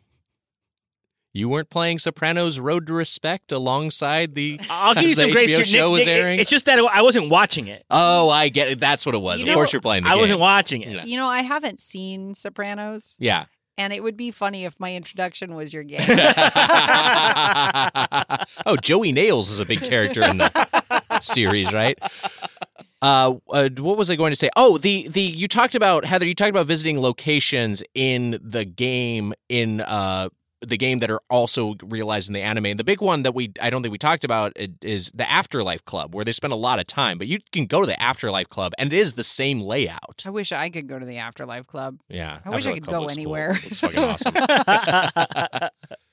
You 1.33 1.49
weren't 1.49 1.69
playing 1.69 1.99
Sopranos 1.99 2.57
Road 2.59 2.87
to 2.87 2.93
Respect 2.93 3.51
alongside 3.51 4.33
the. 4.33 4.59
I'll 4.71 4.95
give 4.95 5.03
you 5.03 5.09
as 5.11 5.17
the 5.17 5.21
some 5.21 5.31
grace 5.31 5.51
HBO 5.53 5.55
here. 5.57 5.65
show 5.65 5.83
Nick, 5.85 5.91
was 5.91 5.99
Nick, 5.99 6.07
airing. 6.07 6.39
It's 6.39 6.49
just 6.49 6.65
that 6.65 6.79
I 6.79 7.03
wasn't 7.03 7.29
watching 7.29 7.67
it. 7.67 7.85
Oh, 7.91 8.29
I 8.31 8.49
get 8.49 8.69
it. 8.69 8.79
That's 8.79 9.05
what 9.05 9.13
it 9.13 9.19
was. 9.19 9.37
You 9.39 9.43
of 9.43 9.47
know- 9.49 9.53
course, 9.53 9.71
you're 9.71 9.81
playing 9.83 10.03
the 10.05 10.09
I 10.09 10.13
game. 10.13 10.21
wasn't 10.21 10.39
watching 10.39 10.81
it. 10.81 11.05
You 11.05 11.17
know, 11.17 11.27
I 11.27 11.41
haven't 11.41 11.79
seen 11.79 12.33
Sopranos, 12.33 13.15
Yeah. 13.19 13.45
and 13.77 13.93
it 13.93 14.01
would 14.01 14.17
be 14.17 14.31
funny 14.31 14.65
if 14.65 14.79
my 14.79 14.95
introduction 14.95 15.53
was 15.53 15.73
your 15.75 15.83
game. 15.83 15.99
oh, 18.65 18.77
Joey 18.81 19.11
Nails 19.11 19.49
is 19.51 19.59
a 19.59 19.65
big 19.65 19.81
character 19.81 20.23
in 20.23 20.37
the 20.37 21.19
series, 21.21 21.71
right? 21.73 21.99
Uh, 23.01 23.35
uh, 23.49 23.69
what 23.77 23.97
was 23.97 24.09
I 24.09 24.15
going 24.15 24.31
to 24.31 24.35
say? 24.35 24.49
Oh, 24.55 24.77
the 24.77 25.07
the 25.07 25.21
you 25.21 25.47
talked 25.47 25.75
about 25.75 26.05
Heather. 26.05 26.25
You 26.25 26.35
talked 26.35 26.49
about 26.49 26.65
visiting 26.65 26.99
locations 26.99 27.83
in 27.93 28.39
the 28.41 28.65
game 28.65 29.33
in 29.49 29.81
uh 29.81 30.29
the 30.61 30.77
game 30.77 30.99
that 30.99 31.11
are 31.11 31.21
also 31.29 31.75
realized 31.83 32.29
in 32.29 32.33
the 32.33 32.41
anime. 32.41 32.65
And 32.65 32.79
the 32.79 32.83
big 32.83 33.01
one 33.01 33.23
that 33.23 33.35
we 33.35 33.51
I 33.61 33.69
don't 33.69 33.81
think 33.81 33.91
we 33.91 33.97
talked 33.97 34.23
about 34.23 34.53
is 34.81 35.11
the 35.13 35.29
Afterlife 35.29 35.83
Club, 35.85 36.15
where 36.15 36.25
they 36.25 36.31
spend 36.31 36.53
a 36.53 36.57
lot 36.57 36.79
of 36.79 36.87
time. 36.87 37.17
But 37.17 37.27
you 37.27 37.39
can 37.51 37.65
go 37.65 37.81
to 37.81 37.87
the 37.87 38.01
Afterlife 38.01 38.49
Club, 38.49 38.73
and 38.77 38.91
it 38.91 38.97
is 38.97 39.13
the 39.13 39.23
same 39.23 39.59
layout. 39.61 40.23
I 40.25 40.29
wish 40.29 40.51
I 40.51 40.69
could 40.69 40.87
go 40.87 40.97
to 40.97 41.05
the 41.05 41.17
Afterlife 41.17 41.67
Club. 41.67 41.99
Yeah, 42.09 42.39
I 42.43 42.49
wish 42.49 42.65
I 42.65 42.73
could 42.73 42.83
Club 42.83 42.93
go 42.93 43.01
looks 43.01 43.13
cool. 43.13 43.21
anywhere. 43.21 43.53
Looks 43.53 43.79
fucking 43.79 44.03
awesome. 44.03 45.69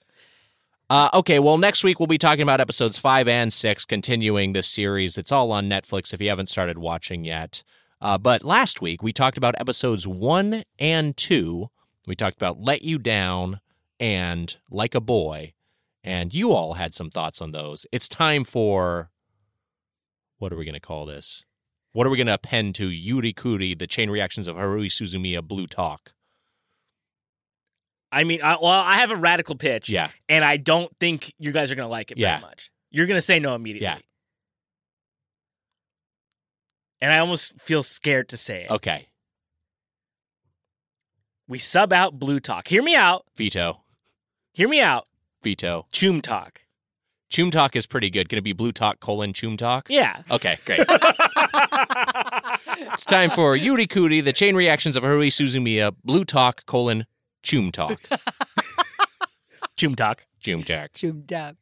Uh, 0.92 1.08
okay, 1.14 1.38
well, 1.38 1.56
next 1.56 1.84
week 1.84 1.98
we'll 1.98 2.06
be 2.06 2.18
talking 2.18 2.42
about 2.42 2.60
episodes 2.60 2.98
five 2.98 3.26
and 3.26 3.50
six, 3.50 3.86
continuing 3.86 4.52
this 4.52 4.66
series. 4.66 5.16
It's 5.16 5.32
all 5.32 5.50
on 5.50 5.66
Netflix 5.66 6.12
if 6.12 6.20
you 6.20 6.28
haven't 6.28 6.50
started 6.50 6.76
watching 6.76 7.24
yet. 7.24 7.62
Uh, 8.02 8.18
but 8.18 8.44
last 8.44 8.82
week 8.82 9.02
we 9.02 9.10
talked 9.10 9.38
about 9.38 9.58
episodes 9.58 10.06
one 10.06 10.64
and 10.78 11.16
two. 11.16 11.70
We 12.06 12.14
talked 12.14 12.36
about 12.36 12.60
Let 12.60 12.82
You 12.82 12.98
Down 12.98 13.60
and 13.98 14.54
Like 14.70 14.94
a 14.94 15.00
Boy. 15.00 15.54
And 16.04 16.34
you 16.34 16.52
all 16.52 16.74
had 16.74 16.92
some 16.92 17.08
thoughts 17.08 17.40
on 17.40 17.52
those. 17.52 17.86
It's 17.90 18.06
time 18.06 18.44
for 18.44 19.08
what 20.36 20.52
are 20.52 20.58
we 20.58 20.66
going 20.66 20.74
to 20.74 20.78
call 20.78 21.06
this? 21.06 21.42
What 21.94 22.06
are 22.06 22.10
we 22.10 22.18
going 22.18 22.26
to 22.26 22.34
append 22.34 22.74
to 22.74 22.88
Yuri 22.88 23.32
Kuri, 23.32 23.74
the 23.74 23.86
chain 23.86 24.10
reactions 24.10 24.46
of 24.46 24.56
Haruhi 24.56 24.88
Suzumiya 24.88 25.42
Blue 25.42 25.66
Talk? 25.66 26.12
I 28.12 28.24
mean, 28.24 28.42
I, 28.42 28.56
well, 28.60 28.70
I 28.70 28.96
have 28.96 29.10
a 29.10 29.16
radical 29.16 29.54
pitch, 29.56 29.88
Yeah. 29.88 30.10
and 30.28 30.44
I 30.44 30.58
don't 30.58 30.92
think 31.00 31.32
you 31.38 31.50
guys 31.50 31.72
are 31.72 31.74
gonna 31.74 31.88
like 31.88 32.10
it 32.10 32.18
Yeah. 32.18 32.38
very 32.38 32.50
much. 32.50 32.70
You're 32.90 33.06
gonna 33.06 33.22
say 33.22 33.40
no 33.40 33.54
immediately. 33.54 33.84
Yeah. 33.86 33.98
And 37.00 37.12
I 37.12 37.18
almost 37.18 37.60
feel 37.60 37.82
scared 37.82 38.28
to 38.28 38.36
say 38.36 38.64
it. 38.64 38.70
Okay. 38.70 39.08
We 41.48 41.58
sub 41.58 41.92
out 41.92 42.18
Blue 42.18 42.38
Talk. 42.38 42.68
Hear 42.68 42.82
me 42.82 42.94
out. 42.94 43.24
Veto. 43.36 43.80
Hear 44.52 44.68
me 44.68 44.80
out. 44.80 45.06
Veto. 45.42 45.86
Choom 45.92 46.22
Talk. 46.22 46.60
Choom 47.30 47.50
Talk 47.50 47.74
is 47.74 47.86
pretty 47.86 48.08
good. 48.10 48.28
Going 48.28 48.38
to 48.38 48.42
be 48.42 48.52
Blue 48.52 48.70
Talk 48.72 49.00
colon 49.00 49.32
Choom 49.32 49.58
Talk? 49.58 49.88
Yeah. 49.90 50.22
Okay, 50.30 50.56
great. 50.64 50.80
it's 52.92 53.04
time 53.04 53.30
for 53.30 53.56
Yuri 53.56 53.86
Kuri, 53.88 54.20
the 54.20 54.32
chain 54.32 54.54
reactions 54.54 54.94
of 54.96 55.02
Haruhi 55.02 55.28
Suzumiya, 55.28 55.94
Blue 56.04 56.24
Talk 56.24 56.64
colon 56.66 57.06
Choom 57.42 57.72
Talk. 57.72 58.00
Choom 59.76 59.96
Talk. 59.96 60.26
Choom 60.42 60.64
Talk. 60.64 60.92
Chum 60.92 61.22
duck. 61.22 61.56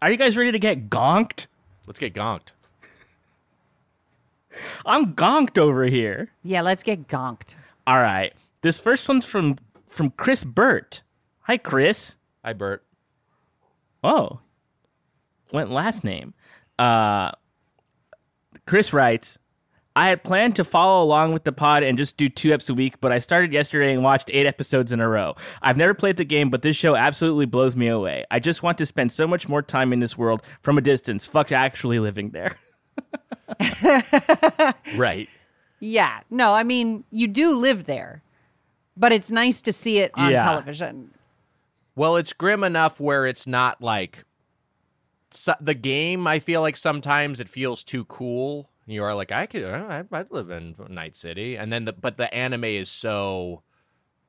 Are 0.00 0.10
you 0.10 0.16
guys 0.16 0.36
ready 0.36 0.52
to 0.52 0.58
get 0.58 0.88
gonked? 0.90 1.46
Let's 1.86 1.98
get 1.98 2.14
gonked. 2.14 2.52
I'm 4.84 5.14
gonked 5.14 5.58
over 5.58 5.84
here. 5.84 6.30
Yeah, 6.42 6.62
let's 6.62 6.82
get 6.82 7.08
gonked. 7.08 7.54
All 7.86 7.96
right. 7.98 8.32
This 8.62 8.78
first 8.78 9.08
one's 9.08 9.24
from 9.24 9.58
from 9.88 10.10
Chris 10.10 10.44
Burt. 10.44 11.02
Hi, 11.42 11.56
Chris. 11.56 12.16
Hi, 12.44 12.52
Bert. 12.52 12.84
Oh, 14.04 14.40
went 15.52 15.70
last 15.70 16.02
name. 16.04 16.34
Uh, 16.78 17.32
Chris 18.66 18.92
writes, 18.92 19.38
I 19.94 20.08
had 20.08 20.24
planned 20.24 20.56
to 20.56 20.64
follow 20.64 21.04
along 21.04 21.32
with 21.34 21.44
the 21.44 21.52
pod 21.52 21.82
and 21.82 21.98
just 21.98 22.16
do 22.16 22.28
two 22.28 22.48
eps 22.50 22.70
a 22.70 22.74
week, 22.74 23.00
but 23.00 23.12
I 23.12 23.18
started 23.18 23.52
yesterday 23.52 23.92
and 23.92 24.02
watched 24.02 24.30
eight 24.32 24.46
episodes 24.46 24.90
in 24.90 25.00
a 25.00 25.08
row. 25.08 25.34
I've 25.60 25.76
never 25.76 25.92
played 25.92 26.16
the 26.16 26.24
game, 26.24 26.48
but 26.48 26.62
this 26.62 26.76
show 26.76 26.96
absolutely 26.96 27.44
blows 27.46 27.76
me 27.76 27.88
away. 27.88 28.24
I 28.30 28.38
just 28.38 28.62
want 28.62 28.78
to 28.78 28.86
spend 28.86 29.12
so 29.12 29.26
much 29.26 29.48
more 29.48 29.60
time 29.62 29.92
in 29.92 29.98
this 29.98 30.16
world 30.16 30.42
from 30.62 30.78
a 30.78 30.80
distance. 30.80 31.26
Fuck 31.26 31.52
actually 31.52 31.98
living 31.98 32.30
there. 32.30 32.56
Right. 34.96 35.28
Yeah. 35.80 36.20
No, 36.30 36.52
I 36.54 36.62
mean, 36.62 37.04
you 37.10 37.26
do 37.28 37.56
live 37.56 37.84
there, 37.84 38.22
but 38.96 39.12
it's 39.12 39.30
nice 39.30 39.60
to 39.62 39.72
see 39.72 39.98
it 39.98 40.10
on 40.14 40.30
Yeah. 40.32 40.44
television. 40.44 41.12
Well, 41.96 42.16
it's 42.16 42.32
grim 42.32 42.64
enough 42.64 43.00
where 43.00 43.26
it's 43.26 43.46
not 43.46 43.82
like 43.82 44.24
so, 45.30 45.54
the 45.60 45.74
game. 45.74 46.26
I 46.26 46.38
feel 46.38 46.60
like 46.60 46.76
sometimes 46.76 47.40
it 47.40 47.48
feels 47.48 47.84
too 47.84 48.04
cool. 48.06 48.70
You 48.86 49.04
are 49.04 49.14
like, 49.14 49.30
I 49.30 49.46
could, 49.46 49.64
I, 49.64 50.02
I'd 50.10 50.30
live 50.30 50.50
in 50.50 50.74
Night 50.88 51.14
City, 51.14 51.56
and 51.56 51.72
then 51.72 51.84
the 51.84 51.92
but 51.92 52.16
the 52.16 52.32
anime 52.34 52.64
is 52.64 52.90
so 52.90 53.62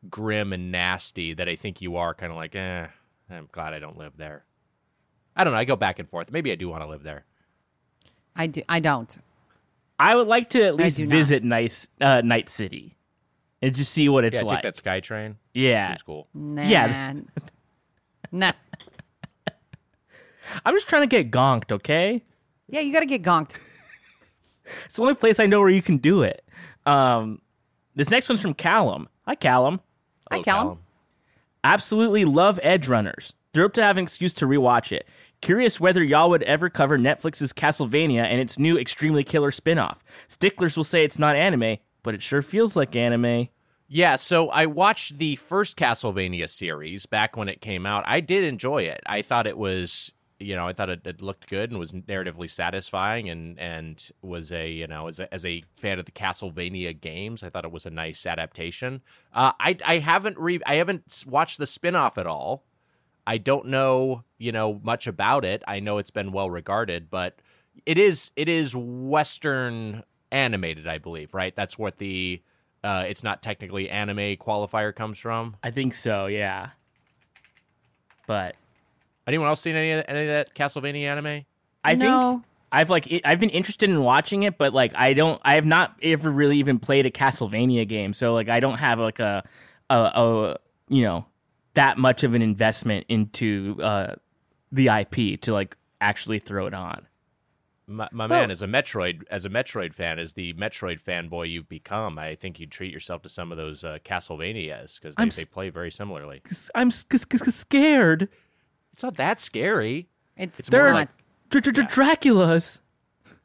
grim 0.09 0.53
and 0.53 0.71
nasty 0.71 1.33
that 1.33 1.49
I 1.49 1.55
think 1.55 1.81
you 1.81 1.97
are 1.97 2.13
kind 2.13 2.31
of 2.31 2.37
like, 2.37 2.55
eh. 2.55 2.87
I'm 3.29 3.49
glad 3.51 3.73
I 3.73 3.79
don't 3.79 3.97
live 3.97 4.13
there. 4.17 4.45
I 5.35 5.43
don't 5.43 5.53
know. 5.53 5.59
I 5.59 5.65
go 5.65 5.75
back 5.75 5.99
and 5.99 6.07
forth. 6.09 6.31
Maybe 6.31 6.51
I 6.51 6.55
do 6.55 6.69
want 6.69 6.83
to 6.83 6.87
live 6.87 7.03
there. 7.03 7.25
I 8.35 8.47
do. 8.47 8.61
I 8.69 8.79
don't. 8.79 9.17
I 9.99 10.15
would 10.15 10.27
like 10.27 10.49
to 10.51 10.63
at 10.63 10.75
least 10.75 10.97
do 10.97 11.05
not. 11.05 11.11
visit 11.11 11.43
nice 11.43 11.87
uh, 12.01 12.21
Night 12.21 12.49
City 12.49 12.97
and 13.61 13.73
just 13.73 13.93
see 13.93 14.09
what 14.09 14.25
it's 14.25 14.37
yeah, 14.37 14.43
like. 14.43 14.57
take 14.57 14.63
that 14.63 14.75
sky 14.75 14.99
train. 14.99 15.37
Yeah. 15.53 15.89
Seems 15.89 16.01
cool. 16.03 16.27
Nah. 16.33 16.63
Yeah. 16.63 17.13
Nah. 18.35 18.53
I'm 20.65 20.73
just 20.73 20.89
trying 20.89 21.07
to 21.07 21.07
get 21.07 21.29
gonked, 21.29 21.71
okay? 21.71 22.23
Yeah, 22.67 22.79
you 22.79 22.91
got 22.91 23.01
to 23.01 23.05
get 23.05 23.21
gonked. 23.21 23.57
It's 24.85 24.95
the 24.95 25.01
only 25.03 25.15
place 25.15 25.39
I 25.39 25.45
know 25.45 25.59
where 25.59 25.69
you 25.69 25.81
can 25.81 25.97
do 25.97 26.23
it. 26.23 26.43
Um, 26.85 27.41
this 27.95 28.09
next 28.09 28.29
one's 28.29 28.41
from 28.41 28.53
Callum. 28.53 29.07
Hi, 29.25 29.35
Callum. 29.35 29.79
Hi, 30.31 30.39
Oh, 30.39 30.43
Callum. 30.43 30.79
Absolutely 31.63 32.25
love 32.25 32.59
Edgerunners. 32.63 33.33
Thrilled 33.53 33.73
to 33.75 33.83
have 33.83 33.97
an 33.97 34.03
excuse 34.03 34.33
to 34.35 34.45
rewatch 34.45 34.91
it. 34.91 35.07
Curious 35.41 35.79
whether 35.79 36.03
y'all 36.03 36.29
would 36.29 36.43
ever 36.43 36.69
cover 36.69 36.97
Netflix's 36.97 37.53
Castlevania 37.53 38.23
and 38.23 38.41
its 38.41 38.57
new 38.57 38.77
extremely 38.77 39.23
killer 39.23 39.51
spin-off. 39.51 40.03
Sticklers 40.27 40.75
will 40.75 40.83
say 40.83 41.03
it's 41.03 41.19
not 41.19 41.35
anime, 41.35 41.77
but 42.01 42.15
it 42.15 42.21
sure 42.23 42.41
feels 42.41 42.75
like 42.75 42.95
anime. 42.95 43.49
Yeah, 43.87 44.15
so 44.15 44.49
I 44.49 44.65
watched 44.65 45.19
the 45.19 45.35
first 45.35 45.77
Castlevania 45.77 46.49
series 46.49 47.05
back 47.05 47.37
when 47.37 47.47
it 47.47 47.61
came 47.61 47.85
out. 47.85 48.03
I 48.07 48.21
did 48.21 48.43
enjoy 48.43 48.83
it. 48.83 49.01
I 49.05 49.21
thought 49.21 49.45
it 49.45 49.57
was, 49.57 50.11
you 50.39 50.55
know, 50.55 50.67
I 50.67 50.73
thought 50.73 50.89
it, 50.89 51.05
it 51.05 51.21
looked 51.21 51.47
good 51.47 51.69
and 51.71 51.79
was 51.79 51.91
narratively 51.91 52.49
satisfying, 52.49 53.29
and 53.29 53.59
and 53.59 54.09
was 54.21 54.51
a, 54.51 54.69
you 54.69 54.87
know, 54.87 55.07
as 55.07 55.19
a, 55.19 55.33
as 55.33 55.45
a 55.45 55.63
fan 55.77 55.99
of 55.99 56.05
the 56.05 56.11
Castlevania 56.11 56.99
games, 56.99 57.43
I 57.43 57.49
thought 57.49 57.65
it 57.65 57.71
was 57.71 57.85
a 57.85 57.89
nice 57.89 58.25
adaptation. 58.25 59.01
Uh, 59.33 59.53
I 59.59 59.77
I 59.85 59.97
haven't 59.99 60.37
re 60.37 60.59
I 60.65 60.75
haven't 60.75 61.23
watched 61.27 61.57
the 61.57 61.65
spin-off 61.65 62.17
at 62.17 62.27
all. 62.27 62.63
I 63.25 63.37
don't 63.37 63.67
know, 63.67 64.23
you 64.37 64.51
know, 64.51 64.81
much 64.83 65.07
about 65.07 65.45
it. 65.45 65.63
I 65.67 65.79
know 65.79 65.97
it's 65.97 66.11
been 66.11 66.31
well 66.33 66.49
regarded, 66.49 67.09
but 67.09 67.39
it 67.85 67.97
is 67.97 68.31
it 68.35 68.49
is 68.49 68.75
Western 68.75 70.03
animated, 70.31 70.87
I 70.87 70.97
believe, 70.97 71.33
right? 71.33 71.55
That's 71.55 71.77
what 71.77 71.97
the 71.97 72.41
uh, 72.83 73.05
it's 73.07 73.23
not 73.23 73.41
technically 73.41 73.89
anime 73.89 74.35
qualifier 74.37 74.93
comes 74.93 75.19
from. 75.19 75.55
I 75.63 75.71
think 75.71 75.93
so, 75.93 76.25
yeah. 76.25 76.71
But 78.27 78.55
Anyone 79.27 79.47
else 79.47 79.61
seen 79.61 79.75
any 79.75 79.91
of, 79.91 80.03
any 80.07 80.21
of 80.21 80.27
that 80.27 80.53
Castlevania 80.55 81.05
anime? 81.07 81.45
I 81.83 81.95
No. 81.95 82.31
think 82.33 82.43
I've 82.71 82.89
like 82.89 83.07
it, 83.07 83.21
I've 83.25 83.39
been 83.39 83.49
interested 83.51 83.89
in 83.89 84.01
watching 84.01 84.43
it, 84.43 84.57
but 84.57 84.73
like 84.73 84.93
I 84.95 85.13
don't 85.13 85.39
I 85.45 85.55
have 85.55 85.65
not 85.65 85.95
ever 86.01 86.31
really 86.31 86.57
even 86.57 86.79
played 86.79 87.05
a 87.05 87.11
Castlevania 87.11 87.87
game, 87.87 88.13
so 88.13 88.33
like 88.33 88.49
I 88.49 88.59
don't 88.59 88.77
have 88.79 88.99
like 88.99 89.19
a 89.19 89.43
a, 89.89 89.95
a 89.95 90.55
you 90.89 91.03
know 91.03 91.25
that 91.75 91.97
much 91.97 92.23
of 92.23 92.33
an 92.33 92.41
investment 92.41 93.05
into 93.09 93.77
uh 93.81 94.15
the 94.71 94.87
IP 94.87 95.39
to 95.41 95.53
like 95.53 95.77
actually 96.01 96.39
throw 96.39 96.65
it 96.65 96.73
on. 96.73 97.05
My, 97.85 98.07
my 98.11 98.25
Well- 98.27 98.39
man, 98.41 98.49
as 98.51 98.61
a 98.61 98.67
Metroid, 98.67 99.23
as 99.29 99.45
a 99.45 99.49
Metroid 99.49 99.93
fan, 99.93 100.17
as 100.17 100.33
the 100.33 100.53
Metroid 100.53 101.01
fanboy 101.01 101.49
you've 101.51 101.67
become, 101.69 102.17
I 102.17 102.35
think 102.35 102.59
you'd 102.59 102.71
treat 102.71 102.91
yourself 102.93 103.21
to 103.23 103.29
some 103.29 103.51
of 103.51 103.57
those 103.57 103.83
uh, 103.83 103.97
Castlevanias 104.05 104.99
because 104.99 105.15
they, 105.15 105.23
s- 105.25 105.35
they 105.35 105.45
play 105.45 105.69
very 105.69 105.91
similarly. 105.91 106.41
I'm 106.73 106.87
s- 106.87 107.05
scared. 107.51 108.29
It's 108.93 109.03
not 109.03 109.17
that 109.17 109.39
scary. 109.41 110.07
It's, 110.37 110.59
It's 110.59 110.71
more 110.71 110.87
not. 110.87 110.93
like- 110.93 111.09
Dr- 111.49 111.63
Dr- 111.73 111.87
Dracula's. 111.89 112.79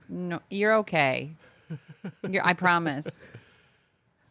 no, 0.09 0.40
you're 0.51 0.74
okay. 0.76 1.34
You're, 2.28 2.46
I 2.46 2.55
promise. 2.55 3.28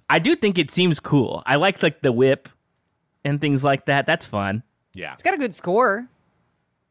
I 0.10 0.18
do 0.20 0.36
think 0.36 0.58
it 0.58 0.72
seems 0.72 1.00
cool. 1.00 1.44
I 1.46 1.56
like 1.58 1.84
like 1.84 2.02
the 2.02 2.12
whip 2.12 2.50
and 3.24 3.40
things 3.42 3.64
like 3.64 3.86
that. 3.86 4.06
That's 4.08 4.26
fun. 4.26 4.64
Yeah, 4.94 5.14
It's 5.14 5.22
got 5.22 5.34
a 5.36 5.38
good 5.38 5.54
score. 5.54 6.08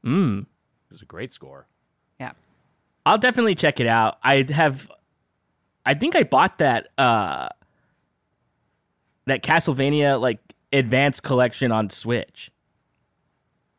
Mm. 0.05 0.43
it 0.43 0.47
was 0.93 1.03
a 1.03 1.07
great 1.07 1.33
score. 1.33 1.67
Yeah. 2.21 2.33
I'll 3.05 3.19
definitely 3.19 3.57
check 3.57 3.81
it 3.81 3.87
out. 3.89 4.19
I 4.23 4.45
have 4.51 4.89
I 5.85 5.95
think 5.95 6.15
I 6.15 6.23
bought 6.23 6.59
that 6.59 6.89
uh 6.99 7.49
that 9.27 9.43
Castlevania 9.43 10.21
like 10.21 10.39
advanced 10.73 11.23
collection 11.25 11.73
on 11.73 11.91
Switch. 11.91 12.51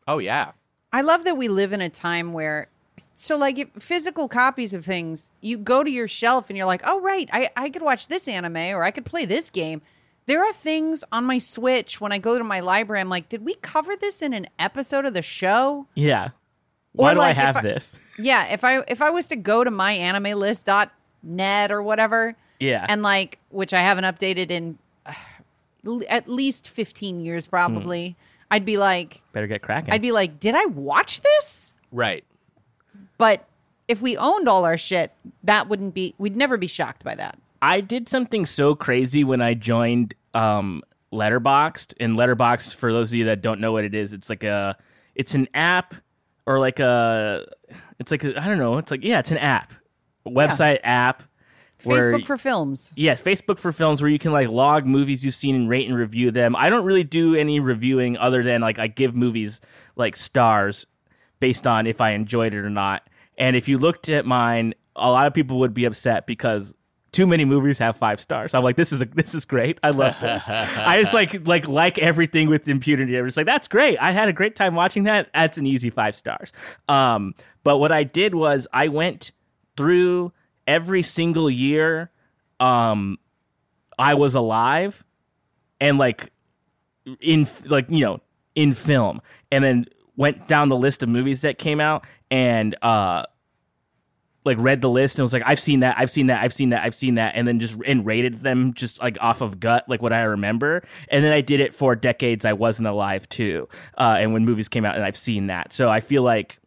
Oh 0.07 0.17
yeah, 0.19 0.51
I 0.91 1.01
love 1.01 1.23
that 1.25 1.37
we 1.37 1.47
live 1.47 1.73
in 1.73 1.81
a 1.81 1.89
time 1.89 2.33
where, 2.33 2.67
so 3.13 3.35
like 3.37 3.59
if 3.59 3.69
physical 3.79 4.27
copies 4.27 4.73
of 4.73 4.85
things, 4.85 5.31
you 5.41 5.57
go 5.57 5.83
to 5.83 5.91
your 5.91 6.07
shelf 6.07 6.49
and 6.49 6.57
you're 6.57 6.65
like, 6.65 6.81
oh, 6.85 7.01
right, 7.01 7.29
I, 7.33 7.49
I 7.57 7.69
could 7.69 7.81
watch 7.81 8.07
this 8.07 8.27
anime 8.27 8.57
or 8.75 8.83
I 8.83 8.91
could 8.91 9.05
play 9.05 9.25
this 9.25 9.49
game. 9.49 9.81
There 10.25 10.43
are 10.43 10.53
things 10.53 11.03
on 11.11 11.23
my 11.25 11.39
Switch 11.39 12.01
when 12.01 12.11
I 12.11 12.17
go 12.17 12.37
to 12.37 12.43
my 12.43 12.59
library, 12.59 12.99
I'm 13.01 13.09
like, 13.09 13.29
did 13.29 13.45
we 13.45 13.55
cover 13.55 13.95
this 13.95 14.21
in 14.21 14.33
an 14.33 14.47
episode 14.59 15.05
of 15.05 15.13
the 15.13 15.21
show? 15.21 15.87
Yeah. 15.95 16.29
Why 16.93 17.13
do 17.13 17.19
like, 17.19 17.37
I 17.37 17.41
have 17.41 17.57
I- 17.57 17.61
this? 17.61 17.95
Yeah, 18.17 18.45
if 18.51 18.63
I 18.63 18.83
if 18.87 19.01
I 19.01 19.09
was 19.09 19.27
to 19.27 19.35
go 19.35 19.63
to 19.63 19.71
myanimelist.net 19.71 21.71
or 21.71 21.81
whatever, 21.83 22.35
Yeah. 22.59 22.85
and 22.89 23.03
like 23.03 23.39
which 23.49 23.73
I 23.73 23.81
haven't 23.81 24.05
updated 24.05 24.49
in 24.51 24.77
uh, 25.05 25.13
l- 25.85 26.01
at 26.09 26.27
least 26.27 26.67
15 26.69 27.21
years 27.21 27.45
probably, 27.47 28.15
I'd 28.51 28.65
be 28.65 28.77
like 28.77 29.21
Better 29.33 29.47
get 29.47 29.61
cracking. 29.61 29.93
I'd 29.93 30.01
be 30.01 30.11
like, 30.11 30.39
did 30.39 30.55
I 30.55 30.65
watch 30.65 31.21
this? 31.21 31.73
right. 31.91 32.23
But 33.17 33.47
if 33.87 34.01
we 34.01 34.15
owned 34.15 34.47
all 34.47 34.63
our 34.63 34.77
shit, 34.77 35.11
that 35.43 35.69
wouldn't 35.69 35.93
be. 35.93 36.13
We'd 36.17 36.35
never 36.35 36.55
be 36.57 36.67
shocked 36.67 37.03
by 37.03 37.15
that. 37.15 37.39
I 37.61 37.81
did 37.81 38.07
something 38.07 38.45
so 38.45 38.75
crazy 38.75 39.23
when 39.23 39.41
I 39.41 39.55
joined 39.55 40.13
um, 40.35 40.83
Letterboxd. 41.11 41.95
And 41.99 42.15
Letterboxd, 42.15 42.75
for 42.75 42.91
those 42.93 43.09
of 43.09 43.15
you 43.15 43.25
that 43.25 43.41
don't 43.41 43.59
know 43.59 43.71
what 43.71 43.85
it 43.85 43.95
is, 43.95 44.13
it's 44.13 44.29
like 44.29 44.43
a, 44.43 44.77
it's 45.15 45.33
an 45.33 45.47
app 45.55 45.95
or 46.45 46.59
like 46.59 46.79
a, 46.79 47.45
it's 47.99 48.11
like 48.11 48.23
I 48.23 48.45
don't 48.45 48.59
know. 48.59 48.77
It's 48.77 48.91
like 48.91 49.03
yeah, 49.03 49.19
it's 49.19 49.31
an 49.31 49.39
app, 49.39 49.73
a 50.25 50.29
website 50.29 50.79
app. 50.83 51.23
Where, 51.83 52.13
Facebook 52.13 52.25
for 52.25 52.37
films. 52.37 52.93
Yes, 52.95 53.21
Facebook 53.21 53.59
for 53.59 53.71
films 53.71 54.01
where 54.01 54.09
you 54.09 54.19
can 54.19 54.31
like 54.31 54.49
log 54.49 54.85
movies 54.85 55.23
you've 55.23 55.35
seen 55.35 55.55
and 55.55 55.69
rate 55.69 55.87
and 55.87 55.95
review 55.95 56.31
them. 56.31 56.55
I 56.55 56.69
don't 56.69 56.85
really 56.85 57.03
do 57.03 57.35
any 57.35 57.59
reviewing 57.59 58.17
other 58.17 58.43
than 58.43 58.61
like 58.61 58.79
I 58.79 58.87
give 58.87 59.15
movies 59.15 59.61
like 59.95 60.15
stars 60.15 60.85
based 61.39 61.67
on 61.67 61.85
if 61.85 62.01
I 62.01 62.11
enjoyed 62.11 62.53
it 62.53 62.59
or 62.59 62.69
not. 62.69 63.07
And 63.37 63.55
if 63.55 63.67
you 63.67 63.77
looked 63.77 64.09
at 64.09 64.25
mine, 64.25 64.73
a 64.95 65.11
lot 65.11 65.27
of 65.27 65.33
people 65.33 65.59
would 65.59 65.73
be 65.73 65.85
upset 65.85 66.25
because 66.25 66.73
too 67.11 67.27
many 67.27 67.45
movies 67.45 67.77
have 67.77 67.95
five 67.95 68.19
stars. 68.19 68.53
I'm 68.53 68.63
like, 68.63 68.75
this 68.75 68.91
is 68.91 69.01
a, 69.01 69.05
this 69.05 69.33
is 69.33 69.45
great. 69.45 69.79
I 69.83 69.91
love 69.91 70.19
this. 70.19 70.43
I 70.47 70.99
just 71.01 71.13
like 71.13 71.47
like 71.47 71.67
like 71.67 71.99
everything 71.99 72.49
with 72.49 72.67
impunity. 72.67 73.17
I'm 73.17 73.25
just 73.25 73.37
like, 73.37 73.45
that's 73.45 73.67
great. 73.67 73.97
I 73.99 74.11
had 74.11 74.27
a 74.27 74.33
great 74.33 74.55
time 74.55 74.75
watching 74.75 75.03
that. 75.03 75.29
That's 75.33 75.57
an 75.57 75.65
easy 75.65 75.89
five 75.89 76.15
stars. 76.15 76.51
Um, 76.89 77.33
but 77.63 77.77
what 77.77 77.91
I 77.91 78.03
did 78.03 78.35
was 78.35 78.67
I 78.73 78.87
went 78.87 79.31
through 79.77 80.31
every 80.67 81.01
single 81.01 81.49
year 81.49 82.11
um 82.59 83.17
I 83.97 84.13
was 84.13 84.35
alive 84.35 85.03
and 85.79 85.97
like 85.97 86.31
in 87.21 87.47
like 87.65 87.89
you 87.89 88.01
know 88.01 88.21
in 88.55 88.73
film. 88.73 89.21
And 89.51 89.63
then 89.63 89.85
went 90.15 90.47
down 90.47 90.69
the 90.69 90.75
list 90.75 91.03
of 91.03 91.09
movies 91.09 91.41
that 91.41 91.57
came 91.57 91.79
out 91.79 92.05
and 92.29 92.75
uh 92.81 93.23
like 94.43 94.57
read 94.59 94.81
the 94.81 94.89
list 94.89 95.17
and 95.17 95.23
was 95.23 95.33
like 95.33 95.43
I've 95.45 95.59
seen 95.59 95.81
that 95.81 95.95
I've 95.97 96.09
seen 96.09 96.27
that 96.27 96.41
I've 96.41 96.53
seen 96.53 96.69
that 96.69 96.83
I've 96.83 96.95
seen 96.95 97.15
that 97.15 97.35
and 97.35 97.47
then 97.47 97.59
just 97.59 97.77
and 97.85 98.05
rated 98.05 98.39
them 98.39 98.73
just 98.73 99.01
like 99.01 99.17
off 99.21 99.41
of 99.41 99.59
gut 99.59 99.85
like 99.87 100.01
what 100.01 100.13
I 100.13 100.23
remember. 100.23 100.83
And 101.09 101.23
then 101.23 101.33
I 101.33 101.41
did 101.41 101.59
it 101.59 101.73
for 101.73 101.95
decades 101.95 102.45
I 102.45 102.53
wasn't 102.53 102.87
alive 102.87 103.27
too 103.29 103.67
uh 103.97 104.17
and 104.19 104.33
when 104.33 104.45
movies 104.45 104.67
came 104.69 104.85
out 104.85 104.95
and 104.95 105.03
I've 105.03 105.17
seen 105.17 105.47
that. 105.47 105.73
So 105.73 105.89
I 105.89 105.99
feel 105.99 106.23
like 106.23 106.59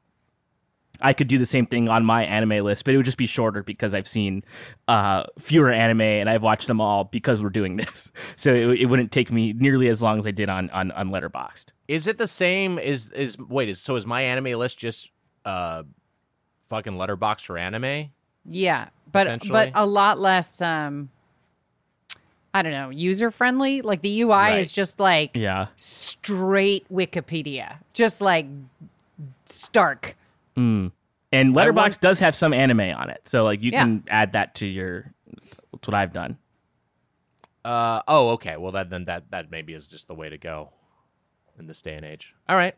I 1.02 1.12
could 1.12 1.28
do 1.28 1.38
the 1.38 1.46
same 1.46 1.66
thing 1.66 1.88
on 1.88 2.04
my 2.04 2.24
anime 2.24 2.64
list, 2.64 2.84
but 2.84 2.94
it 2.94 2.96
would 2.96 3.06
just 3.06 3.16
be 3.18 3.26
shorter 3.26 3.62
because 3.62 3.94
I've 3.94 4.08
seen 4.08 4.44
uh, 4.88 5.24
fewer 5.38 5.70
anime 5.70 6.00
and 6.02 6.28
I've 6.28 6.42
watched 6.42 6.66
them 6.66 6.80
all 6.80 7.04
because 7.04 7.42
we're 7.42 7.50
doing 7.50 7.76
this. 7.78 8.10
So 8.36 8.52
it, 8.52 8.80
it 8.80 8.86
wouldn't 8.86 9.12
take 9.12 9.30
me 9.32 9.52
nearly 9.52 9.88
as 9.88 10.02
long 10.02 10.18
as 10.18 10.26
I 10.26 10.30
did 10.30 10.48
on 10.48 10.70
on, 10.70 10.90
on 10.92 11.10
Letterboxd. 11.10 11.66
Is 11.88 12.06
it 12.06 12.18
the 12.18 12.26
same? 12.26 12.78
Is 12.78 13.10
is 13.10 13.38
wait? 13.38 13.68
Is 13.68 13.80
so 13.80 13.96
is 13.96 14.06
my 14.06 14.22
anime 14.22 14.58
list 14.58 14.78
just 14.78 15.10
uh, 15.44 15.82
fucking 16.68 16.92
letterboxd 16.94 17.44
for 17.46 17.58
anime? 17.58 18.10
Yeah, 18.44 18.88
but 19.10 19.46
but 19.48 19.70
a 19.74 19.86
lot 19.86 20.18
less. 20.18 20.60
um 20.60 21.10
I 22.52 22.62
don't 22.62 22.72
know, 22.72 22.90
user 22.90 23.30
friendly. 23.30 23.80
Like 23.80 24.02
the 24.02 24.22
UI 24.22 24.28
Right. 24.30 24.58
is 24.58 24.72
just 24.72 24.98
like 24.98 25.36
Yeah. 25.36 25.68
straight 25.76 26.84
Wikipedia, 26.92 27.76
just 27.92 28.20
like 28.20 28.46
stark. 29.44 30.16
Mm. 30.60 30.92
And 31.32 31.54
Letterboxd 31.54 31.74
want- 31.76 32.00
does 32.00 32.18
have 32.18 32.34
some 32.34 32.52
anime 32.52 32.80
on 32.80 33.08
it, 33.10 33.22
so 33.28 33.44
like 33.44 33.62
you 33.62 33.70
Yeah. 33.72 33.84
can 33.84 34.04
add 34.08 34.32
that 34.32 34.54
to 34.56 34.66
your. 34.66 35.12
That's 35.72 35.86
what 35.88 35.94
I've 35.94 36.12
done. 36.12 36.36
Uh 37.64 38.02
oh, 38.08 38.30
okay. 38.30 38.56
Well, 38.56 38.72
that 38.72 38.90
then 38.90 39.04
that 39.04 39.30
that 39.30 39.50
maybe 39.50 39.74
is 39.74 39.86
just 39.86 40.08
the 40.08 40.14
way 40.14 40.28
to 40.28 40.38
go 40.38 40.70
in 41.58 41.66
this 41.66 41.82
day 41.82 41.94
and 41.94 42.04
age. 42.04 42.34
All 42.48 42.56
right. 42.56 42.74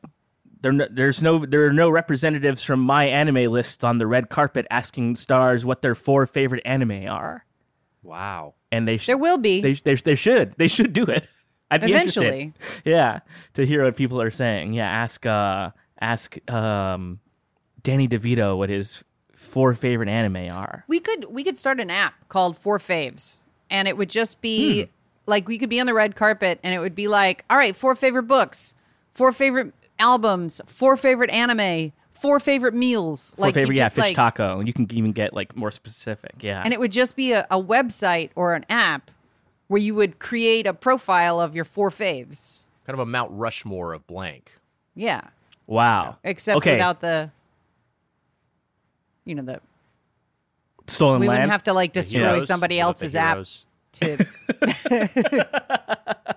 There, 0.60 0.72
no, 0.72 0.86
there's 0.90 1.22
no, 1.22 1.44
there 1.44 1.66
are 1.66 1.72
no 1.72 1.90
representatives 1.90 2.62
from 2.62 2.80
my 2.80 3.06
anime 3.06 3.50
list 3.50 3.84
on 3.84 3.98
the 3.98 4.06
red 4.06 4.28
carpet 4.28 4.64
asking 4.70 5.16
stars 5.16 5.64
what 5.64 5.82
their 5.82 5.94
four 5.96 6.24
favorite 6.26 6.62
anime 6.64 7.06
are, 7.08 7.44
Wow. 8.04 8.54
and 8.70 8.86
they 8.86 8.96
sh- 8.96 9.06
There 9.06 9.18
will 9.18 9.38
be 9.38 9.60
they, 9.60 9.74
they 9.74 9.94
they 9.96 10.14
should 10.14 10.52
they 10.58 10.68
should 10.68 10.92
do 10.92 11.04
it. 11.04 11.26
I'd 11.70 11.80
be 11.80 11.92
interested. 11.92 12.22
eventually. 12.24 12.54
Yeah, 12.84 13.20
to 13.54 13.64
hear 13.66 13.84
what 13.84 13.96
people 13.96 14.20
are 14.20 14.30
saying. 14.30 14.74
Yeah, 14.74 14.88
ask 14.88 15.24
uh 15.26 15.70
ask 16.00 16.38
um 16.50 17.18
Danny 17.82 18.08
DeVito 18.08 18.56
what 18.56 18.70
his 18.70 19.02
four 19.34 19.74
favorite 19.74 20.08
anime 20.08 20.50
are. 20.50 20.84
We 20.88 21.00
could 21.00 21.26
we 21.26 21.44
could 21.44 21.58
start 21.58 21.80
an 21.80 21.90
app 21.90 22.14
called 22.28 22.56
Four 22.56 22.78
Faves, 22.78 23.38
and 23.70 23.88
it 23.88 23.96
would 23.96 24.10
just 24.10 24.40
be 24.40 24.84
hmm. 24.84 24.90
like 25.26 25.48
we 25.48 25.58
could 25.58 25.68
be 25.68 25.80
on 25.80 25.86
the 25.86 25.94
red 25.94 26.16
carpet, 26.16 26.58
and 26.62 26.74
it 26.74 26.78
would 26.78 26.94
be 26.94 27.08
like, 27.08 27.44
all 27.50 27.56
right, 27.56 27.76
four 27.76 27.94
favorite 27.94 28.24
books, 28.24 28.74
four 29.12 29.32
favorite 29.32 29.74
albums, 29.98 30.60
four 30.66 30.96
favorite 30.96 31.30
anime, 31.30 31.92
four 32.10 32.40
favorite 32.40 32.74
meals, 32.74 33.34
Four 33.36 33.46
like 33.46 33.54
you 33.54 33.62
favorite, 33.62 33.78
yeah, 33.78 33.88
fish 33.88 34.04
like- 34.04 34.16
taco. 34.16 34.60
You 34.60 34.72
can 34.72 34.90
even 34.92 35.12
get 35.12 35.34
like 35.34 35.56
more 35.56 35.70
specific. 35.70 36.34
Yeah, 36.40 36.62
and 36.64 36.72
it 36.72 36.80
would 36.80 36.92
just 36.92 37.16
be 37.16 37.32
a, 37.32 37.46
a 37.50 37.60
website 37.60 38.30
or 38.36 38.54
an 38.54 38.64
app 38.68 39.10
where 39.66 39.80
you 39.80 39.94
would 39.94 40.18
create 40.18 40.66
a 40.66 40.74
profile 40.74 41.40
of 41.40 41.54
your 41.54 41.64
four 41.64 41.90
faves. 41.90 42.60
Kind 42.86 42.94
of 42.94 43.00
a 43.00 43.06
Mount 43.06 43.30
Rushmore 43.32 43.92
of 43.92 44.06
blank. 44.06 44.52
Yeah, 44.94 45.22
wow. 45.66 46.18
except 46.24 46.58
Okay. 46.58 46.72
without 46.74 47.00
the, 47.00 47.30
you 49.24 49.34
know, 49.34 49.42
the 49.42 49.60
stolen 50.86 51.20
we 51.20 51.28
land. 51.28 51.38
wouldn't 51.38 51.52
have 51.52 51.64
to 51.64 51.72
like 51.72 51.92
destroy 51.92 52.20
heroes, 52.20 52.46
somebody 52.46 52.76
we'll 52.76 52.88
let 52.88 52.98
the 52.98 53.06
else's 53.06 53.16
app 53.16 53.46
to. 53.92 54.26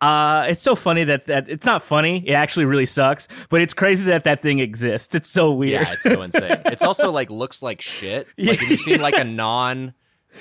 Uh, 0.00 0.46
it's 0.48 0.62
so 0.62 0.76
funny 0.76 1.02
that 1.02 1.26
that 1.26 1.48
it's 1.48 1.66
not 1.66 1.82
funny. 1.82 2.22
It 2.24 2.34
actually 2.34 2.66
really 2.66 2.86
sucks, 2.86 3.26
but 3.48 3.60
it's 3.60 3.74
crazy 3.74 4.04
that 4.04 4.22
that 4.24 4.42
thing 4.42 4.60
exists. 4.60 5.12
It's 5.14 5.28
so 5.28 5.50
weird. 5.50 5.88
Yeah, 5.88 5.92
it's 5.92 6.04
so 6.04 6.22
insane. 6.22 6.62
It's 6.66 6.84
also 6.84 7.10
like 7.10 7.30
looks 7.30 7.62
like 7.62 7.80
shit. 7.80 8.28
Like 8.38 8.60
have 8.60 8.70
you 8.70 8.76
seen 8.76 9.00
like 9.00 9.16
a 9.16 9.24
non 9.24 9.94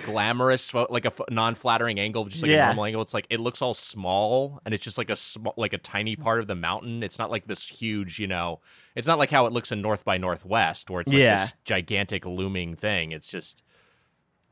glamorous 0.05 0.73
like 0.73 1.05
a 1.05 1.13
non-flattering 1.29 1.99
angle 1.99 2.25
just 2.25 2.43
like 2.43 2.51
Yeah. 2.51 2.63
a 2.63 2.67
normal 2.67 2.85
angle 2.85 3.01
it's 3.01 3.13
like 3.13 3.25
it 3.29 3.39
looks 3.39 3.61
all 3.61 3.73
small 3.73 4.59
and 4.65 4.73
it's 4.73 4.83
just 4.83 4.97
like 4.97 5.09
a 5.09 5.15
small 5.15 5.53
like 5.57 5.73
a 5.73 5.77
tiny 5.77 6.15
part 6.15 6.39
of 6.39 6.47
the 6.47 6.55
mountain 6.55 7.03
it's 7.03 7.17
not 7.17 7.31
like 7.31 7.47
this 7.47 7.65
huge 7.65 8.19
you 8.19 8.27
know 8.27 8.59
it's 8.95 9.07
not 9.07 9.17
like 9.17 9.31
how 9.31 9.45
it 9.45 9.53
looks 9.53 9.71
in 9.71 9.81
north 9.81 10.03
by 10.03 10.17
northwest 10.17 10.89
where 10.89 11.01
it's 11.01 11.11
like 11.13 11.19
Yeah. 11.19 11.37
this 11.37 11.53
gigantic 11.63 12.25
looming 12.25 12.75
thing 12.75 13.11
it's 13.13 13.31
just 13.31 13.63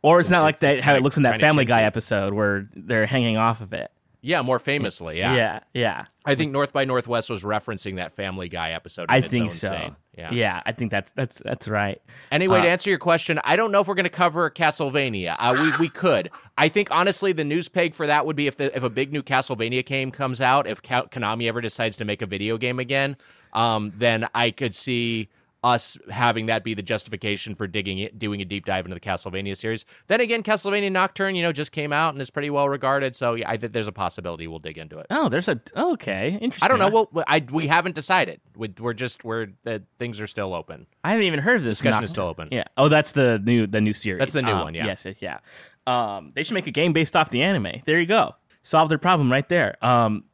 or 0.01 0.19
it's 0.19 0.29
not 0.29 0.43
like 0.43 0.59
that 0.59 0.79
how 0.79 0.95
it 0.95 1.01
looks 1.03 1.17
in 1.17 1.23
that 1.23 1.39
Family 1.39 1.65
Guy 1.65 1.81
episode 1.83 2.33
where 2.33 2.69
they're 2.75 3.07
hanging 3.07 3.37
off 3.37 3.59
of 3.61 3.73
it. 3.73 3.91
Yeah 4.25 4.41
more 4.41 4.57
famously 4.59 5.19
yeah 5.19 5.35
yeah, 5.35 5.59
yeah. 5.73 6.05
i 6.25 6.33
think 6.33 6.51
north 6.51 6.73
by 6.73 6.83
northwest 6.83 7.29
was 7.29 7.43
referencing 7.43 7.97
that 7.97 8.11
family 8.11 8.49
guy 8.49 8.71
episode 8.71 9.05
I 9.09 9.21
think 9.21 9.51
so. 9.51 9.67
saying. 9.69 9.95
yeah 10.17 10.31
yeah, 10.31 10.61
I 10.65 10.71
think 10.71 10.91
that's 10.91 11.11
that's 11.11 11.41
that's 11.43 11.67
right. 11.67 12.01
Anyway, 12.31 12.61
to 12.61 12.67
Uh, 12.67 12.71
answer 12.71 12.89
your 12.89 12.99
question, 12.99 13.37
I 13.43 13.55
don't 13.57 13.71
know 13.71 13.81
if 13.81 13.87
we're 13.87 13.95
going 13.95 14.05
to 14.05 14.09
cover 14.09 14.49
Castlevania. 14.49 15.35
Uh, 15.37 15.55
we 15.59 15.77
we 15.77 15.89
could. 15.89 16.31
I 16.57 16.69
think 16.69 16.87
honestly, 16.89 17.33
the 17.33 17.43
news 17.43 17.67
peg 17.67 17.93
for 17.93 18.07
that 18.07 18.25
would 18.25 18.35
be 18.37 18.47
if 18.47 18.55
the, 18.55 18.75
if 18.75 18.83
a 18.83 18.89
big 18.89 19.11
new 19.11 19.21
Castlevania 19.21 19.85
game 19.85 20.11
comes 20.11 20.39
out. 20.41 20.67
If 20.67 20.81
Konami 20.81 21.47
ever 21.47 21.61
decides 21.61 21.97
to 21.97 22.05
make 22.05 22.21
a 22.21 22.25
video 22.25 22.57
game 22.57 22.79
again, 22.79 23.17
um, 23.53 23.91
then 23.97 24.27
I 24.33 24.51
could 24.51 24.73
see 24.75 25.29
us 25.65 25.97
having 26.11 26.45
that 26.45 26.63
be 26.63 26.75
the 26.75 26.83
justification 26.83 27.55
for 27.55 27.65
digging 27.65 27.97
it, 27.97 28.19
doing 28.19 28.39
a 28.39 28.45
deep 28.45 28.65
dive 28.65 28.85
into 28.85 28.93
the 28.93 28.99
Castlevania 29.01 29.57
series. 29.57 29.83
Then 30.05 30.21
again, 30.21 30.43
Castlevania 30.43 30.91
Nocturne, 30.91 31.33
you 31.35 31.41
know, 31.41 31.51
just 31.51 31.71
came 31.71 31.91
out 31.91 32.13
and 32.13 32.21
is 32.21 32.29
pretty 32.29 32.51
well 32.51 32.69
regarded. 32.69 33.15
So 33.15 33.33
yeah, 33.33 33.49
I 33.49 33.57
think 33.57 33.73
there's 33.73 33.87
a 33.87 33.91
possibility 33.91 34.47
we'll 34.47 34.59
dig 34.59 34.77
into 34.77 34.99
it. 34.99 35.07
Oh, 35.09 35.27
there's 35.27 35.49
a 35.49 35.59
okay, 35.75 36.37
interesting. 36.39 36.63
I 36.63 36.67
don't 36.67 36.77
know. 36.77 37.07
Well, 37.11 37.23
I 37.27 37.43
we 37.51 37.65
haven't 37.65 37.95
decided. 37.95 38.39
We, 38.55 38.73
we're 38.79 38.93
just 38.93 39.25
we're 39.25 39.47
the 39.63 39.81
things 39.97 40.21
are 40.21 40.27
still 40.27 40.53
open. 40.53 40.85
I 41.03 41.09
haven't 41.11 41.25
even 41.25 41.39
heard 41.39 41.57
of 41.57 41.63
this. 41.63 41.79
Discussion 41.79 42.01
Noc- 42.01 42.05
is 42.05 42.11
still 42.11 42.27
open. 42.27 42.49
Yeah. 42.51 42.65
Oh, 42.77 42.87
that's 42.87 43.13
the 43.13 43.39
new 43.43 43.65
the 43.65 43.81
new 43.81 43.93
series. 43.93 44.19
That's 44.19 44.33
the 44.33 44.43
new 44.43 44.51
Um, 44.51 44.61
one, 44.65 44.75
yeah. 44.75 44.85
Yes. 44.85 45.05
yes, 45.05 45.17
Yeah. 45.19 45.39
Um, 45.87 46.31
they 46.35 46.43
should 46.43 46.53
make 46.53 46.67
a 46.67 46.71
game 46.71 46.93
based 46.93 47.15
off 47.15 47.31
the 47.31 47.41
anime. 47.41 47.81
There 47.85 47.99
you 47.99 48.05
go. 48.05 48.35
Solve 48.63 48.89
their 48.89 48.97
problem 48.97 49.31
right 49.31 49.47
there. 49.49 49.83
Um, 49.83 50.25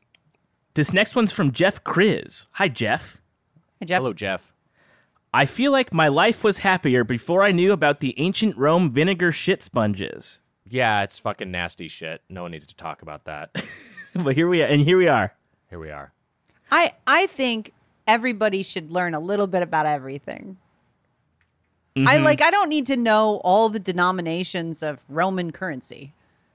this 0.73 0.93
next 0.93 1.15
one's 1.15 1.31
from 1.31 1.51
Jeff 1.51 1.83
Kriz. 1.83 2.47
Hi, 2.51 2.67
Jeff. 2.69 3.19
Hey, 3.79 3.85
Jeff. 3.85 3.97
Hello, 3.99 4.13
Jeff. 4.13 4.53
I 5.33 5.45
feel 5.45 5.71
like 5.71 5.93
my 5.93 6.09
life 6.09 6.43
was 6.43 6.59
happier 6.59 7.03
before 7.03 7.43
I 7.43 7.51
knew 7.51 7.71
about 7.71 8.01
the 8.01 8.13
ancient 8.17 8.57
Rome 8.57 8.91
vinegar 8.91 9.31
shit 9.31 9.63
sponges. 9.63 10.41
Yeah, 10.67 11.03
it's 11.03 11.19
fucking 11.19 11.51
nasty 11.51 11.87
shit. 11.87 12.21
No 12.29 12.43
one 12.43 12.51
needs 12.51 12.65
to 12.67 12.75
talk 12.75 13.01
about 13.01 13.25
that. 13.25 13.51
but 14.15 14.35
here 14.35 14.47
we 14.47 14.61
are, 14.61 14.65
and 14.65 14.81
here 14.81 14.97
we 14.97 15.07
are. 15.07 15.33
Here 15.69 15.79
we 15.79 15.89
are. 15.89 16.13
I 16.69 16.91
I 17.07 17.27
think 17.27 17.73
everybody 18.07 18.63
should 18.63 18.91
learn 18.91 19.13
a 19.13 19.19
little 19.19 19.47
bit 19.47 19.63
about 19.63 19.85
everything. 19.85 20.57
I 21.95 21.99
mm-hmm. 21.99 22.23
like 22.23 22.41
I 22.41 22.51
don't 22.51 22.69
need 22.69 22.87
to 22.87 22.97
know 22.97 23.41
all 23.43 23.69
the 23.69 23.79
denominations 23.79 24.81
of 24.81 25.03
Roman 25.09 25.51
currency. 25.51 26.13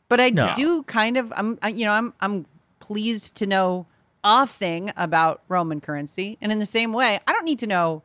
But 0.08 0.20
I 0.20 0.30
No. 0.30 0.52
do 0.54 0.82
kind 0.84 1.16
of 1.16 1.32
I'm 1.36 1.58
I, 1.62 1.68
you 1.68 1.84
know 1.84 1.92
I'm 1.92 2.14
I'm 2.20 2.46
pleased 2.80 3.34
to 3.36 3.46
know 3.46 3.86
a 4.24 4.46
thing 4.46 4.92
about 4.96 5.42
Roman 5.48 5.80
currency 5.80 6.38
and 6.40 6.50
in 6.50 6.58
the 6.58 6.66
same 6.66 6.92
way 6.92 7.20
I 7.26 7.32
don't 7.32 7.44
need 7.44 7.58
to 7.60 7.66
know 7.66 8.02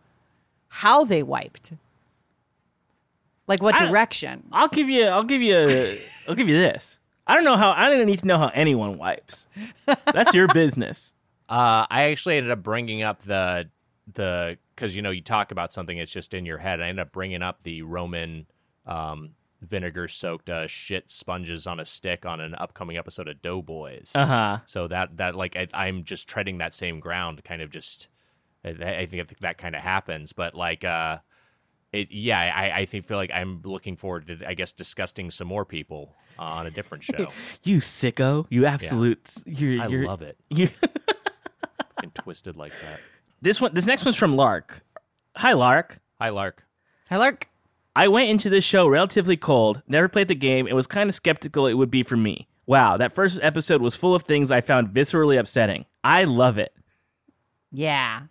how 0.73 1.03
they 1.03 1.21
wiped. 1.21 1.73
Like 3.47 3.61
what 3.61 3.75
I- 3.81 3.87
direction? 3.87 4.43
I'll 4.51 4.67
give 4.69 4.89
you. 4.89 5.05
I'll 5.05 5.23
give 5.23 5.41
you. 5.41 5.67
I'll 6.27 6.35
give 6.35 6.47
you 6.47 6.57
this. 6.57 6.97
I 7.27 7.35
don't 7.35 7.43
know 7.43 7.57
how. 7.57 7.71
I 7.71 7.85
don't 7.85 7.95
even 7.95 8.07
need 8.07 8.19
to 8.19 8.27
know 8.27 8.37
how 8.37 8.47
anyone 8.53 8.97
wipes. 8.97 9.47
That's 10.05 10.33
your 10.33 10.47
business. 10.47 11.13
Uh, 11.49 11.85
I 11.89 12.03
actually 12.03 12.37
ended 12.37 12.49
up 12.53 12.63
bringing 12.63 13.03
up 13.03 13.23
the 13.23 13.67
the 14.13 14.57
because 14.73 14.95
you 14.95 15.01
know 15.01 15.09
you 15.09 15.21
talk 15.21 15.51
about 15.51 15.73
something 15.73 15.97
it's 15.97 16.09
just 16.09 16.33
in 16.33 16.45
your 16.45 16.57
head. 16.57 16.79
I 16.79 16.87
ended 16.87 17.01
up 17.05 17.11
bringing 17.11 17.41
up 17.41 17.59
the 17.63 17.81
Roman 17.81 18.45
um, 18.85 19.31
vinegar 19.61 20.07
soaked 20.07 20.49
uh, 20.49 20.67
shit 20.67 21.11
sponges 21.11 21.67
on 21.67 21.81
a 21.81 21.85
stick 21.85 22.25
on 22.25 22.39
an 22.39 22.55
upcoming 22.55 22.95
episode 22.95 23.27
of 23.27 23.41
Doughboys. 23.41 24.13
Uh 24.15 24.25
huh. 24.25 24.57
So 24.65 24.87
that 24.87 25.17
that 25.17 25.35
like 25.35 25.57
I, 25.57 25.67
I'm 25.73 26.05
just 26.05 26.29
treading 26.29 26.59
that 26.59 26.73
same 26.73 27.01
ground, 27.01 27.43
kind 27.43 27.61
of 27.61 27.69
just. 27.69 28.07
I, 28.63 28.69
I 28.69 29.05
think 29.05 29.39
that 29.39 29.57
kind 29.57 29.75
of 29.75 29.81
happens, 29.81 30.33
but 30.33 30.55
like, 30.55 30.83
uh, 30.83 31.19
it 31.91 32.11
yeah, 32.11 32.39
I 32.39 32.79
I 32.79 32.85
think 32.85 33.05
feel 33.05 33.17
like 33.17 33.31
I'm 33.33 33.61
looking 33.63 33.97
forward 33.97 34.27
to 34.27 34.47
I 34.47 34.53
guess 34.53 34.71
disgusting 34.73 35.29
some 35.31 35.47
more 35.47 35.65
people 35.65 36.15
uh, 36.39 36.43
on 36.43 36.67
a 36.67 36.71
different 36.71 37.03
show. 37.03 37.27
You 37.63 37.77
sicko. 37.77 38.45
You 38.49 38.65
absolute. 38.65 39.33
You're. 39.45 39.81
I 39.81 39.87
you're, 39.87 40.05
love 40.05 40.21
it. 40.21 40.37
You. 40.49 40.69
And 42.03 42.15
twisted 42.15 42.57
like 42.57 42.71
that. 42.81 42.99
this 43.43 43.61
one. 43.61 43.75
This 43.75 43.85
next 43.85 44.03
one's 44.03 44.15
from 44.15 44.35
Lark. 44.35 44.83
Hi, 45.35 45.53
Lark. 45.53 45.99
Hi, 46.19 46.29
Lark. 46.29 46.65
Hi, 47.09 47.17
Lark. 47.17 47.47
I 47.95 48.07
went 48.07 48.31
into 48.31 48.49
this 48.49 48.63
show 48.63 48.87
relatively 48.87 49.37
cold, 49.37 49.83
never 49.87 50.07
played 50.07 50.27
the 50.27 50.33
game, 50.33 50.65
and 50.65 50.75
was 50.75 50.87
kind 50.87 51.09
of 51.09 51.15
skeptical 51.15 51.67
it 51.67 51.73
would 51.73 51.91
be 51.91 52.01
for 52.01 52.17
me. 52.17 52.47
Wow, 52.65 52.97
that 52.97 53.13
first 53.13 53.37
episode 53.43 53.81
was 53.83 53.95
full 53.95 54.15
of 54.15 54.23
things 54.23 54.49
I 54.49 54.61
found 54.61 54.89
viscerally 54.89 55.37
upsetting. 55.37 55.85
I 56.03 56.23
love 56.23 56.57
it. 56.57 56.73
Yeah. 57.71 58.21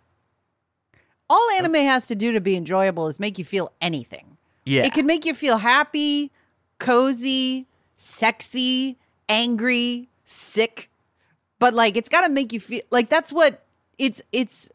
All 1.31 1.49
anime 1.51 1.75
has 1.75 2.07
to 2.07 2.15
do 2.15 2.33
to 2.33 2.41
be 2.41 2.57
enjoyable 2.57 3.07
is 3.07 3.17
make 3.17 3.39
you 3.39 3.45
feel 3.45 3.71
anything. 3.79 4.35
Yeah. 4.65 4.85
It 4.85 4.93
can 4.93 5.05
make 5.05 5.23
you 5.23 5.33
feel 5.33 5.59
happy, 5.59 6.29
cozy, 6.77 7.67
sexy, 7.95 8.97
angry, 9.29 10.09
sick. 10.25 10.89
But 11.57 11.73
like 11.73 11.95
it's 11.95 12.09
got 12.09 12.27
to 12.27 12.29
make 12.29 12.51
you 12.51 12.59
feel 12.59 12.81
like 12.91 13.07
that's 13.07 13.31
what 13.31 13.63
it's 13.97 14.21
it's 14.33 14.69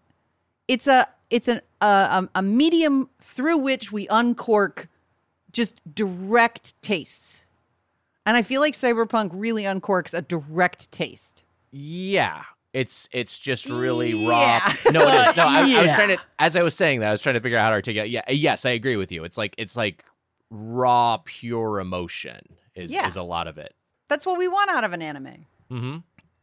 it's 0.67 0.87
a 0.87 1.07
it's 1.29 1.47
an 1.47 1.61
a, 1.83 2.27
a 2.35 2.41
medium 2.41 3.11
through 3.21 3.59
which 3.59 3.93
we 3.93 4.09
uncork 4.09 4.89
just 5.53 5.83
direct 5.95 6.81
tastes. 6.81 7.45
And 8.25 8.35
I 8.35 8.41
feel 8.41 8.63
like 8.63 8.73
Cyberpunk 8.73 9.29
really 9.35 9.65
uncorks 9.65 10.17
a 10.17 10.23
direct 10.23 10.91
taste. 10.91 11.45
Yeah. 11.71 12.45
It's 12.77 13.09
it's 13.13 13.39
just 13.39 13.67
really 13.71 14.11
Yeah. 14.11 14.59
raw. 14.59 14.73
No, 14.93 15.01
it 15.09 15.31
is. 15.31 15.37
No, 15.37 15.47
I, 15.47 15.79
I 15.79 15.83
was 15.83 15.93
trying 15.95 16.09
to 16.17 16.19
as 16.39 16.57
I 16.57 16.63
was 16.63 16.75
saying 16.75 17.01
that 17.01 17.09
I 17.09 17.11
was 17.11 17.23
trying 17.23 17.35
to 17.35 17.41
figure 17.41 17.57
out 17.59 17.65
how 17.65 17.71
to 17.71 17.75
articulate. 17.77 18.11
Yeah, 18.11 18.31
yes, 18.31 18.65
I 18.67 18.71
agree 18.71 18.97
with 18.97 19.11
you. 19.11 19.25
It's 19.25 19.39
like 19.39 19.55
it's 19.57 19.77
like 19.77 20.05
raw, 20.51 21.19
pure 21.25 21.81
emotion 21.81 22.41
is 22.75 22.93
Yeah. 22.93 23.07
is 23.09 23.17
a 23.17 23.23
lot 23.23 23.47
of 23.49 23.57
it. 23.59 23.75
That's 24.09 24.27
what 24.27 24.39
we 24.39 24.47
want 24.49 24.71
out 24.71 24.85
of 24.85 24.93
an 24.93 25.01
anime. 25.03 25.47
Mm-hmm. 25.71 25.97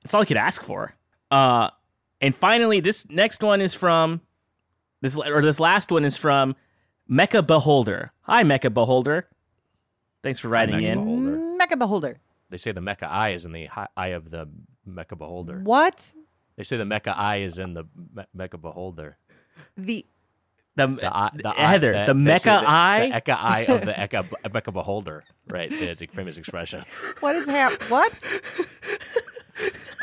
That's 0.04 0.14
all 0.14 0.22
I 0.22 0.26
could 0.26 0.38
ask 0.38 0.64
for. 0.64 0.96
Uh, 1.32 1.70
and 2.20 2.36
finally, 2.36 2.80
this 2.80 3.08
next 3.10 3.42
one 3.44 3.62
is 3.62 3.74
from 3.74 4.22
this, 5.02 5.16
or 5.18 5.42
this 5.42 5.60
last 5.60 5.92
one 5.92 6.04
is 6.04 6.18
from 6.18 6.56
Mecha 7.10 7.46
Beholder. 7.46 8.12
Hi, 8.22 8.44
Mecha 8.44 8.74
Beholder. 8.74 9.28
Thanks 10.24 10.40
for 10.40 10.48
writing 10.50 10.76
Mecha 10.80 10.84
in. 10.92 10.98
Beholder. 11.00 11.38
Mecha 11.60 11.78
Beholder. 11.80 12.20
They 12.50 12.58
say 12.58 12.72
the 12.72 12.82
mecha 12.82 13.04
eye 13.04 13.30
is 13.34 13.46
in 13.46 13.52
the 13.52 13.66
hi- 13.68 13.88
eye 13.96 14.08
of 14.10 14.30
the 14.30 14.48
mecha 14.88 15.18
beholder. 15.18 15.60
What? 15.60 16.12
They 16.56 16.64
say 16.64 16.78
the 16.78 16.84
Mecha 16.84 17.18
eye 17.18 17.38
is 17.41 17.58
in 17.58 17.74
the 17.74 17.84
me- 18.16 18.24
mecha 18.36 18.62
beholder. 18.62 19.18
The 19.78 20.06
The, 20.76 20.88
The, 20.88 21.16
eye, 21.16 21.30
the 21.36 21.49
eye- 21.49 21.68
Heather, 21.72 22.06
the, 22.08 22.14
they 22.14 22.38
say 22.38 22.49
the, 22.60 22.70
Eye. 22.70 23.10
the 23.14 23.32
Eka 23.32 23.38
eye 23.39 23.60
of 23.62 23.82
the 23.82 23.93
Eka 23.93 24.30
mecha 24.45 24.74
beholder. 24.74 25.24
Right, 25.47 25.70
the, 25.70 25.93
the 25.93 26.08
famous 26.08 26.38
expression. 26.38 26.84
what 27.20 27.36
is 27.36 27.47
hap? 27.47 27.74
What? 27.89 28.12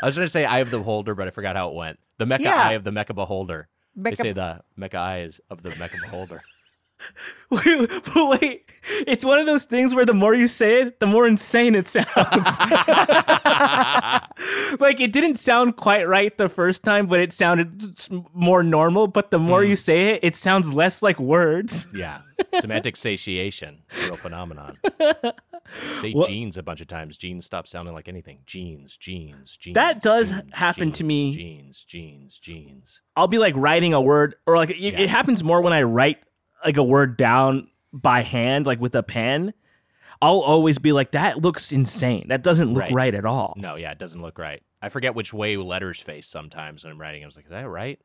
I 0.01 0.05
was 0.05 0.15
going 0.15 0.25
to 0.25 0.29
say 0.29 0.45
eye 0.45 0.59
of 0.59 0.71
the 0.71 0.77
beholder, 0.79 1.13
but 1.15 1.27
I 1.27 1.31
forgot 1.31 1.55
how 1.55 1.69
it 1.69 1.75
went. 1.75 1.99
The 2.17 2.25
Mecha 2.25 2.39
Yeah. 2.41 2.55
eye 2.55 2.73
of 2.73 2.83
the 2.83 2.91
Mecha 2.91 3.13
beholder. 3.15 3.67
They 3.95 4.15
say 4.15 4.31
the 4.33 4.61
Mecha 4.79 4.95
eye 4.95 5.21
is 5.23 5.39
of 5.49 5.61
the 5.61 5.69
Mecha 5.71 5.99
beholder. 6.01 6.41
Wait, 7.51 7.89
but 8.13 8.29
wait, 8.29 8.71
it's 9.05 9.25
one 9.25 9.37
of 9.37 9.45
those 9.45 9.65
things 9.65 9.93
where 9.93 10.05
the 10.05 10.13
more 10.13 10.33
you 10.33 10.47
say 10.47 10.83
it, 10.83 11.01
the 11.01 11.05
more 11.05 11.27
insane 11.27 11.75
it 11.75 11.85
sounds. 11.85 12.07
like 14.79 15.01
it 15.01 15.11
didn't 15.11 15.35
sound 15.35 15.75
quite 15.75 16.07
right 16.07 16.37
the 16.37 16.47
first 16.47 16.83
time, 16.83 17.07
but 17.07 17.19
it 17.19 17.33
sounded 17.33 17.93
more 18.33 18.63
normal. 18.63 19.07
But 19.07 19.31
the 19.31 19.39
more 19.39 19.65
you 19.65 19.73
mm. 19.73 19.79
say 19.79 20.11
it, 20.11 20.21
it 20.23 20.37
sounds 20.37 20.73
less 20.73 21.01
like 21.01 21.19
words. 21.19 21.87
Yeah, 22.01 22.21
semantic 22.61 22.95
satiation, 22.95 23.83
real 23.99 24.15
phenomenon. 24.15 24.77
Say 25.99 26.13
Well- 26.15 26.25
jeans 26.25 26.57
a 26.57 26.63
bunch 26.63 26.81
of 26.81 26.87
times. 26.87 27.17
Jeans 27.17 27.45
stop 27.45 27.67
sounding 27.67 27.93
like 27.93 28.07
anything. 28.07 28.39
Jeans, 28.45 28.97
jeans, 28.97 29.57
jeans. 29.57 29.75
That 29.75 30.01
does 30.01 30.31
jeans, 30.31 30.43
happen 30.53 30.91
to 30.93 31.03
me. 31.03 31.33
Jeans, 31.33 31.83
jeans, 31.83 32.39
jeans. 32.39 33.01
I'll 33.15 33.27
be 33.27 33.37
like 33.37 33.55
writing 33.55 33.93
a 33.93 34.01
word, 34.01 34.35
or 34.47 34.55
like 34.57 34.69
it, 34.69 34.77
Yeah. 34.77 34.99
it 34.99 35.09
happens 35.09 35.43
more 35.43 35.61
when 35.61 35.73
I 35.73 35.83
write 35.83 36.23
like 36.65 36.77
a 36.77 36.83
word 36.83 37.17
down 37.17 37.67
by 37.93 38.21
hand, 38.21 38.65
like 38.65 38.79
with 38.79 38.95
a 38.95 39.03
pen. 39.03 39.53
I'll 40.21 40.39
always 40.39 40.77
be 40.77 40.91
like, 40.91 41.11
that 41.11 41.41
looks 41.41 41.71
insane. 41.71 42.27
That 42.29 42.43
doesn't 42.43 42.73
look 42.73 42.83
Right. 42.83 42.93
right, 42.93 43.15
at 43.15 43.25
all. 43.25 43.55
No, 43.57 43.75
yeah, 43.75 43.91
it 43.91 43.97
doesn't 43.97 44.21
look 44.21 44.37
right. 44.37 44.61
I 44.81 44.89
forget 44.89 45.15
which 45.15 45.33
way 45.33 45.57
letters 45.57 45.99
face 45.99 46.27
sometimes 46.27 46.83
when 46.83 46.93
I'm 46.93 47.01
writing. 47.01 47.23
I 47.23 47.25
was 47.25 47.35
like, 47.35 47.45
is 47.45 47.51
that 47.51 47.67
right? 47.67 47.99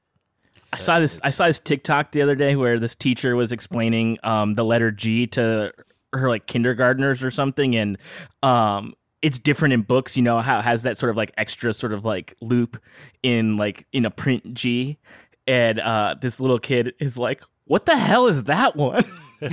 I 0.72 0.78
saw 0.78 0.98
this. 0.98 1.20
I 1.22 1.30
saw 1.30 1.46
this 1.46 1.58
TikTok 1.58 2.12
the 2.12 2.22
other 2.22 2.34
day 2.34 2.56
where 2.56 2.78
this 2.78 2.94
teacher 2.94 3.36
was 3.36 3.52
explaining 3.52 4.18
um, 4.22 4.54
the 4.54 4.64
letter 4.64 4.90
G 4.90 5.26
to 5.28 5.72
her 6.12 6.28
like 6.28 6.46
kindergartners 6.46 7.22
or 7.22 7.30
something, 7.30 7.76
and 7.76 7.98
um, 8.42 8.94
it's 9.22 9.38
different 9.38 9.74
in 9.74 9.82
books. 9.82 10.16
You 10.16 10.22
know 10.22 10.40
how 10.40 10.58
it 10.58 10.62
has 10.62 10.82
that 10.84 10.98
sort 10.98 11.10
of 11.10 11.16
like 11.16 11.32
extra 11.36 11.72
sort 11.74 11.92
of 11.92 12.04
like 12.04 12.34
loop 12.40 12.82
in 13.22 13.56
like 13.58 13.86
in 13.92 14.04
a 14.06 14.10
print 14.10 14.54
G, 14.54 14.98
and 15.46 15.78
uh, 15.80 16.14
this 16.20 16.40
little 16.40 16.58
kid 16.58 16.94
is 16.98 17.16
like, 17.16 17.42
"What 17.66 17.86
the 17.86 17.96
hell 17.96 18.26
is 18.26 18.44
that 18.44 18.76
one?" 18.76 19.04
and 19.40 19.52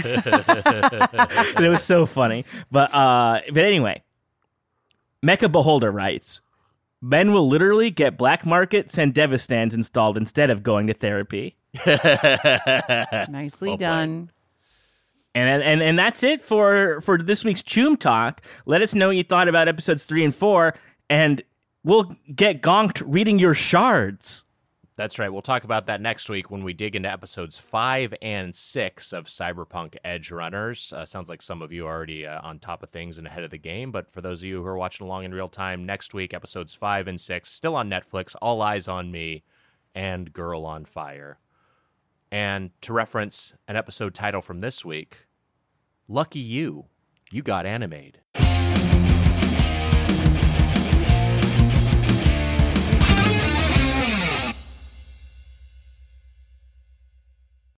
it 1.59 1.70
was 1.70 1.84
so 1.84 2.05
funny. 2.05 2.45
But 2.72 2.93
uh, 2.93 3.41
but 3.51 3.64
anyway, 3.66 4.01
Mecha 5.24 5.51
Beholder 5.51 5.91
writes. 5.91 6.41
Men 7.01 7.34
will 7.34 7.49
literally 7.49 7.91
get 7.91 8.18
black 8.18 8.45
market 8.45 8.88
Sandevistans 8.88 9.74
installed 9.74 10.16
instead 10.16 10.49
of 10.49 10.64
going 10.64 10.88
to 10.88 10.93
therapy. 10.93 11.57
Nicely 11.86 13.72
Well 13.72 13.78
done. 13.78 14.32
And, 15.36 15.61
and 15.64 15.82
and 15.82 15.99
that's 15.99 16.24
it 16.24 16.39
for 16.39 17.01
for 17.01 17.18
this 17.18 17.43
week's 17.43 17.61
Choom 17.61 17.99
Talk. 17.99 18.41
Let 18.66 18.82
us 18.82 18.93
know 18.93 19.07
what 19.07 19.18
you 19.18 19.24
thought 19.24 19.49
about 19.49 19.68
episodes 19.68 20.05
three 20.05 20.24
and 20.24 20.34
four, 20.34 20.76
and 21.09 21.41
we'll 21.84 22.16
get 22.34 22.61
gonked 22.61 23.01
reading 23.05 23.39
your 23.39 23.55
shards. 23.55 24.45
That's 24.95 25.17
right. 25.17 25.29
We'll 25.29 25.41
talk 25.41 25.63
about 25.63 25.87
that 25.87 26.01
next 26.01 26.29
week 26.29 26.51
when 26.51 26.63
we 26.63 26.73
dig 26.73 26.95
into 26.95 27.11
episodes 27.11 27.57
five 27.57 28.13
and 28.21 28.55
six 28.55 29.11
of 29.11 29.25
Cyberpunk 29.25 29.95
Edgerunners. 30.05 30.93
Uh, 30.93 31.03
sounds 31.05 31.29
like 31.29 31.41
some 31.41 31.63
of 31.63 31.71
you 31.71 31.87
are 31.87 31.95
already 31.95 32.27
uh, 32.27 32.39
on 32.43 32.59
top 32.59 32.83
of 32.83 32.89
things 32.91 33.17
and 33.17 33.25
ahead 33.25 33.43
of 33.43 33.49
the 33.49 33.57
game, 33.57 33.91
but 33.91 34.11
for 34.11 34.21
those 34.21 34.41
of 34.41 34.45
you 34.45 34.61
who 34.61 34.67
are 34.67 34.77
watching 34.77 35.07
along 35.07 35.23
in 35.23 35.33
real 35.33 35.49
time, 35.49 35.85
next 35.85 36.13
week, 36.13 36.31
episodes 36.31 36.75
five 36.75 37.07
and 37.07 37.19
six, 37.19 37.51
still 37.51 37.75
on 37.75 37.89
Netflix, 37.89 38.35
All 38.39 38.61
Eyes 38.61 38.87
on 38.87 39.11
Me 39.11 39.43
and 39.95 40.31
Girl 40.31 40.63
on 40.63 40.85
Fire. 40.85 41.39
And 42.31 42.69
to 42.81 42.93
reference 42.93 43.53
an 43.67 43.75
episode 43.75 44.13
title 44.13 44.41
from 44.41 44.59
this 44.59 44.85
week, 44.85 45.25
lucky 46.07 46.39
you, 46.39 46.85
you 47.31 47.41
got 47.41 47.65
animated. 47.65 48.19